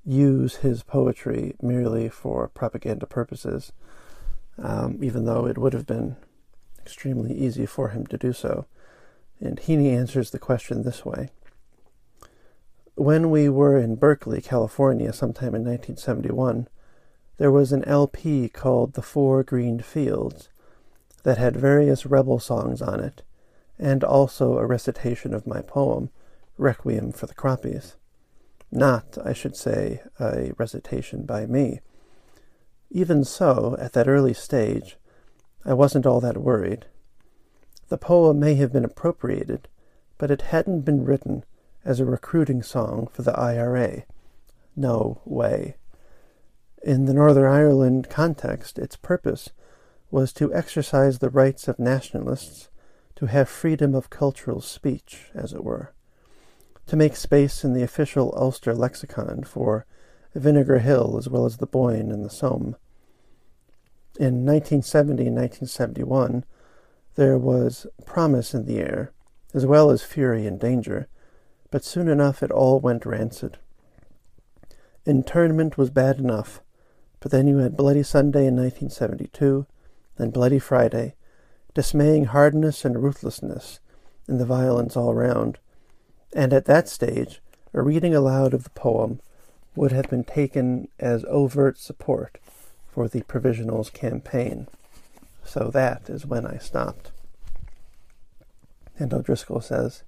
use 0.06 0.58
his 0.58 0.84
poetry 0.84 1.56
merely 1.62 2.10
for 2.10 2.48
propaganda 2.48 3.06
purposes, 3.06 3.72
um, 4.58 5.00
even 5.02 5.26
though 5.26 5.46
it 5.46 5.58
would 5.58 5.74
have 5.74 5.86
been 5.86 6.16
extremely 6.80 7.34
easy 7.34 7.66
for 7.66 7.90
him 7.90 8.06
to 8.08 8.18
do 8.18 8.34
so. 8.34 8.66
And 9.40 9.60
Heaney 9.60 9.96
answers 9.96 10.32
the 10.32 10.40
question 10.40 10.84
this 10.84 11.06
way. 11.06 11.30
When 12.96 13.30
we 13.32 13.50
were 13.50 13.78
in 13.78 13.96
Berkeley, 13.96 14.42
California, 14.42 15.14
sometime 15.14 15.56
in 15.56 15.64
1971, 15.64 16.68
there 17.38 17.52
was 17.52 17.72
an 17.72 17.84
LP 17.86 18.50
called 18.50 18.94
The 18.94 19.02
Four 19.02 19.44
Green 19.44 19.80
Fields 19.80 20.50
that 21.24 21.38
had 21.38 21.56
various 21.56 22.06
rebel 22.06 22.40
songs 22.40 22.82
on 22.82 23.00
it, 23.00 23.24
and 23.78 24.04
also 24.04 24.58
a 24.58 24.66
recitation 24.66 25.34
of 25.34 25.48
my 25.48 25.62
poem, 25.62 26.10
Requiem 26.58 27.12
for 27.12 27.26
the 27.26 27.34
Croppies. 27.34 27.96
Not, 28.72 29.18
I 29.24 29.34
should 29.34 29.56
say, 29.56 30.02
a 30.20 30.52
recitation 30.58 31.24
by 31.24 31.46
me. 31.46 31.82
Even 32.90 33.24
so, 33.24 33.76
at 33.80 33.94
that 33.94 34.08
early 34.08 34.34
stage, 34.34 34.98
I 35.66 35.74
wasn't 35.74 36.06
all 36.06 36.22
that 36.22 36.38
worried. 36.38 36.86
The 37.90 37.98
poem 37.98 38.40
may 38.40 38.56
have 38.56 38.72
been 38.72 38.86
appropriated, 38.86 39.68
but 40.18 40.32
it 40.32 40.44
hadn't 40.44 40.82
been 40.82 41.04
written 41.04 41.44
as 41.84 42.00
a 42.00 42.06
recruiting 42.06 42.64
song 42.64 43.08
for 43.12 43.22
the 43.22 43.38
IRA. 43.38 44.04
No 44.76 45.22
way. 45.26 45.76
In 46.84 47.06
the 47.06 47.14
Northern 47.14 47.52
Ireland 47.52 48.10
context, 48.10 48.80
its 48.80 48.96
purpose 48.96 49.50
was 50.12 50.34
to 50.34 50.54
exercise 50.54 51.20
the 51.20 51.30
rights 51.30 51.68
of 51.68 51.80
nationalists 51.80 52.70
to 53.16 53.28
have 53.28 53.48
freedom 53.50 53.96
of 53.96 54.10
cultural 54.10 54.62
speech, 54.62 55.30
as 55.34 55.54
it 55.54 55.64
were, 55.64 55.94
to 56.88 56.96
make 56.96 57.16
space 57.16 57.64
in 57.64 57.74
the 57.74 57.84
official 57.84 58.34
Ulster 58.36 58.74
lexicon 58.74 59.44
for 59.44 59.86
Vinegar 60.36 60.80
Hill 60.80 61.18
as 61.18 61.30
well 61.30 61.46
as 61.46 61.58
the 61.58 61.66
Boyne 61.66 62.12
and 62.12 62.26
the 62.26 62.30
Somme. 62.30 62.76
In 64.20 64.46
1970 64.46 65.28
and 65.28 65.36
1971, 65.36 66.46
there 67.16 67.38
was 67.38 67.88
promise 68.06 68.54
in 68.54 68.66
the 68.66 68.80
air, 68.80 69.12
as 69.54 69.66
well 69.66 69.90
as 69.90 70.04
fury 70.04 70.46
and 70.46 70.60
danger, 70.60 71.08
but 71.70 71.84
soon 71.84 72.08
enough 72.08 72.44
it 72.44 72.52
all 72.52 72.80
went 72.80 73.06
rancid. 73.06 73.58
Internment 75.06 75.78
was 75.78 75.90
bad 75.90 76.20
enough, 76.20 76.62
but 77.20 77.32
then 77.32 77.48
you 77.48 77.58
had 77.58 77.78
Bloody 77.78 78.04
Sunday 78.04 78.46
in 78.46 78.56
1972, 78.56 79.66
then 80.18 80.30
Bloody 80.30 80.60
Friday, 80.60 81.16
dismaying 81.74 82.26
hardness 82.26 82.86
and 82.86 83.02
ruthlessness 83.02 83.80
in 84.28 84.38
the 84.38 84.46
violence 84.46 84.96
all 84.96 85.14
round, 85.14 85.58
and 86.34 86.54
at 86.54 86.66
that 86.66 86.88
stage 86.88 87.42
a 87.74 87.82
reading 87.82 88.14
aloud 88.14 88.54
of 88.54 88.64
the 88.64 88.70
poem 88.72 89.22
would 89.76 89.92
have 89.92 90.10
been 90.10 90.24
taken 90.24 90.88
as 91.00 91.24
overt 91.30 91.78
support 91.78 92.38
for 92.90 93.08
the 93.08 93.22
Provisionals 93.22 93.92
campaign. 93.92 94.68
So 95.46 95.70
that 95.74 96.10
is 96.10 96.26
when 96.26 96.46
I 96.46 96.58
stopped. 96.58 97.12
And 99.00 99.14
O'Driscoll 99.14 99.62
says, 99.62 100.04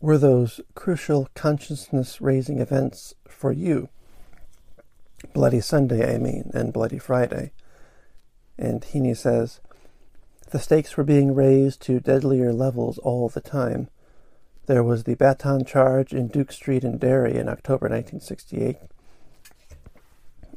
Were 0.00 0.18
those 0.18 0.60
crucial 0.74 1.28
consciousness 1.34 2.20
raising 2.20 2.60
events 2.60 3.14
for 3.28 3.52
you? 3.52 3.88
Bloody 5.32 5.60
Sunday, 5.60 6.14
I 6.14 6.18
mean, 6.18 6.50
and 6.54 6.72
Bloody 6.72 6.98
Friday. 6.98 7.52
And 8.58 8.82
Heaney 8.82 9.16
says, 9.16 9.60
The 10.50 10.58
stakes 10.58 10.96
were 10.96 11.04
being 11.04 11.34
raised 11.34 11.82
to 11.82 12.00
deadlier 12.00 12.52
levels 12.52 12.98
all 12.98 13.28
the 13.28 13.40
time. 13.40 13.88
There 14.66 14.82
was 14.82 15.04
the 15.04 15.14
Baton 15.14 15.64
charge 15.64 16.12
in 16.12 16.28
Duke 16.28 16.52
Street 16.52 16.84
in 16.84 16.98
Derry 16.98 17.36
in 17.36 17.48
October 17.48 17.88
1968 17.88 18.76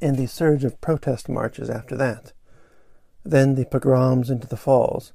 and 0.02 0.18
the 0.18 0.28
surge 0.28 0.64
of 0.64 0.80
protest 0.82 1.30
marches 1.30 1.70
after 1.70 1.96
that. 1.96 2.34
Then 3.24 3.56
the 3.56 3.66
pogroms 3.66 4.30
into 4.30 4.48
the 4.48 4.58
falls, 4.58 5.14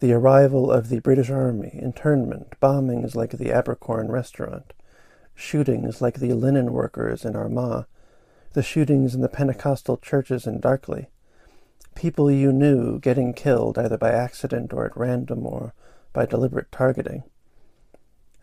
the 0.00 0.12
arrival 0.12 0.70
of 0.70 0.88
the 0.88 1.00
British 1.00 1.30
Army, 1.30 1.70
internment, 1.80 2.54
bombings 2.60 3.14
like 3.14 3.30
the 3.32 3.50
Abercorn 3.50 4.08
restaurant, 4.08 4.72
shootings 5.34 6.00
like 6.00 6.18
the 6.18 6.32
linen 6.34 6.72
workers 6.72 7.24
in 7.24 7.36
Armagh, 7.36 7.86
the 8.52 8.62
shootings 8.62 9.14
in 9.14 9.22
the 9.22 9.28
Pentecostal 9.28 9.96
churches 9.96 10.46
in 10.46 10.60
Darkley, 10.60 11.06
people 11.94 12.30
you 12.30 12.52
knew 12.52 12.98
getting 12.98 13.32
killed 13.32 13.78
either 13.78 13.98
by 13.98 14.10
accident 14.10 14.72
or 14.72 14.86
at 14.86 14.96
random 14.96 15.46
or 15.46 15.74
by 16.12 16.26
deliberate 16.26 16.70
targeting. 16.72 17.24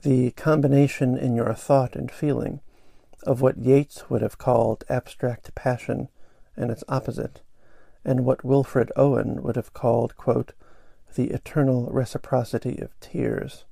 The 0.02 0.32
combination 0.32 1.18
in 1.18 1.36
your 1.36 1.54
thought 1.54 1.95
and 1.95 2.12
feeling 2.12 2.62
of 3.24 3.41
what 3.41 3.58
Yeats 3.58 4.10
would 4.10 4.22
have 4.22 4.38
called 4.38 4.86
abstract 4.89 5.54
passion 5.56 6.08
and 6.56 6.72
its 6.72 6.84
opposite, 6.88 7.41
and 8.06 8.24
what 8.24 8.45
Wilfred 8.45 8.91
Owen 8.95 9.43
would 9.43 9.56
have 9.56 9.74
called, 9.74 10.16
quote, 10.16 10.54
the 11.16 11.32
eternal 11.32 11.89
reciprocity 11.91 12.78
of 12.80 12.97
tears. 13.00 13.66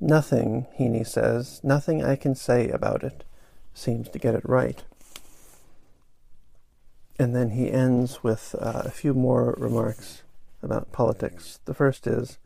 Nothing, 0.00 0.66
Heaney 0.78 1.06
says, 1.06 1.60
nothing 1.62 2.02
I 2.04 2.16
can 2.16 2.34
say 2.34 2.68
about 2.70 3.02
it 3.02 3.24
seems 3.74 4.08
to 4.10 4.18
get 4.18 4.34
it 4.34 4.48
right. 4.48 4.84
And 7.18 7.34
then 7.34 7.50
he 7.50 7.70
ends 7.70 8.24
with 8.24 8.54
uh, 8.60 8.82
a 8.84 8.90
few 8.90 9.14
more 9.14 9.54
remarks 9.58 10.22
about 10.62 10.90
politics. 10.92 11.60
The 11.64 11.74
first 11.74 12.06
is 12.06 12.38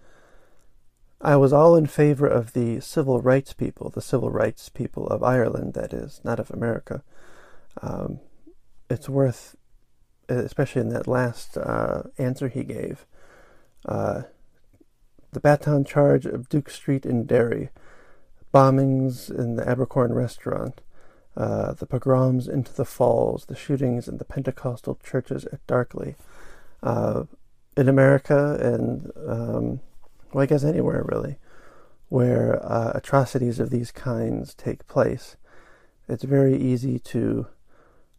I 1.20 1.36
was 1.36 1.52
all 1.52 1.74
in 1.74 1.86
favor 1.86 2.26
of 2.26 2.52
the 2.52 2.80
civil 2.80 3.20
rights 3.20 3.52
people, 3.52 3.90
the 3.90 4.02
civil 4.02 4.30
rights 4.30 4.68
people 4.68 5.06
of 5.08 5.22
Ireland, 5.22 5.74
that 5.74 5.92
is, 5.92 6.20
not 6.22 6.38
of 6.38 6.50
America. 6.50 7.02
Um, 7.82 8.20
it's 8.88 9.08
worth, 9.08 9.56
especially 10.28 10.82
in 10.82 10.90
that 10.90 11.08
last 11.08 11.56
uh, 11.56 12.02
answer 12.18 12.48
he 12.48 12.62
gave, 12.62 13.04
uh, 13.86 14.22
the 15.32 15.40
baton 15.40 15.84
charge 15.84 16.24
of 16.24 16.48
Duke 16.48 16.70
Street 16.70 17.04
in 17.04 17.24
Derry, 17.24 17.70
bombings 18.54 19.28
in 19.28 19.56
the 19.56 19.64
Abercorn 19.64 20.14
restaurant, 20.14 20.80
uh, 21.38 21.72
the 21.72 21.86
pogroms 21.86 22.48
into 22.48 22.74
the 22.74 22.84
falls, 22.84 23.46
the 23.46 23.54
shootings 23.54 24.08
in 24.08 24.18
the 24.18 24.24
Pentecostal 24.24 24.98
churches 25.04 25.46
at 25.46 25.64
Darkley. 25.68 26.16
Uh, 26.82 27.24
in 27.76 27.88
America 27.88 28.58
and, 28.60 29.12
um, 29.24 29.80
well, 30.32 30.42
I 30.42 30.46
guess 30.46 30.64
anywhere 30.64 31.04
really, 31.06 31.36
where 32.08 32.60
uh, 32.60 32.90
atrocities 32.92 33.60
of 33.60 33.70
these 33.70 33.92
kinds 33.92 34.52
take 34.52 34.88
place, 34.88 35.36
it's 36.08 36.24
very 36.24 36.56
easy 36.56 36.98
to 36.98 37.46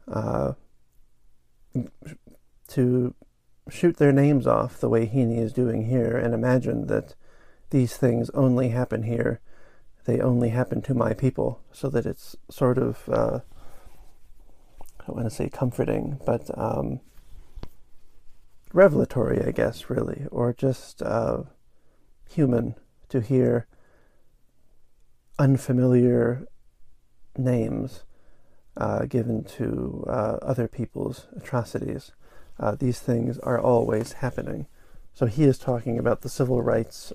uh, 0.07 0.53
to 2.69 3.13
shoot 3.69 3.97
their 3.97 4.13
names 4.13 4.47
off 4.47 4.79
the 4.79 4.89
way 4.89 5.05
Heaney 5.05 5.39
is 5.39 5.53
doing 5.53 5.87
here 5.87 6.17
and 6.17 6.33
imagine 6.33 6.87
that 6.87 7.15
these 7.69 7.97
things 7.97 8.29
only 8.31 8.69
happen 8.69 9.03
here 9.03 9.41
they 10.05 10.19
only 10.19 10.49
happen 10.49 10.81
to 10.83 10.93
my 10.93 11.13
people, 11.13 11.61
so 11.71 11.89
that 11.89 12.05
it's 12.05 12.35
sort 12.49 12.77
of, 12.77 13.07
uh, 13.09 13.39
I 14.99 15.05
don't 15.05 15.15
want 15.17 15.29
to 15.29 15.35
say 15.35 15.49
comforting, 15.49 16.19
but 16.25 16.49
um, 16.57 17.01
revelatory, 18.73 19.43
I 19.43 19.51
guess, 19.51 19.89
really, 19.89 20.25
or 20.31 20.53
just 20.53 21.01
uh, 21.01 21.43
human 22.29 22.75
to 23.09 23.21
hear 23.21 23.67
unfamiliar 25.37 26.45
names 27.37 28.03
uh, 28.77 29.05
given 29.05 29.43
to 29.43 30.05
uh, 30.07 30.37
other 30.41 30.67
people's 30.67 31.27
atrocities. 31.35 32.11
Uh, 32.59 32.75
these 32.75 32.99
things 32.99 33.37
are 33.39 33.59
always 33.59 34.13
happening. 34.13 34.67
So 35.13 35.25
he 35.25 35.43
is 35.43 35.57
talking 35.57 35.97
about 35.97 36.21
the 36.21 36.29
civil 36.29 36.61
rights 36.61 37.11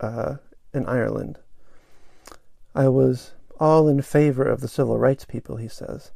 uh, 0.00 0.36
in 0.72 0.86
Ireland 0.86 1.38
I 2.76 2.88
was 2.88 3.32
all 3.58 3.88
in 3.88 4.02
favor 4.02 4.44
of 4.44 4.60
the 4.60 4.68
civil 4.68 4.98
rights 4.98 5.24
people, 5.24 5.56
he 5.56 5.66
says, 5.66 6.12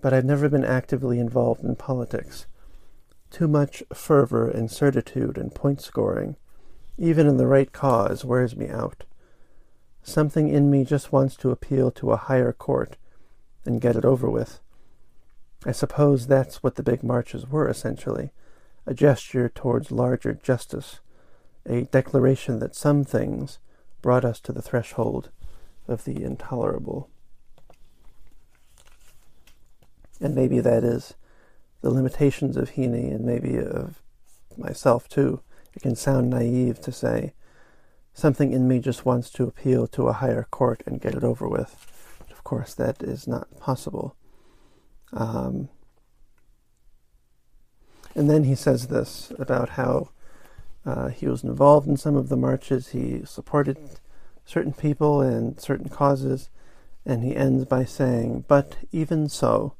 but 0.00 0.14
I've 0.14 0.24
never 0.24 0.48
been 0.48 0.64
actively 0.64 1.18
involved 1.18 1.64
in 1.64 1.74
politics. 1.74 2.46
Too 3.32 3.48
much 3.48 3.82
fervor 3.92 4.48
and 4.48 4.70
certitude 4.70 5.36
and 5.36 5.52
point 5.52 5.80
scoring, 5.80 6.36
even 6.96 7.26
in 7.26 7.38
the 7.38 7.48
right 7.48 7.72
cause, 7.72 8.24
wears 8.24 8.54
me 8.54 8.68
out. 8.68 9.02
Something 10.00 10.48
in 10.48 10.70
me 10.70 10.84
just 10.84 11.10
wants 11.10 11.34
to 11.38 11.50
appeal 11.50 11.90
to 11.90 12.12
a 12.12 12.16
higher 12.16 12.52
court 12.52 12.96
and 13.64 13.80
get 13.80 13.96
it 13.96 14.04
over 14.04 14.30
with. 14.30 14.60
I 15.66 15.72
suppose 15.72 16.28
that's 16.28 16.62
what 16.62 16.76
the 16.76 16.84
big 16.84 17.02
marches 17.02 17.48
were, 17.48 17.68
essentially 17.68 18.30
a 18.86 18.94
gesture 18.94 19.48
towards 19.48 19.90
larger 19.90 20.34
justice, 20.34 21.00
a 21.66 21.82
declaration 21.82 22.60
that 22.60 22.76
some 22.76 23.02
things 23.02 23.58
brought 24.02 24.24
us 24.24 24.38
to 24.38 24.52
the 24.52 24.62
threshold 24.62 25.30
of 25.88 26.04
the 26.04 26.22
intolerable. 26.22 27.10
And 30.20 30.34
maybe 30.34 30.60
that 30.60 30.84
is 30.84 31.14
the 31.80 31.90
limitations 31.90 32.56
of 32.56 32.72
Heaney 32.72 33.14
and 33.14 33.24
maybe 33.24 33.58
of 33.58 34.02
myself 34.56 35.08
too. 35.08 35.40
It 35.74 35.82
can 35.82 35.96
sound 35.96 36.30
naive 36.30 36.80
to 36.80 36.92
say 36.92 37.34
something 38.12 38.52
in 38.52 38.66
me 38.66 38.80
just 38.80 39.06
wants 39.06 39.30
to 39.30 39.44
appeal 39.44 39.86
to 39.86 40.08
a 40.08 40.12
higher 40.12 40.46
court 40.50 40.82
and 40.86 41.00
get 41.00 41.14
it 41.14 41.22
over 41.22 41.48
with. 41.48 41.86
But 42.18 42.32
of 42.32 42.42
course, 42.42 42.74
that 42.74 43.02
is 43.02 43.28
not 43.28 43.58
possible. 43.60 44.16
Um, 45.12 45.68
and 48.14 48.28
then 48.28 48.44
he 48.44 48.56
says 48.56 48.88
this 48.88 49.32
about 49.38 49.70
how 49.70 50.10
uh, 50.84 51.08
he 51.08 51.28
was 51.28 51.44
involved 51.44 51.86
in 51.86 51.96
some 51.96 52.16
of 52.16 52.28
the 52.28 52.36
marches, 52.36 52.88
he 52.88 53.22
supported 53.24 53.78
certain 54.48 54.72
people 54.72 55.20
and 55.20 55.60
certain 55.60 55.90
causes, 55.90 56.48
and 57.04 57.22
he 57.22 57.36
ends 57.36 57.66
by 57.66 57.84
saying, 57.84 58.46
But 58.48 58.76
even 58.90 59.28
so, 59.28 59.74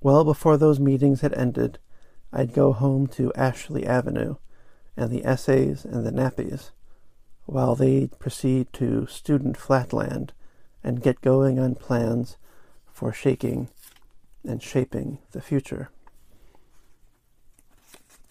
well 0.00 0.24
before 0.24 0.56
those 0.56 0.80
meetings 0.80 1.20
had 1.20 1.34
ended, 1.34 1.78
I'd 2.32 2.54
go 2.54 2.72
home 2.72 3.06
to 3.08 3.34
Ashley 3.34 3.86
Avenue 3.86 4.36
and 4.96 5.10
the 5.10 5.26
essays 5.26 5.84
and 5.84 6.06
the 6.06 6.10
nappies, 6.10 6.70
while 7.44 7.74
they'd 7.74 8.18
proceed 8.18 8.72
to 8.72 9.06
student 9.08 9.58
flatland 9.58 10.32
and 10.82 11.02
get 11.02 11.20
going 11.20 11.58
on 11.58 11.74
plans 11.74 12.38
for 12.90 13.12
shaking 13.12 13.68
and 14.42 14.62
shaping 14.62 15.18
the 15.32 15.42
future. 15.42 15.90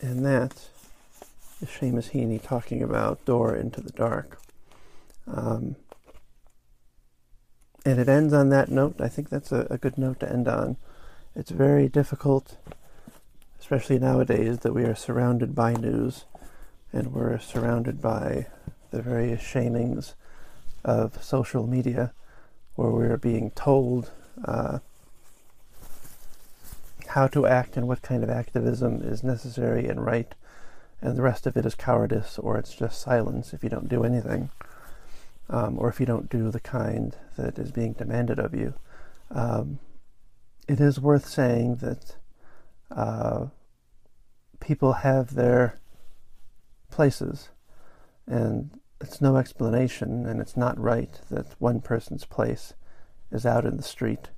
And 0.02 0.26
that 0.26 0.70
is 1.62 1.70
Seamus 1.70 2.12
Heaney 2.14 2.42
talking 2.42 2.82
about 2.82 3.24
Door 3.26 3.58
into 3.58 3.80
the 3.80 3.92
Dark. 3.92 4.40
Um, 5.28 5.76
and 7.86 8.00
it 8.00 8.10
ends 8.10 8.34
on 8.34 8.50
that 8.50 8.70
note. 8.70 9.00
I 9.00 9.08
think 9.08 9.30
that's 9.30 9.52
a, 9.52 9.68
a 9.70 9.78
good 9.78 9.98
note 9.98 10.20
to 10.22 10.32
end 10.32 10.48
on. 10.48 10.78
It's 11.36 11.52
very 11.52 11.88
difficult, 11.88 12.58
especially 13.60 14.00
nowadays, 14.00 14.60
that 14.60 14.74
we 14.74 14.84
are 14.84 14.96
surrounded 14.96 15.54
by 15.54 15.74
news 15.74 16.26
and 16.92 17.14
we're 17.14 17.38
surrounded 17.40 18.02
by 18.02 18.48
the 18.92 19.02
various 19.02 19.42
shamings 19.42 20.14
of 20.84 21.22
social 21.24 21.68
media 21.68 22.14
where 22.76 22.90
we're 22.90 23.18
being 23.18 23.52
told 23.52 24.12
uh, 24.46 24.80
how 27.10 27.28
to 27.28 27.46
act 27.46 27.78
and 27.78 27.88
what 27.88 28.02
kind 28.02 28.24
of 28.24 28.30
activism 28.30 29.02
is 29.02 29.24
necessary 29.24 29.88
and 29.88 30.06
right, 30.06 30.34
and 31.02 31.18
the 31.18 31.22
rest 31.22 31.46
of 31.46 31.58
it 31.58 31.66
is 31.66 31.76
cowardice 31.76 32.40
or 32.40 32.58
it's 32.58 32.74
just 32.74 33.02
silence 33.02 33.54
if 33.54 33.64
you 33.64 33.70
don't 33.70 33.90
do 33.90 34.04
anything 34.04 34.50
um, 35.50 35.78
or 35.78 35.90
if 35.90 36.00
you 36.00 36.06
don't 36.06 36.30
do 36.30 36.50
the 36.50 36.60
kind 36.60 37.16
that 37.38 37.60
is 37.60 37.72
being 37.72 37.94
demanded 37.94 38.40
of 38.40 38.54
you. 38.54 38.74
Um, 39.32 39.80
it 40.68 40.80
is 40.80 41.00
worth 41.00 41.28
saying 41.28 41.78
that 41.78 42.16
uh, 42.92 43.48
people 44.60 44.94
have 44.94 45.36
their 45.36 45.78
places, 46.90 47.50
and 48.26 48.80
it's 49.00 49.22
no 49.22 49.38
explanation, 49.38 50.26
and 50.26 50.42
it's 50.42 50.58
not 50.58 50.80
right 50.80 51.20
that 51.30 51.48
one 51.60 51.82
person's 51.82 52.26
place 52.26 52.74
is 53.32 53.46
out 53.46 53.66
in 53.66 53.78
the 53.78 53.84
street, 53.84 54.30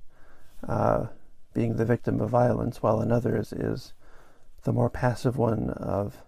uh, 0.66 1.06
being 1.54 1.76
the 1.76 1.84
victim 1.84 2.20
of 2.20 2.30
violence, 2.30 2.82
while 2.82 3.00
another's 3.00 3.52
is 3.52 3.92
the 4.64 4.72
more 4.72 4.90
passive 4.90 5.38
one 5.38 5.70
of 5.70 6.18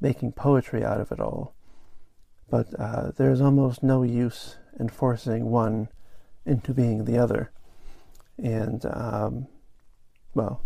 making 0.00 0.32
poetry 0.32 0.84
out 0.84 1.00
of 1.00 1.12
it 1.12 1.20
all 1.20 1.54
but 2.52 2.68
uh, 2.78 3.10
there's 3.16 3.40
almost 3.40 3.82
no 3.82 4.02
use 4.02 4.56
in 4.78 4.86
forcing 4.90 5.46
one 5.46 5.88
into 6.44 6.74
being 6.74 7.06
the 7.06 7.16
other. 7.16 7.50
And, 8.36 8.84
um, 8.84 9.46
well, 10.34 10.60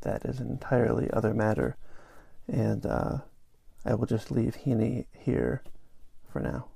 that 0.00 0.24
is 0.24 0.40
an 0.40 0.48
entirely 0.48 1.10
other 1.12 1.34
matter. 1.34 1.76
And 2.48 2.86
uh, 2.86 3.18
I 3.84 3.94
will 3.94 4.06
just 4.06 4.30
leave 4.30 4.56
Heaney 4.64 5.04
here 5.12 5.62
for 6.32 6.40
now. 6.40 6.68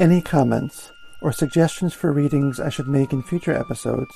Any 0.00 0.20
comments 0.20 0.90
or 1.22 1.30
suggestions 1.30 1.94
for 1.94 2.12
readings 2.12 2.58
I 2.58 2.68
should 2.68 2.88
make 2.88 3.12
in 3.12 3.22
future 3.22 3.56
episodes 3.56 4.10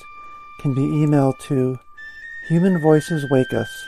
can 0.59 0.75
be 0.75 0.81
emailed 0.81 1.39
to 1.47 1.79
Human 2.49 2.81
Voices 2.81 3.25
Wake 3.31 3.53
Us 3.53 3.87